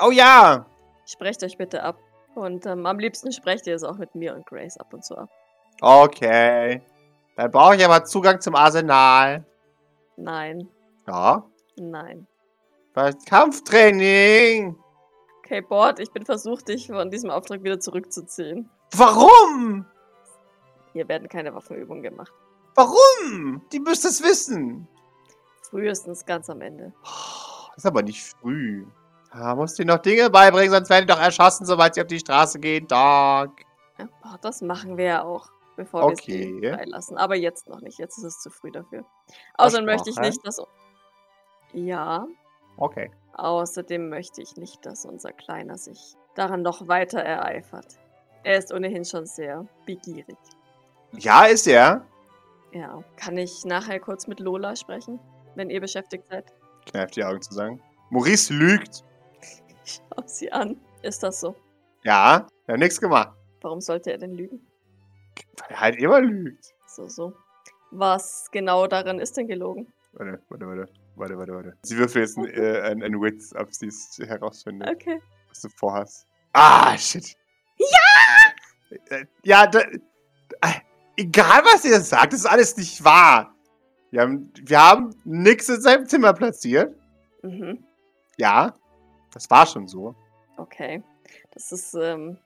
Oh 0.00 0.10
ja! 0.10 0.66
Sprecht 1.06 1.42
euch 1.44 1.56
bitte 1.58 1.82
ab. 1.82 1.96
Und 2.34 2.64
ähm, 2.66 2.86
am 2.86 2.98
liebsten 2.98 3.32
sprecht 3.32 3.66
ihr 3.66 3.74
es 3.74 3.82
auch 3.82 3.96
mit 3.96 4.14
mir 4.14 4.34
und 4.34 4.46
Grace 4.46 4.76
ab 4.78 4.92
und 4.94 5.04
zu 5.04 5.16
ab. 5.18 5.28
Okay. 5.80 6.82
Dann 7.36 7.50
brauche 7.50 7.76
ich 7.76 7.84
aber 7.84 8.04
Zugang 8.04 8.40
zum 8.40 8.54
Arsenal. 8.54 9.44
Nein, 10.16 10.68
Ja. 11.06 11.44
nein. 11.76 12.26
Was? 12.94 13.16
Kampftraining! 13.24 14.76
Okay, 15.38 15.60
Bord, 15.62 15.98
ich 16.00 16.12
bin 16.12 16.24
versucht, 16.24 16.68
dich 16.68 16.88
von 16.88 17.10
diesem 17.10 17.30
Auftrag 17.30 17.62
wieder 17.62 17.80
zurückzuziehen. 17.80 18.68
Warum? 18.94 19.86
Hier 20.92 21.08
werden 21.08 21.28
keine 21.28 21.54
Waffenübungen 21.54 22.02
gemacht. 22.02 22.32
Warum? 22.74 23.62
Die 23.72 23.80
müsst 23.80 24.04
es 24.04 24.22
wissen. 24.22 24.86
Frühestens 25.70 26.24
ganz 26.26 26.50
am 26.50 26.60
Ende. 26.60 26.92
Das 27.02 27.76
ist 27.78 27.86
aber 27.86 28.02
nicht 28.02 28.22
früh. 28.22 28.86
Da 29.32 29.54
musst 29.54 29.78
du 29.78 29.84
noch 29.84 29.98
Dinge 29.98 30.28
beibringen, 30.28 30.70
sonst 30.70 30.90
werden 30.90 31.06
die 31.06 31.12
doch 31.12 31.20
erschossen, 31.20 31.64
sobald 31.64 31.94
sie 31.94 32.00
auf 32.00 32.08
die 32.08 32.18
Straße 32.18 32.58
gehen. 32.58 32.86
Dog. 32.88 33.50
Ja, 33.98 34.08
das 34.42 34.60
machen 34.62 34.96
wir 34.96 35.04
ja 35.04 35.22
auch, 35.22 35.48
bevor 35.76 36.02
wir 36.02 36.06
Okay. 36.12 36.58
sie 36.60 36.68
freilassen. 36.68 37.16
Aber 37.16 37.36
jetzt 37.36 37.68
noch 37.68 37.80
nicht. 37.80 37.98
Jetzt 37.98 38.18
ist 38.18 38.24
es 38.24 38.40
zu 38.40 38.50
früh 38.50 38.72
dafür. 38.72 39.04
Außerdem 39.56 39.86
möchte 39.86 40.10
ich 40.10 40.16
nicht, 40.18 40.44
dass... 40.44 40.60
Ja, 41.72 42.26
Okay. 42.76 43.10
Außerdem 43.34 44.08
möchte 44.08 44.42
ich 44.42 44.56
nicht, 44.56 44.84
dass 44.86 45.04
unser 45.04 45.32
Kleiner 45.32 45.76
sich 45.76 46.14
daran 46.34 46.62
noch 46.62 46.88
weiter 46.88 47.20
ereifert. 47.20 47.98
Er 48.42 48.58
ist 48.58 48.72
ohnehin 48.72 49.04
schon 49.04 49.26
sehr 49.26 49.66
begierig. 49.86 50.36
Ja, 51.12 51.44
ist 51.44 51.66
er. 51.66 52.06
Ja, 52.72 53.02
kann 53.16 53.36
ich 53.36 53.64
nachher 53.64 54.00
kurz 54.00 54.26
mit 54.26 54.40
Lola 54.40 54.76
sprechen, 54.76 55.20
wenn 55.54 55.70
ihr 55.70 55.80
beschäftigt 55.80 56.24
seid? 56.28 56.52
Kneift 56.86 57.16
die 57.16 57.24
Augen 57.24 57.40
zusammen. 57.42 57.82
Maurice 58.10 58.52
lügt. 58.52 59.04
Ich 59.84 60.00
schau 60.08 60.22
sie 60.26 60.50
an. 60.52 60.76
Ist 61.02 61.22
das 61.22 61.40
so? 61.40 61.54
Ja, 62.02 62.46
wir 62.66 62.72
haben 62.74 62.80
nichts 62.80 63.00
gemacht. 63.00 63.32
Warum 63.62 63.80
sollte 63.80 64.10
er 64.12 64.18
denn 64.18 64.34
lügen? 64.34 64.66
Weil 65.58 65.68
er 65.70 65.80
halt 65.80 65.96
immer 65.96 66.20
lügt. 66.20 66.74
So, 66.86 67.08
so. 67.08 67.32
Was 67.90 68.48
genau 68.52 68.86
daran 68.86 69.18
ist 69.18 69.36
denn 69.36 69.46
gelogen? 69.48 69.92
Warte, 70.12 70.40
warte, 70.48 70.66
warte. 70.66 70.92
Warte, 71.16 71.36
warte, 71.38 71.52
warte. 71.54 71.76
Sie 71.82 71.96
würfelt 71.98 72.26
jetzt 72.26 72.38
ein, 72.38 72.46
äh, 72.48 72.80
ein, 72.82 73.02
ein 73.02 73.20
Witz, 73.20 73.52
ob 73.54 73.72
sie 73.74 73.86
es 73.88 74.18
herausfindet, 74.24 74.88
Okay. 74.88 75.20
was 75.48 75.60
du 75.60 75.68
vorhast. 75.68 76.26
Ah, 76.52 76.96
shit. 76.96 77.36
Ja! 77.76 78.96
Äh, 79.10 79.26
ja, 79.44 79.66
da, 79.66 79.80
äh, 79.80 80.80
egal 81.16 81.62
was 81.64 81.84
ihr 81.84 82.00
sagt, 82.00 82.32
das 82.32 82.40
ist 82.40 82.46
alles 82.46 82.76
nicht 82.76 83.04
wahr. 83.04 83.54
Wir 84.10 84.22
haben, 84.22 84.52
wir 84.62 84.78
haben 84.78 85.14
nix 85.24 85.68
in 85.68 85.80
seinem 85.80 86.06
Zimmer 86.06 86.32
platziert. 86.32 86.94
Mhm. 87.42 87.84
Ja, 88.36 88.74
das 89.32 89.48
war 89.50 89.66
schon 89.66 89.86
so. 89.86 90.14
Okay. 90.56 91.02
Das 91.52 91.72
ist, 91.72 91.94
ähm, 91.94 92.38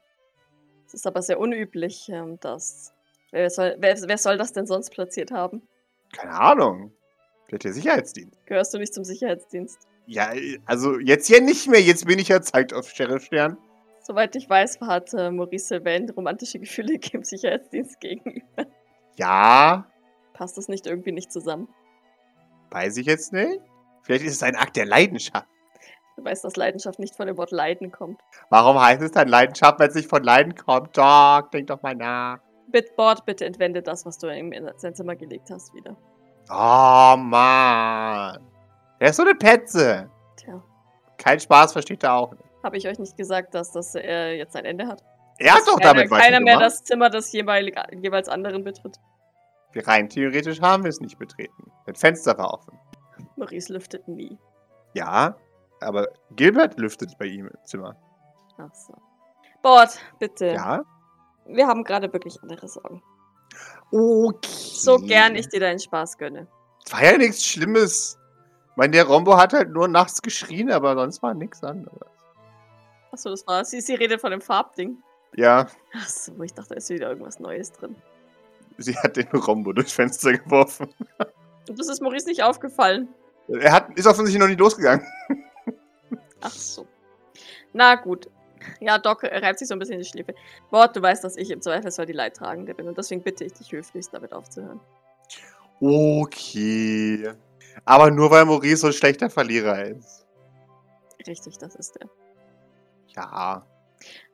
das 0.85 0.95
ist 0.95 1.07
aber 1.07 1.23
sehr 1.23 1.39
unüblich, 1.39 2.09
ähm, 2.09 2.39
dass. 2.41 2.93
Wer 3.31 3.51
soll, 3.51 3.77
wer, 3.79 3.97
wer 4.07 4.19
soll 4.19 4.37
das 4.39 4.53
denn 4.53 4.67
sonst 4.67 4.91
platziert 4.91 5.33
haben? 5.33 5.63
Keine 6.17 6.33
Ahnung. 6.33 6.93
Vielleicht 7.47 7.65
der 7.65 7.73
Sicherheitsdienst. 7.73 8.47
Gehörst 8.47 8.73
du 8.73 8.79
nicht 8.79 8.95
zum 8.95 9.05
Sicherheitsdienst? 9.05 9.79
Ja, 10.07 10.33
also 10.67 10.99
jetzt 11.01 11.27
hier 11.27 11.41
nicht 11.41 11.67
mehr. 11.69 11.81
Jetzt 11.81 12.07
bin 12.07 12.19
ich 12.19 12.29
ja 12.29 12.43
zeigt 12.43 12.73
auf 12.73 12.89
Sheriff 12.91 13.25
Stern. 13.25 13.59
Soweit 14.03 14.37
ich 14.37 14.49
weiß, 14.49 14.81
hat 14.83 15.15
äh, 15.15 15.31
Maurice 15.31 15.67
Sylvain 15.67 16.11
romantische 16.11 16.59
Gefühle 16.59 16.99
dem 17.13 17.25
Sicherheitsdienst 17.25 17.99
gegenüber. 18.01 18.67
Ja, 19.17 19.87
Passt 20.35 20.59
das 20.59 20.69
nicht 20.69 20.87
irgendwie 20.87 21.13
nicht 21.13 21.33
zusammen? 21.33 21.69
weiß 22.71 22.97
ich 22.97 23.07
jetzt 23.07 23.33
nicht. 23.33 23.61
Vielleicht 24.03 24.25
ist 24.25 24.33
es 24.35 24.43
ein 24.43 24.57
Akt 24.57 24.77
der 24.77 24.85
Leidenschaft. 24.85 25.47
Du 26.17 26.25
weißt, 26.25 26.45
dass 26.45 26.57
Leidenschaft 26.57 26.99
nicht 26.99 27.15
von 27.15 27.27
dem 27.29 27.37
Wort 27.39 27.53
Leiden 27.53 27.93
kommt. 27.93 28.21
Warum 28.51 28.81
heißt 28.81 29.01
es 29.01 29.13
dann 29.13 29.29
Leidenschaft, 29.29 29.79
wenn 29.79 29.89
es 29.89 29.95
nicht 29.95 30.09
von 30.11 30.23
Leiden 30.25 30.57
kommt? 30.57 30.97
Doc, 30.97 31.53
denk 31.53 31.69
doch 31.69 31.81
mal 31.83 31.95
nach. 31.95 32.39
Bitboard, 32.69 33.25
bitte 33.27 33.45
entwende 33.45 33.81
das, 33.81 34.05
was 34.05 34.19
du 34.19 34.27
ihm 34.29 34.51
in 34.51 34.69
sein 34.77 34.95
Zimmer 34.95 35.15
gelegt 35.15 35.51
hast, 35.51 35.73
wieder. 35.75 35.97
Oh, 36.51 37.17
Mann. 37.17 38.41
Der 39.01 39.11
ist 39.11 39.17
so 39.17 39.23
eine 39.23 39.35
Petze. 39.37 40.11
Tja, 40.37 40.61
Kein 41.17 41.39
Spaß 41.39 41.73
versteht 41.73 42.03
er 42.03 42.15
auch 42.15 42.33
nicht. 42.33 42.45
habe 42.65 42.77
ich 42.77 42.89
euch 42.89 42.99
nicht 42.99 43.17
gesagt, 43.17 43.55
dass 43.55 43.71
das 43.71 43.95
äh, 43.95 44.33
jetzt 44.33 44.57
ein 44.57 44.65
Ende 44.65 44.89
hat? 44.89 45.03
Er 45.39 45.55
hat 45.55 45.63
doch 45.67 45.79
keiner, 45.79 45.95
damit 45.95 46.11
keiner 46.11 46.41
mehr 46.41 46.59
das 46.59 46.83
Zimmer 46.83 47.09
des 47.11 47.33
jeweils 47.33 48.29
anderen 48.29 48.65
betritt. 48.65 48.99
Rein 49.81 50.09
theoretisch 50.09 50.61
haben 50.61 50.85
wir 50.85 50.91
es 50.91 51.01
nicht 51.01 51.19
betreten. 51.19 51.71
Das 51.87 52.01
Fenster 52.01 52.37
war 52.39 52.53
offen. 52.55 52.79
Maurice 53.37 53.73
lüftet 53.73 54.07
nie. 54.09 54.39
Ja, 54.95 55.37
aber 55.81 56.09
Gilbert 56.33 56.79
lüftet 56.79 57.17
bei 57.19 57.27
ihm 57.27 57.49
im 57.49 57.65
Zimmer. 57.65 57.97
Ach 58.59 58.75
so. 58.75 58.95
Bord, 59.63 59.99
bitte. 60.19 60.47
Ja? 60.47 60.85
Wir 61.47 61.67
haben 61.67 61.85
gerade 61.85 62.13
wirklich 62.13 62.41
andere 62.43 62.69
Sorgen. 62.69 63.03
Okay. 63.91 64.49
So 64.51 64.99
gern 64.99 65.37
ich 65.37 65.49
dir 65.49 65.61
deinen 65.61 65.79
Spaß 65.79 66.19
gönne. 66.19 66.47
War 66.91 67.05
ja 67.05 67.19
nichts 67.19 67.45
Schlimmes. 67.45 68.19
Ich 68.71 68.77
meine, 68.77 68.93
der 68.93 69.07
Rombo 69.07 69.37
hat 69.37 69.53
halt 69.53 69.71
nur 69.71 69.89
nachts 69.89 70.21
geschrien, 70.21 70.71
aber 70.71 70.95
sonst 70.95 71.23
war 71.23 71.35
nichts 71.35 71.63
anderes. 71.63 72.09
Achso, 73.13 73.31
das 73.31 73.47
war. 73.47 73.65
Sie, 73.65 73.81
sie 73.81 73.95
redet 73.95 74.21
von 74.21 74.33
dem 74.33 74.41
Farbding. 74.41 74.99
Ja, 75.37 75.67
Ach 75.97 76.09
so, 76.09 76.41
ich 76.43 76.53
dachte, 76.53 76.71
da 76.71 76.75
ist 76.77 76.91
wieder 76.91 77.09
irgendwas 77.09 77.41
Neues 77.41 77.73
drin. 77.73 77.97
Sie 78.79 78.97
hat 78.97 79.17
den 79.17 79.29
Rombo 79.29 79.73
durchs 79.73 79.93
Fenster 79.93 80.37
geworfen. 80.37 80.89
Und 81.69 81.79
das 81.79 81.89
ist 81.89 82.01
Maurice 82.01 82.29
nicht 82.29 82.43
aufgefallen. 82.43 83.09
Er 83.49 83.73
hat, 83.73 83.97
ist 83.97 84.07
offensichtlich 84.07 84.41
noch 84.41 84.49
nicht 84.49 84.61
losgegangen. 84.61 85.07
Ach 86.41 86.51
so. 86.51 86.87
Na 87.73 87.95
gut. 87.97 88.29
Ja, 88.81 88.99
Doc 88.99 89.25
reibt 89.25 89.59
sich 89.59 89.69
so 89.69 89.75
ein 89.75 89.79
bisschen 89.79 89.99
die 89.99 90.05
Schläfe. 90.05 90.35
Bord, 90.71 90.97
du 90.97 91.03
weißt, 91.03 91.23
dass 91.23 91.37
ich 91.37 91.51
im 91.51 91.61
Zweifelsfall 91.61 92.07
die 92.07 92.15
Leidtragende 92.15 92.75
bin 92.75 92.89
und 92.89 92.97
deswegen 92.97 93.23
bitte 93.23 93.45
ich 93.45 93.53
dich 93.53 93.73
höflichst, 93.73 94.15
damit 94.15 94.33
aufzuhören. 94.33 94.81
Okay. 95.81 97.33
Aber 97.85 98.11
nur 98.11 98.31
weil 98.31 98.47
Maurice 98.47 98.77
so 98.79 98.87
ein 98.87 98.93
schlechter 98.93 99.29
Verlierer 99.29 99.85
ist. 99.85 100.25
Richtig, 101.27 101.59
das 101.59 101.75
ist 101.75 101.99
er. 102.01 102.09
Ja. 103.09 103.67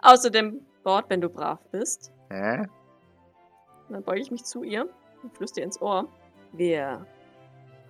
Außerdem, 0.00 0.64
Bord, 0.84 1.06
wenn 1.08 1.20
du 1.20 1.28
brav 1.28 1.58
bist, 1.72 2.12
Hä? 2.30 2.66
Dann 3.94 4.02
beuge 4.02 4.20
ich 4.20 4.30
mich 4.30 4.44
zu 4.44 4.62
ihr 4.62 4.88
und 5.22 5.36
flüstere 5.36 5.62
ihr 5.62 5.66
ins 5.66 5.80
Ohr. 5.80 6.08
Wir 6.52 7.06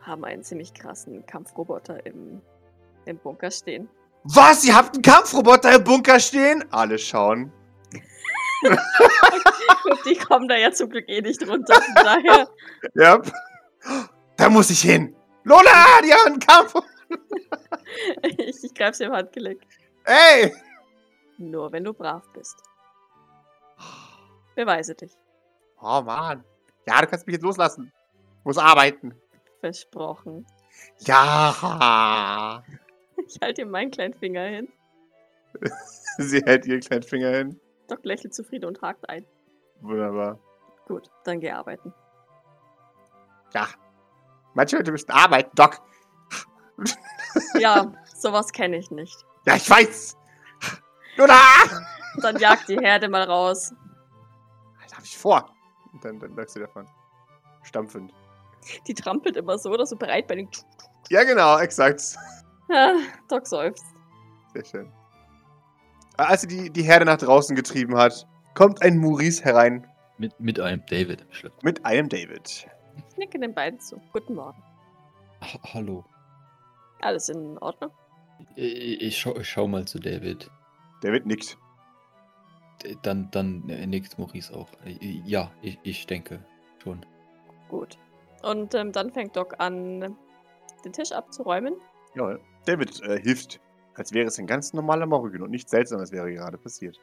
haben 0.00 0.24
einen 0.24 0.42
ziemlich 0.42 0.74
krassen 0.74 1.24
Kampfroboter 1.26 2.04
im, 2.06 2.40
im 3.04 3.18
Bunker 3.18 3.50
stehen. 3.50 3.88
Was? 4.24 4.64
Ihr 4.64 4.74
habt 4.74 4.94
einen 4.94 5.02
Kampfroboter 5.02 5.76
im 5.76 5.84
Bunker 5.84 6.20
stehen? 6.20 6.64
Alle 6.70 6.98
schauen. 6.98 7.52
Die 10.04 10.16
kommen 10.16 10.48
da 10.48 10.56
ja 10.56 10.70
zum 10.72 10.90
Glück 10.90 11.08
eh 11.08 11.20
nicht 11.22 11.46
runter. 11.48 11.80
Daher, 11.94 12.48
Ja. 12.94 13.20
Da 14.36 14.48
muss 14.50 14.70
ich 14.70 14.82
hin. 14.82 15.14
Lola, 15.44 16.00
die 16.02 16.12
haben 16.12 16.32
einen 16.32 16.40
Kampf. 16.40 16.74
ich, 18.38 18.64
ich 18.64 18.74
greife 18.74 18.94
sie 18.94 19.04
im 19.04 19.12
Handgelenk. 19.12 19.62
Ey. 20.04 20.54
Nur 21.38 21.72
wenn 21.72 21.84
du 21.84 21.94
brav 21.94 22.22
bist. 22.34 22.56
Beweise 24.54 24.94
dich. 24.94 25.12
Oh 25.80 26.02
Mann. 26.02 26.44
Ja, 26.86 27.00
du 27.00 27.06
kannst 27.06 27.26
mich 27.26 27.34
jetzt 27.34 27.42
loslassen. 27.42 27.92
Muss 28.44 28.58
arbeiten. 28.58 29.14
Versprochen. 29.60 30.46
Ja. 31.00 32.62
Ich 33.26 33.38
halte 33.42 33.62
ihm 33.62 33.70
meinen 33.70 33.90
kleinen 33.90 34.14
Finger 34.14 34.44
hin. 34.44 34.68
Sie 36.18 36.40
hält 36.40 36.66
ihren 36.66 36.80
kleinen 36.80 37.02
Finger 37.02 37.30
hin. 37.30 37.60
Doc 37.88 38.04
lächelt 38.04 38.34
zufrieden 38.34 38.66
und 38.66 38.80
hakt 38.82 39.08
ein. 39.08 39.26
Wunderbar. 39.80 40.38
Gut, 40.86 41.10
dann 41.24 41.40
geh 41.40 41.50
arbeiten. 41.50 41.92
Ja. 43.54 43.68
Manche 44.54 44.76
Leute 44.76 44.92
müssen 44.92 45.10
arbeiten, 45.10 45.50
Doc. 45.54 45.80
Ja, 47.58 47.92
sowas 48.16 48.52
kenne 48.52 48.78
ich 48.78 48.90
nicht. 48.90 49.16
Ja, 49.46 49.56
ich 49.56 49.68
weiß. 49.68 50.16
Luna! 51.16 51.34
Dann 52.22 52.38
jagt 52.38 52.68
die 52.68 52.78
Herde 52.78 53.08
mal 53.08 53.22
raus. 53.22 53.72
Was 54.82 54.92
habe 54.94 55.04
ich 55.04 55.16
vor? 55.16 55.54
Und 55.92 56.04
dann, 56.04 56.18
dann 56.18 56.34
läuft 56.36 56.50
sie 56.50 56.60
davon. 56.60 56.86
Stampfend. 57.62 58.12
Die 58.86 58.94
trampelt 58.94 59.36
immer 59.36 59.58
so 59.58 59.70
oder 59.70 59.86
so 59.86 59.96
breitbeinig. 59.96 60.48
Ja, 61.08 61.24
genau, 61.24 61.58
exakt. 61.58 62.16
Ah, 62.72 62.92
Doc 63.28 63.46
seufzt. 63.46 63.84
Sehr 64.52 64.64
schön. 64.64 64.92
Als 66.16 66.42
sie 66.42 66.46
die, 66.46 66.70
die 66.70 66.82
Herde 66.82 67.04
nach 67.04 67.18
draußen 67.18 67.56
getrieben 67.56 67.96
hat, 67.96 68.26
kommt 68.54 68.82
ein 68.82 68.98
Maurice 68.98 69.42
herein 69.44 69.86
Mit, 70.18 70.38
mit 70.38 70.60
einem 70.60 70.84
David 70.86 71.22
im 71.22 71.32
Schlepp. 71.32 71.62
mit 71.62 71.84
einem 71.84 72.08
David. 72.08 72.68
Ich 73.10 73.16
nicke 73.16 73.38
den 73.38 73.54
beiden 73.54 73.80
zu. 73.80 74.00
Guten 74.12 74.34
Morgen. 74.34 74.62
Ha 75.40 75.58
hallo. 75.74 76.04
Alles 77.00 77.28
in 77.30 77.56
Ordnung? 77.58 77.90
Ich, 78.56 79.00
ich, 79.00 79.18
schau, 79.18 79.34
ich 79.36 79.48
schau 79.48 79.66
mal 79.66 79.86
zu 79.86 79.98
David. 79.98 80.50
David 81.00 81.24
nickt. 81.26 81.56
Dann, 83.02 83.30
dann 83.30 83.60
nickt 83.66 84.18
Maurice 84.18 84.54
auch. 84.54 84.68
Äh, 84.84 84.96
Ja, 85.24 85.50
ich, 85.62 85.78
ich 85.82 86.06
denke 86.06 86.44
schon. 86.82 87.04
Gut. 87.68 87.98
Und 88.42 88.74
ähm, 88.74 88.92
dann 88.92 89.10
fängt 89.12 89.36
Doc 89.36 89.54
an, 89.58 90.16
den 90.84 90.92
Tisch 90.92 91.12
abzuräumen. 91.12 91.74
Ja, 92.14 92.36
David 92.64 93.00
äh, 93.02 93.20
hilft, 93.20 93.60
als 93.94 94.12
wäre 94.12 94.26
es 94.28 94.38
ein 94.38 94.46
ganz 94.46 94.72
normaler 94.72 95.06
Morgen 95.06 95.42
und 95.42 95.50
nichts 95.50 95.70
Seltsames 95.70 96.10
wäre 96.10 96.32
gerade 96.32 96.56
passiert. 96.58 96.98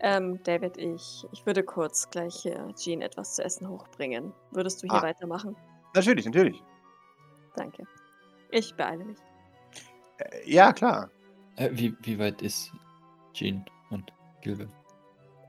Ähm, 0.00 0.42
David, 0.44 0.78
ich, 0.78 1.26
ich 1.32 1.44
würde 1.44 1.62
kurz 1.62 2.08
gleich 2.08 2.46
äh, 2.46 2.72
Jean 2.74 3.02
etwas 3.02 3.34
zu 3.36 3.44
essen 3.44 3.68
hochbringen. 3.68 4.32
Würdest 4.50 4.82
du 4.82 4.86
hier 4.88 4.94
Ah. 4.98 5.02
weitermachen? 5.02 5.54
Natürlich, 5.94 6.24
natürlich. 6.24 6.62
Danke. 7.54 7.84
Ich 8.50 8.74
beeile 8.76 9.04
mich. 9.04 9.18
Äh, 10.18 10.50
ja, 10.50 10.72
klar. 10.72 11.10
Äh, 11.56 11.68
wie, 11.72 11.94
wie 12.00 12.18
weit 12.18 12.40
ist 12.40 12.72
Jean 13.34 13.62
und 13.90 14.10
Gilbert? 14.40 14.70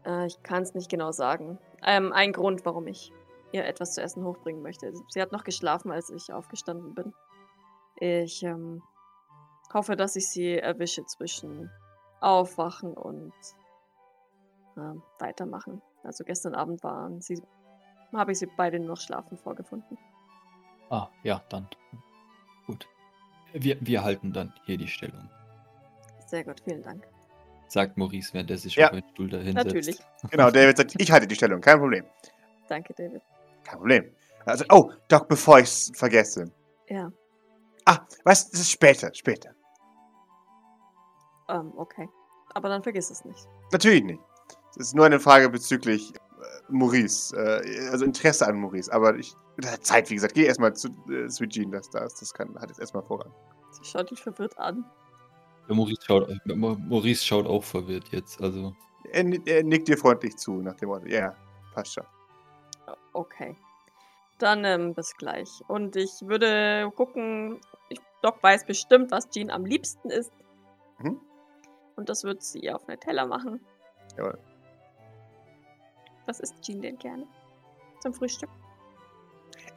Äh, 0.06 0.28
ich 0.28 0.42
kann 0.44 0.64
es 0.64 0.74
nicht 0.74 0.90
genau 0.90 1.12
sagen. 1.12 1.58
Ähm, 1.86 2.12
ein 2.14 2.34
Grund, 2.34 2.66
warum 2.66 2.88
ich 2.88 3.12
ihr 3.52 3.66
etwas 3.66 3.94
zu 3.94 4.02
essen 4.02 4.24
hochbringen 4.24 4.62
möchte. 4.62 4.94
Sie 5.10 5.22
hat 5.22 5.32
noch 5.32 5.44
geschlafen, 5.44 5.92
als 5.92 6.10
ich 6.10 6.32
aufgestanden 6.32 6.94
bin. 6.94 7.14
Ich 7.98 8.44
ähm, 8.44 8.82
hoffe, 9.74 9.96
dass 9.96 10.16
ich 10.16 10.30
sie 10.30 10.58
erwische 10.58 11.06
zwischen 11.06 11.70
Aufwachen 12.22 12.94
und 12.94 13.34
ähm, 14.78 15.02
Weitermachen. 15.20 15.82
Also 16.04 16.24
gestern 16.24 16.56
Abend 16.56 16.84
waren 16.84 17.22
sie, 17.22 17.42
habe 18.14 18.32
ich 18.32 18.40
sie 18.40 18.48
beide 18.58 18.80
noch 18.80 18.98
schlafen 18.98 19.38
vorgefunden. 19.38 19.98
Ah, 20.90 21.08
ja, 21.24 21.42
dann. 21.50 21.68
Gut. 22.68 22.88
Wir, 23.54 23.78
wir 23.82 24.04
halten 24.04 24.34
dann 24.34 24.54
hier 24.66 24.78
die 24.78 24.88
Stellung. 24.88 25.30
Sehr 26.28 26.44
gut, 26.44 26.62
vielen 26.62 26.82
Dank. 26.82 27.06
Sagt 27.72 27.98
Maurice, 27.98 28.34
während 28.34 28.52
er 28.52 28.58
sich 28.58 28.76
Ja. 28.76 28.88
auf 28.88 28.92
einen 28.94 29.08
Stuhl 29.14 29.30
dahin 29.30 29.54
Natürlich. 29.54 29.86
setzt. 29.86 30.04
Genau, 30.30 30.52
David 30.52 30.76
sagt, 30.76 30.94
ich 31.00 31.10
halte 31.10 31.26
die 31.26 31.36
Stellung, 31.36 31.62
kein 31.62 31.80
Problem. 31.80 32.04
Danke, 32.68 32.94
David. 32.94 33.22
Kein 33.64 33.78
Problem. 33.78 34.12
Also, 34.46 34.66
oh, 34.70 34.92
Doc, 35.08 35.30
bevor 35.30 35.60
ich 35.60 35.66
es 35.70 35.92
vergesse. 35.96 36.52
Ja, 36.90 37.08
Ah, 37.86 38.00
was? 38.26 38.50
Das 38.52 38.60
ist 38.60 38.72
später, 38.72 39.10
später. 39.14 39.52
ähm, 41.50 41.72
okay. 41.78 42.08
Aber 42.54 42.68
dann 42.70 42.84
vergiss 42.84 43.10
es 43.10 43.24
nicht. 43.24 43.48
Natürlich 43.72 44.04
nicht. 44.04 44.20
Es 44.72 44.88
ist 44.88 44.96
nur 44.96 45.06
eine 45.06 45.20
Frage 45.20 45.50
bezüglich 45.50 46.14
äh, 46.14 46.20
Maurice. 46.70 47.34
Äh, 47.36 47.88
also 47.90 48.04
Interesse 48.06 48.46
an 48.48 48.58
Maurice. 48.60 48.92
Aber 48.92 49.16
ich. 49.16 49.34
das 49.58 49.72
hat 49.72 49.86
Zeit, 49.86 50.10
wie 50.10 50.16
gesagt. 50.16 50.34
Geh 50.34 50.44
erstmal 50.46 50.74
zu 50.74 50.90
äh, 51.10 51.30
Sweet 51.30 51.52
Jean, 51.52 51.72
das 51.72 51.90
da 51.90 52.00
ist. 52.04 52.22
Das 52.22 52.34
kann, 52.34 52.54
hat 52.60 52.70
jetzt 52.70 52.80
erstmal 52.80 53.04
Vorrang. 53.04 53.34
Sie 53.72 53.86
schaut 53.86 54.12
dich 54.12 54.22
verwirrt 54.22 54.58
an. 54.58 54.84
Maurice, 55.76 56.02
schaut, 56.06 56.30
Ma- 56.46 56.78
Maurice 56.80 57.24
schaut 57.26 57.46
auch 57.48 57.64
verwirrt 57.64 58.08
jetzt. 58.12 58.42
Also, 58.42 58.76
Er, 59.12 59.26
er 59.48 59.64
nickt 59.64 59.88
dir 59.88 59.98
freundlich 59.98 60.38
zu, 60.38 60.62
nach 60.62 60.76
dem 60.76 60.90
Motto. 60.90 61.06
Ja, 61.08 61.36
passt 61.74 61.94
schon. 61.94 62.06
Okay. 63.14 63.56
Dann 64.38 64.66
ähm, 64.66 64.94
bis 64.94 65.16
gleich. 65.18 65.50
Und 65.68 65.96
ich 65.96 66.12
würde 66.22 66.92
gucken, 66.96 67.60
ich, 67.90 68.00
Doc 68.22 68.42
weiß 68.42 68.66
bestimmt, 68.66 69.12
was 69.12 69.30
Jean 69.30 69.52
am 69.52 69.66
liebsten 69.66 70.10
ist. 70.10 70.32
Mhm. 71.00 71.20
Und 71.96 72.10
das 72.10 72.24
wird 72.24 72.42
sie 72.42 72.60
ihr 72.60 72.76
auf 72.76 72.88
einen 72.88 73.00
Teller 73.00 73.28
machen. 73.28 73.60
Jawohl. 74.18 74.38
Was 76.26 76.40
isst 76.40 76.62
Jean 76.62 76.82
denn 76.82 76.98
gerne? 76.98 77.28
Zum 78.00 78.14
Frühstück? 78.14 78.50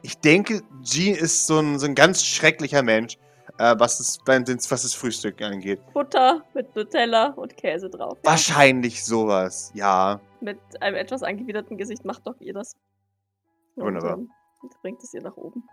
Ich 0.01 0.17
denke, 0.19 0.61
Jean 0.81 1.15
ist 1.15 1.45
so 1.47 1.59
ein, 1.59 1.77
so 1.77 1.85
ein 1.85 1.95
ganz 1.95 2.23
schrecklicher 2.23 2.81
Mensch, 2.83 3.17
äh, 3.57 3.75
was, 3.77 3.97
das, 3.97 4.19
was 4.25 4.81
das 4.83 4.93
Frühstück 4.93 5.41
angeht. 5.41 5.79
Butter 5.93 6.43
mit 6.53 6.75
Nutella 6.75 7.27
und 7.31 7.55
Käse 7.57 7.89
drauf. 7.89 8.17
Wahrscheinlich 8.23 9.03
sowas, 9.03 9.71
ja. 9.73 10.19
Mit 10.41 10.59
einem 10.81 10.95
etwas 10.95 11.23
angewiderten 11.23 11.77
Gesicht 11.77 12.05
macht 12.05 12.25
Doc 12.27 12.37
ihr 12.39 12.53
das. 12.53 12.75
Und, 13.75 13.85
Wunderbar. 13.85 14.17
ähm, 14.17 14.29
bringt 14.81 15.03
es 15.03 15.13
ihr 15.13 15.21
nach 15.21 15.35
oben. 15.37 15.63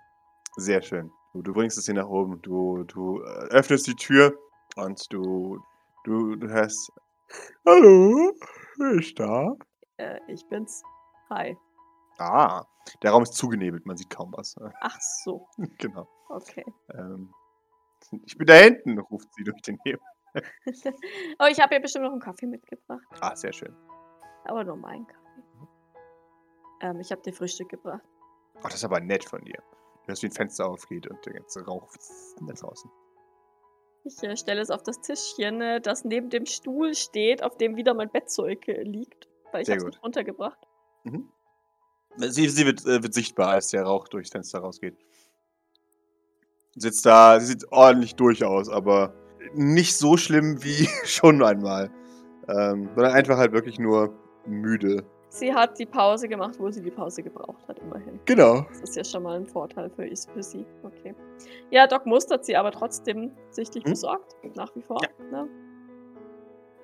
Sehr 0.56 0.82
schön. 0.82 1.10
Du, 1.32 1.42
du 1.42 1.52
bringst 1.52 1.78
es 1.78 1.86
hier 1.86 1.94
nach 1.94 2.08
oben. 2.08 2.40
Du, 2.42 2.84
du 2.84 3.22
äh, 3.22 3.48
öffnest 3.50 3.86
die 3.86 3.94
Tür 3.94 4.36
und 4.76 5.12
du, 5.12 5.58
du, 6.04 6.36
du 6.36 6.48
hörst. 6.48 6.92
Hallo? 7.66 8.32
Ist 8.98 9.18
da? 9.18 9.54
Äh, 9.96 10.18
ich 10.28 10.46
bin's. 10.48 10.82
Hi. 11.30 11.56
Ah, 12.18 12.64
der 13.02 13.12
Raum 13.12 13.22
ist 13.22 13.34
zugenebelt, 13.34 13.86
man 13.86 13.96
sieht 13.96 14.10
kaum 14.10 14.32
was. 14.36 14.54
Ach 14.80 14.98
so. 15.24 15.48
genau. 15.78 16.06
Okay. 16.28 16.64
Ähm, 16.94 17.32
ich 18.24 18.36
bin 18.36 18.46
da 18.46 18.54
hinten, 18.54 18.98
ruft 18.98 19.32
sie 19.34 19.44
durch 19.44 19.60
den 19.62 19.78
Nebel. 19.84 20.00
Aber 21.38 21.50
ich 21.50 21.60
habe 21.60 21.74
ihr 21.74 21.80
bestimmt 21.80 22.04
noch 22.04 22.12
einen 22.12 22.20
Kaffee 22.20 22.46
mitgebracht. 22.46 23.02
Ah, 23.20 23.36
sehr 23.36 23.52
schön. 23.52 23.74
Aber 24.44 24.64
nur 24.64 24.76
meinen 24.76 25.06
Kaffee. 25.06 25.22
Ähm, 26.80 27.00
ich 27.00 27.12
habe 27.12 27.22
dir 27.22 27.32
Frühstück 27.32 27.68
gebracht. 27.68 28.02
Ach, 28.58 28.64
das 28.64 28.74
ist 28.74 28.84
aber 28.84 29.00
nett 29.00 29.24
von 29.24 29.44
dir. 29.44 29.62
Du 30.02 30.08
hörst, 30.08 30.22
wie 30.22 30.28
ein 30.28 30.32
Fenster 30.32 30.66
aufgeht 30.68 31.06
und 31.06 31.24
der 31.26 31.34
ganze 31.34 31.64
Rauch 31.64 31.88
da 32.40 32.52
draußen. 32.52 32.90
Ich 34.04 34.22
äh, 34.22 34.36
stelle 34.36 34.60
es 34.60 34.70
auf 34.70 34.82
das 34.82 35.00
Tischchen, 35.00 35.60
äh, 35.60 35.80
das 35.80 36.04
neben 36.04 36.28
dem 36.30 36.46
Stuhl 36.46 36.94
steht, 36.94 37.42
auf 37.42 37.56
dem 37.56 37.76
wieder 37.76 37.94
mein 37.94 38.10
Bettzeug 38.10 38.66
äh, 38.68 38.82
liegt. 38.82 39.28
Weil 39.52 39.62
ich 39.62 39.70
habe 39.70 39.88
es 39.88 40.02
runtergebracht. 40.02 40.58
Mhm. 41.04 41.30
Sie, 42.16 42.48
sie 42.48 42.66
wird, 42.66 42.84
äh, 42.84 43.02
wird 43.02 43.14
sichtbar, 43.14 43.50
als 43.50 43.68
der 43.68 43.84
Rauch 43.84 44.08
durchs 44.08 44.30
Fenster 44.30 44.58
rausgeht. 44.58 44.96
Sitzt 46.76 47.04
da, 47.04 47.38
sie 47.38 47.46
sieht 47.46 47.70
ordentlich 47.70 48.14
durch 48.16 48.44
aus, 48.44 48.68
aber 48.68 49.12
nicht 49.54 49.96
so 49.96 50.16
schlimm 50.16 50.62
wie 50.62 50.88
schon 51.04 51.42
einmal. 51.42 51.90
Ähm, 52.48 52.88
sondern 52.94 53.12
einfach 53.12 53.36
halt 53.38 53.52
wirklich 53.52 53.78
nur 53.78 54.12
müde. 54.46 55.04
Sie 55.28 55.54
hat 55.54 55.78
die 55.78 55.86
Pause 55.86 56.28
gemacht, 56.28 56.56
wo 56.58 56.70
sie 56.70 56.82
die 56.82 56.90
Pause 56.90 57.22
gebraucht 57.22 57.66
hat, 57.68 57.78
immerhin. 57.78 58.20
Genau. 58.26 58.66
Das 58.68 58.80
ist 58.80 58.96
ja 58.96 59.04
schon 59.04 59.22
mal 59.22 59.36
ein 59.36 59.46
Vorteil 59.46 59.88
für, 59.90 60.06
für 60.06 60.42
sie. 60.42 60.66
Okay. 60.82 61.14
Ja, 61.70 61.86
Doc 61.86 62.04
mustert 62.04 62.44
sie 62.44 62.54
aber 62.56 62.70
trotzdem 62.70 63.30
sichtlich 63.50 63.84
Hm? 63.84 63.92
besorgt. 63.92 64.36
Nach 64.56 64.74
wie 64.76 64.82
vor. 64.82 65.00
Ne? 65.30 65.48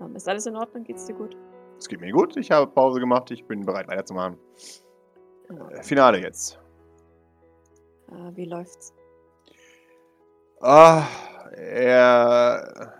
Ähm, 0.00 0.16
ist 0.16 0.28
alles 0.28 0.46
in 0.46 0.56
Ordnung? 0.56 0.84
Geht's 0.84 1.04
dir 1.06 1.14
gut? 1.14 1.36
Es 1.78 1.88
geht 1.88 2.00
mir 2.00 2.10
gut, 2.12 2.36
ich 2.36 2.50
habe 2.50 2.70
Pause 2.70 3.00
gemacht, 3.00 3.30
ich 3.30 3.44
bin 3.44 3.64
bereit 3.66 3.86
weiterzumachen. 3.88 4.38
Ja. 5.50 5.68
Äh, 5.68 5.82
Finale 5.82 6.18
jetzt. 6.18 6.58
Äh, 8.10 8.34
wie 8.36 8.46
läuft's? 8.46 8.94
Ah, 10.60 11.06
er. 11.52 12.94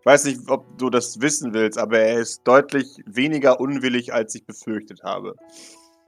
Ich 0.00 0.06
weiß 0.06 0.24
nicht, 0.24 0.50
ob 0.50 0.78
du 0.78 0.90
das 0.90 1.20
wissen 1.20 1.54
willst, 1.54 1.78
aber 1.78 1.98
er 1.98 2.18
ist 2.18 2.46
deutlich 2.46 3.02
weniger 3.06 3.58
unwillig, 3.58 4.12
als 4.12 4.34
ich 4.34 4.44
befürchtet 4.44 5.02
habe. 5.02 5.34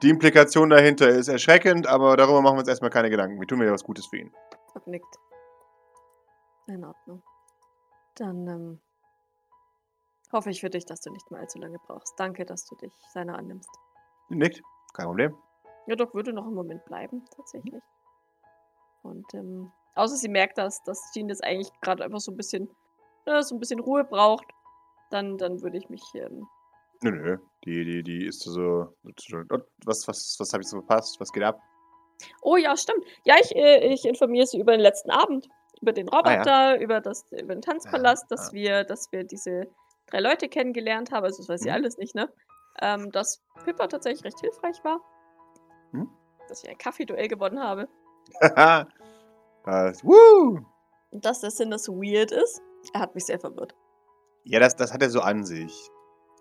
Die 0.02 0.10
Implikation 0.10 0.68
dahinter 0.68 1.08
ist 1.08 1.28
erschreckend, 1.28 1.86
aber 1.86 2.16
darüber 2.18 2.42
machen 2.42 2.56
wir 2.56 2.60
uns 2.60 2.68
erstmal 2.68 2.90
keine 2.90 3.08
Gedanken. 3.08 3.40
Wir 3.40 3.46
tun 3.46 3.58
mir 3.58 3.72
was 3.72 3.84
Gutes 3.84 4.06
für 4.06 4.18
ihn. 4.18 4.32
Doc 4.74 4.86
nickt. 4.86 5.16
In 6.66 6.84
Ordnung. 6.84 7.22
Dann 8.16 8.46
ähm, 8.46 8.80
hoffe 10.32 10.50
ich 10.50 10.60
für 10.60 10.68
dich, 10.68 10.84
dass 10.84 11.00
du 11.00 11.10
nicht 11.10 11.30
mehr 11.30 11.40
allzu 11.40 11.58
lange 11.58 11.78
brauchst. 11.86 12.12
Danke, 12.18 12.44
dass 12.44 12.66
du 12.66 12.76
dich 12.76 12.92
seiner 13.14 13.38
annimmst. 13.38 13.70
Nickt. 14.28 14.60
Kein 14.92 15.06
Problem. 15.06 15.34
Ja, 15.86 15.96
Doc 15.96 16.14
würde 16.14 16.32
noch 16.32 16.44
einen 16.44 16.54
Moment 16.54 16.84
bleiben, 16.84 17.24
tatsächlich. 17.34 17.82
Und 19.07 19.32
ähm, 19.34 19.70
außer 19.94 20.16
sie 20.16 20.28
merkt, 20.28 20.59
dass, 20.59 20.82
dass 20.84 21.00
Jean 21.12 21.28
jetzt 21.28 21.44
eigentlich 21.44 21.70
gerade 21.80 22.04
einfach 22.04 22.20
so 22.20 22.32
ein 22.32 22.36
bisschen, 22.36 22.68
ja, 23.26 23.42
so 23.42 23.54
ein 23.54 23.61
bisschen 23.61 23.80
Ruhe 23.80 24.04
braucht, 24.04 24.46
dann, 25.11 25.38
dann 25.38 25.62
würde 25.62 25.78
ich 25.78 25.88
mich 25.88 26.02
ähm, 26.14 26.46
Nö, 27.02 27.11
nö. 27.11 27.38
Die, 27.64 27.84
die, 27.84 28.02
die 28.02 28.24
ist 28.26 28.40
so. 28.42 28.96
Was, 29.84 30.09
was, 30.09 30.36
was 30.38 30.52
habe 30.52 30.62
ich 30.62 30.68
so 30.68 30.78
verpasst? 30.78 31.20
Was 31.20 31.30
geht 31.30 31.42
ab? 31.42 31.61
Oh 32.40 32.57
ja, 32.57 32.74
stimmt. 32.76 33.04
Ja, 33.24 33.34
ich, 33.40 33.54
äh, 33.54 33.92
ich 33.92 34.07
informiere 34.07 34.46
sie 34.46 34.59
über 34.59 34.72
den 34.72 34.80
letzten 34.80 35.11
Abend, 35.11 35.46
über 35.82 35.92
den 35.92 36.09
Ah, 36.09 36.22
ja. 36.24 36.32
Roboter, 36.38 36.80
über, 36.80 37.00
das, 37.02 37.30
über 37.32 37.54
den 37.54 37.61
Tanzpalast, 37.61 38.22
Ja, 38.30 38.36
dass, 38.36 38.46
ja. 38.46 38.52
wir, 38.54 38.84
dass 38.84 39.12
wir 39.12 39.24
diese 39.24 39.68
drei 40.07 40.20
Leute 40.20 40.48
kennengelernt 40.48 41.12
haben. 41.12 41.24
Also, 41.24 41.42
das 41.42 41.48
weiß 41.50 41.61
sie 41.61 41.68
Mhm. 41.68 41.74
alles 41.74 41.98
nicht, 41.98 42.14
ne? 42.14 42.32
Ähm, 42.80 43.12
dass 43.12 43.42
Pippa 43.64 43.86
tatsächlich 43.88 44.24
recht 44.24 44.40
hilfreich 44.40 44.82
war. 44.82 45.00
Hm? 45.92 46.09
Dass 46.48 46.62
ich 46.62 46.70
ein 46.70 46.78
Kaffee-Duell 46.78 47.28
gewonnen 47.28 47.62
habe. 47.62 47.88
das, 49.64 50.04
woo! 50.04 50.60
Und 51.10 51.24
dass 51.24 51.40
der 51.40 51.50
Sinn 51.50 51.70
das 51.70 51.88
weird 51.88 52.32
ist. 52.32 52.60
Er 52.92 53.00
hat 53.00 53.14
mich 53.14 53.24
sehr 53.24 53.38
verwirrt. 53.38 53.74
Ja, 54.44 54.60
das, 54.60 54.76
das 54.76 54.92
hat 54.92 55.02
er 55.02 55.10
so 55.10 55.20
an 55.20 55.44
sich. 55.44 55.90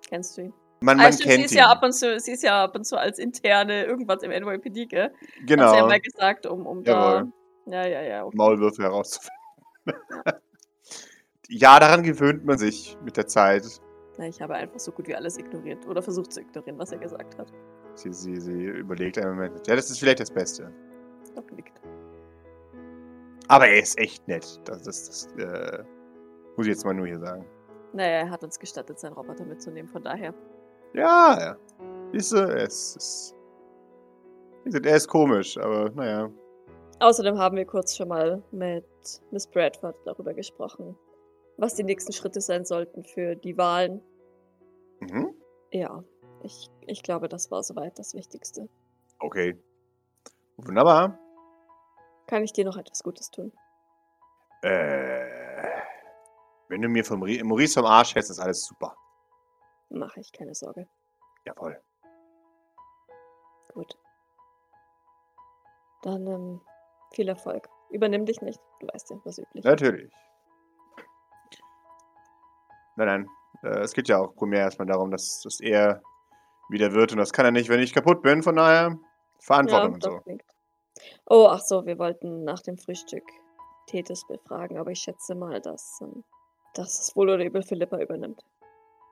Kennst 0.08 0.38
du 0.38 0.42
ihn? 0.42 0.54
Man, 0.82 1.00
Ah, 1.00 1.04
man 1.04 1.14
stimmt, 1.14 1.30
kennt 1.30 1.40
sie 1.40 1.46
ist 1.46 1.52
ihn. 1.54 1.58
ja 1.58 1.72
ab 1.72 1.84
und 1.84 1.94
zu, 1.94 2.20
sie 2.20 2.32
ist 2.34 2.44
ja 2.44 2.64
ab 2.66 2.76
und 2.76 2.86
zu 2.86 2.98
als 2.98 3.18
interne 3.18 3.86
irgendwas 3.86 4.22
im 4.22 4.32
NYPD, 4.32 4.86
gell? 4.86 5.06
Hat 5.06 5.12
sie 5.20 5.40
ja 5.40 5.46
genau. 5.46 5.88
mal 5.88 6.00
gesagt, 6.00 6.46
um, 6.46 6.68
um 6.68 6.84
da. 6.84 7.26
Ja, 7.66 7.88
ja, 7.88 8.02
ja. 8.02 8.26
Okay. 8.26 8.38
Maulwürfe 8.38 8.84
herauszufinden. 8.84 9.34
ja, 11.50 11.80
daran 11.80 12.04
gewöhnt 12.04 12.46
man 12.46 12.58
sich 12.58 12.98
mit 13.04 13.18
der 13.18 13.26
Zeit. 13.26 13.64
Na, 14.18 14.28
ich 14.28 14.42
habe 14.42 14.54
einfach 14.54 14.80
so 14.80 14.92
gut 14.92 15.08
wie 15.08 15.16
alles 15.16 15.38
ignoriert 15.38 15.86
oder 15.88 16.02
versucht 16.02 16.32
zu 16.32 16.42
ignorieren, 16.42 16.78
was 16.78 16.92
er 16.92 17.00
gesagt 17.00 17.38
hat. 17.38 17.52
Sie, 17.96 18.14
sie, 18.14 18.40
sie 18.40 18.64
überlegt 18.66 19.18
einen 19.18 19.36
Moment. 19.36 19.66
Ja, 19.68 19.76
das 19.76 19.90
ist 19.90 20.00
vielleicht 20.00 20.20
das 20.20 20.32
Beste. 20.32 20.72
Doch 21.36 21.50
nickt. 21.52 21.82
Aber 23.48 23.68
er 23.68 23.80
ist 23.80 23.98
echt 24.00 24.28
nett. 24.28 24.60
Das, 24.66 24.84
das, 24.84 25.06
das 25.08 25.34
äh, 25.38 25.84
muss 26.58 26.66
ich 26.66 26.72
jetzt 26.72 26.86
mal 26.86 26.94
nur 26.94 27.08
hier 27.08 27.20
sagen. 27.20 27.46
Naja, 27.94 28.20
er 28.20 28.30
hat 28.30 28.44
uns 28.44 28.60
gestattet, 28.60 29.00
seinen 29.00 29.14
Roboter 29.14 29.46
mitzunehmen, 29.46 29.90
von 29.90 30.04
daher. 30.04 30.34
Ja, 30.94 31.38
ja. 31.40 31.58
Siehst 32.12 32.32
du, 32.32 32.38
er 32.38 32.64
ist, 32.64 32.96
ist. 32.96 33.36
Er 34.66 34.96
ist 34.96 35.08
komisch, 35.08 35.58
aber 35.58 35.92
naja. 35.92 36.30
Außerdem 37.00 37.38
haben 37.38 37.58
wir 37.58 37.66
kurz 37.66 37.96
schon 37.96 38.08
mal 38.08 38.42
mit 38.52 38.86
Miss 39.32 39.48
Bradford 39.48 39.96
darüber 40.06 40.34
gesprochen, 40.34 40.98
was 41.58 41.76
die 41.76 41.84
nächsten 41.84 42.14
Schritte 42.14 42.42
sein 42.42 42.66
sollten 42.66 43.04
für 43.04 43.36
die 43.36 43.58
Wahlen. 43.58 44.02
Mhm. 45.02 45.36
Ja, 45.72 46.04
ich, 46.42 46.70
ich 46.88 47.04
glaube, 47.04 47.28
das 47.28 47.52
war 47.52 47.64
soweit 47.64 48.00
das 48.00 48.14
Wichtigste. 48.14 48.70
Okay. 49.20 49.58
Wunderbar. 50.58 51.20
Kann 52.28 52.44
ich 52.44 52.54
dir 52.54 52.66
noch 52.66 52.78
etwas 52.78 53.04
Gutes 53.04 53.30
tun? 53.32 53.52
Äh. 54.62 55.26
Wenn 56.68 56.82
du 56.82 56.88
mir 56.90 57.06
vom 57.06 57.22
Ri- 57.24 57.44
Maurice 57.44 57.76
vom 57.80 57.86
Arsch 57.86 58.16
hältst, 58.16 58.32
ist 58.32 58.40
alles 58.40 58.66
super. 58.66 58.96
Mache 59.90 60.20
ich, 60.20 60.32
keine 60.32 60.56
Sorge. 60.56 60.88
Jawohl. 61.46 61.80
Gut. 63.74 63.96
Dann 66.02 66.26
ähm, 66.26 66.62
viel 67.14 67.28
Erfolg. 67.30 67.70
Übernimm 67.92 68.26
dich 68.26 68.42
nicht. 68.42 68.60
Du 68.80 68.88
weißt 68.88 69.12
ja, 69.12 69.18
was 69.24 69.38
üblich. 69.38 69.64
Natürlich. 69.64 70.12
Nein, 72.96 73.08
nein. 73.08 73.30
Äh, 73.64 73.80
es 73.82 73.94
geht 73.94 74.08
ja 74.08 74.18
auch 74.20 74.34
primär 74.36 74.62
erstmal 74.62 74.88
darum, 74.88 75.12
dass, 75.12 75.42
dass 75.44 75.60
er 75.60 76.02
wieder 76.70 76.94
wird 76.94 77.12
und 77.12 77.20
das 77.20 77.32
kann 77.32 77.46
er 77.46 77.52
nicht, 77.52 77.70
wenn 77.70 77.80
ich 77.80 77.94
kaputt 77.94 78.22
bin. 78.24 78.42
Von 78.42 78.56
daher 78.56 78.98
Verantwortung 79.40 79.94
und 79.94 80.04
so. 80.04 80.22
nickt. 80.26 80.55
Oh, 81.28 81.48
ach 81.50 81.62
so, 81.62 81.86
wir 81.86 81.98
wollten 81.98 82.44
nach 82.44 82.62
dem 82.62 82.78
Frühstück 82.78 83.24
Tethys 83.88 84.26
befragen, 84.28 84.78
aber 84.78 84.92
ich 84.92 85.00
schätze 85.00 85.36
mal, 85.36 85.60
dass, 85.62 86.00
ähm, 86.02 86.24
dass 86.74 87.00
es 87.00 87.16
wohl 87.16 87.30
oder 87.30 87.44
übel 87.44 87.64
Philippa 87.64 88.00
übernimmt. 88.00 88.44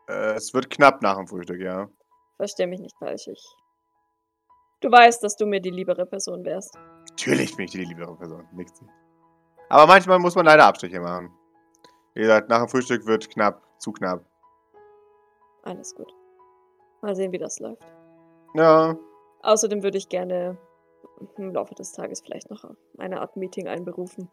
Äh, 0.07 0.33
es 0.33 0.53
wird 0.53 0.69
knapp 0.69 1.01
nach 1.01 1.17
dem 1.17 1.27
Frühstück, 1.27 1.61
ja. 1.61 1.89
Versteh 2.37 2.67
mich 2.67 2.79
nicht 2.79 2.97
falsch. 2.97 3.27
Ich. 3.27 3.55
Du 4.81 4.91
weißt, 4.91 5.23
dass 5.23 5.37
du 5.37 5.45
mir 5.45 5.61
die 5.61 5.69
liebere 5.69 6.05
Person 6.05 6.43
wärst. 6.43 6.77
Natürlich 7.09 7.55
bin 7.55 7.65
ich 7.65 7.71
die 7.71 7.85
liebere 7.85 8.15
Person. 8.15 8.47
Nichts. 8.51 8.81
Aber 9.69 9.87
manchmal 9.87 10.19
muss 10.19 10.35
man 10.35 10.45
leider 10.45 10.65
Abstriche 10.65 10.99
machen. 10.99 11.31
Wie 12.13 12.21
gesagt, 12.21 12.49
nach 12.49 12.59
dem 12.59 12.67
Frühstück 12.67 13.05
wird 13.05 13.29
knapp, 13.29 13.61
zu 13.79 13.91
knapp. 13.91 14.25
Alles 15.63 15.95
gut. 15.95 16.13
Mal 17.01 17.15
sehen, 17.15 17.31
wie 17.31 17.37
das 17.37 17.59
läuft. 17.59 17.83
Ja, 18.55 18.95
Außerdem 19.43 19.83
würde 19.83 19.97
ich 19.97 20.07
gerne 20.07 20.57
im 21.37 21.53
Laufe 21.53 21.75
des 21.75 21.91
Tages 21.93 22.21
vielleicht 22.21 22.49
noch 22.49 22.63
eine 22.97 23.21
Art 23.21 23.35
Meeting 23.37 23.67
einberufen. 23.67 24.29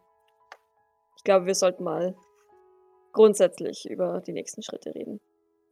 Ich 1.17 1.23
glaube, 1.23 1.45
wir 1.45 1.55
sollten 1.55 1.83
mal 1.83 2.15
grundsätzlich 3.13 3.89
über 3.89 4.21
die 4.21 4.31
nächsten 4.33 4.63
Schritte 4.63 4.95
reden, 4.95 5.19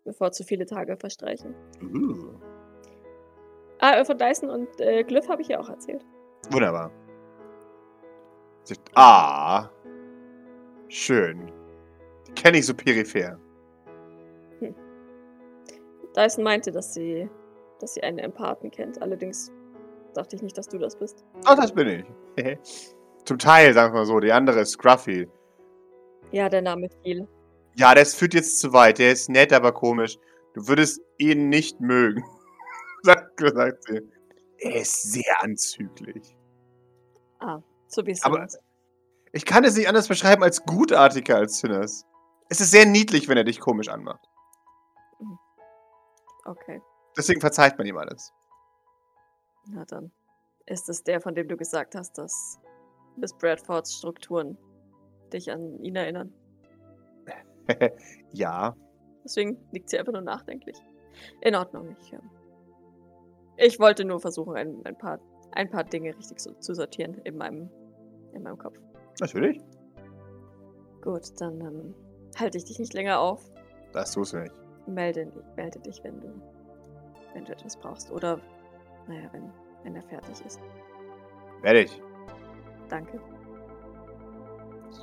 bevor 0.05 0.31
zu 0.31 0.43
viele 0.43 0.65
Tage 0.65 0.97
verstreichen. 0.97 1.55
uh, 1.81 2.33
Ah, 3.81 4.03
von 4.03 4.17
Dyson 4.17 4.49
und 4.49 4.67
äh, 4.81 5.03
Glyph 5.05 5.29
habe 5.29 5.41
ich 5.41 5.47
ja 5.47 5.59
auch 5.59 5.69
erzählt. 5.69 6.05
wunderbar. 6.51 6.91
Sie- 8.63 8.75
Ah, 8.93 9.69
schön. 10.89 11.51
Die 12.27 12.33
kenne 12.33 12.57
ich 12.57 12.65
so 12.65 12.73
peripher. 12.73 13.39
Dyson 16.15 16.43
meinte, 16.43 16.71
dass 16.71 16.93
sie, 16.93 17.29
dass 17.79 17.93
sie 17.93 18.01
einen 18.03 18.17
Empathen 18.19 18.71
kennt. 18.71 19.01
Allerdings 19.01 19.51
dachte 20.13 20.35
ich 20.35 20.41
nicht, 20.41 20.57
dass 20.57 20.67
du 20.67 20.77
das 20.77 20.95
bist. 20.95 21.23
Oh, 21.49 21.55
das 21.55 21.73
bin 21.73 22.05
ich. 22.37 22.57
Zum 23.25 23.37
Teil, 23.37 23.73
sagen 23.73 23.93
wir 23.93 23.99
mal 23.99 24.05
so. 24.05 24.19
Die 24.19 24.31
andere 24.31 24.61
ist 24.61 24.71
Scruffy. 24.71 25.27
Ja, 26.31 26.49
der 26.49 26.61
Name 26.61 26.89
fiel. 27.03 27.27
Ja, 27.75 27.95
das 27.95 28.13
führt 28.15 28.33
jetzt 28.33 28.59
zu 28.59 28.73
weit. 28.73 28.99
Der 28.99 29.11
ist 29.11 29.29
nett, 29.29 29.53
aber 29.53 29.71
komisch. 29.71 30.17
Du 30.53 30.67
würdest 30.67 31.01
ihn 31.17 31.49
nicht 31.49 31.79
mögen. 31.79 32.23
sagt, 33.03 33.39
sagt 33.39 33.83
sie. 33.85 34.01
Er 34.59 34.81
ist 34.81 35.11
sehr 35.11 35.41
anzüglich. 35.43 36.35
Ah, 37.39 37.59
so 37.87 38.05
wie 38.05 38.11
es 38.11 38.23
Aber 38.23 38.43
ist. 38.43 38.59
ich 39.31 39.45
kann 39.45 39.63
es 39.63 39.77
nicht 39.77 39.87
anders 39.87 40.07
beschreiben 40.09 40.43
als 40.43 40.63
gutartiger 40.65 41.37
als 41.37 41.59
Sinners. 41.59 42.05
Es 42.49 42.59
ist 42.59 42.71
sehr 42.71 42.85
niedlich, 42.85 43.29
wenn 43.29 43.37
er 43.37 43.45
dich 43.45 43.59
komisch 43.59 43.87
anmacht. 43.87 44.25
Okay, 46.45 46.81
Deswegen 47.19 47.41
verzeiht 47.41 47.77
man 47.77 47.85
ihm 47.85 47.97
alles. 47.97 48.33
Na 49.71 49.85
dann. 49.85 50.11
Ist 50.65 50.89
es 50.89 51.03
der, 51.03 51.21
von 51.21 51.33
dem 51.35 51.47
du 51.47 51.57
gesagt 51.57 51.95
hast, 51.95 52.17
dass 52.17 52.59
Miss 53.15 53.33
Bradfords 53.33 53.95
Strukturen 53.95 54.57
dich 55.33 55.51
an 55.51 55.79
ihn 55.83 55.95
erinnern? 55.95 56.33
ja. 58.33 58.75
Deswegen 59.23 59.57
liegt 59.71 59.89
sie 59.89 59.99
einfach 59.99 60.13
nur 60.13 60.21
nachdenklich. 60.21 60.77
In 61.41 61.55
Ordnung. 61.55 61.95
Ich, 62.01 62.13
ähm, 62.13 62.29
ich 63.57 63.79
wollte 63.79 64.05
nur 64.05 64.19
versuchen, 64.19 64.55
ein, 64.55 64.85
ein, 64.85 64.97
paar, 64.97 65.19
ein 65.51 65.69
paar 65.69 65.83
Dinge 65.83 66.15
richtig 66.17 66.39
so, 66.39 66.53
zu 66.53 66.73
sortieren 66.73 67.15
in 67.23 67.37
meinem, 67.37 67.69
in 68.33 68.43
meinem 68.43 68.57
Kopf. 68.57 68.79
Natürlich. 69.19 69.59
Gut, 71.01 71.29
dann 71.39 71.61
ähm, 71.61 71.95
halte 72.37 72.57
ich 72.57 72.65
dich 72.65 72.79
nicht 72.79 72.93
länger 72.93 73.19
auf. 73.19 73.49
Das 73.93 74.11
tust 74.11 74.33
du 74.33 74.37
nicht. 74.37 74.53
Melde, 74.87 75.31
melde 75.55 75.79
dich, 75.79 76.03
wenn 76.03 76.19
du, 76.19 76.41
wenn 77.33 77.45
du 77.45 77.51
etwas 77.51 77.77
brauchst. 77.77 78.11
Oder, 78.11 78.39
naja, 79.09 79.27
wenn, 79.31 79.51
wenn 79.83 79.95
er 79.95 80.03
fertig 80.03 80.45
ist. 80.45 80.61
Ich. 81.63 82.01
Danke. 82.87 83.19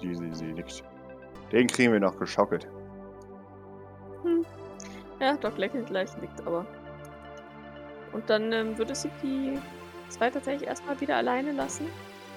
Sie, 0.00 0.14
sie, 0.14 0.32
sie 0.32 0.52
nickt. 0.52 0.82
Den 1.52 1.66
kriegen 1.66 1.92
wir 1.92 2.00
noch 2.00 2.18
geschockelt. 2.18 2.66
Hm. 4.22 4.44
Ja, 5.20 5.36
Doc 5.36 5.58
lächelt 5.58 5.90
leicht, 5.90 6.20
nickt 6.20 6.46
aber. 6.46 6.66
Und 8.12 8.28
dann 8.30 8.52
ähm, 8.52 8.78
würde 8.78 8.94
sie 8.94 9.10
die 9.22 9.58
zwei 10.08 10.30
tatsächlich 10.30 10.68
erstmal 10.68 10.98
wieder 11.00 11.16
alleine 11.16 11.52
lassen. 11.52 11.86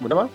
Wunderbar. 0.00 0.28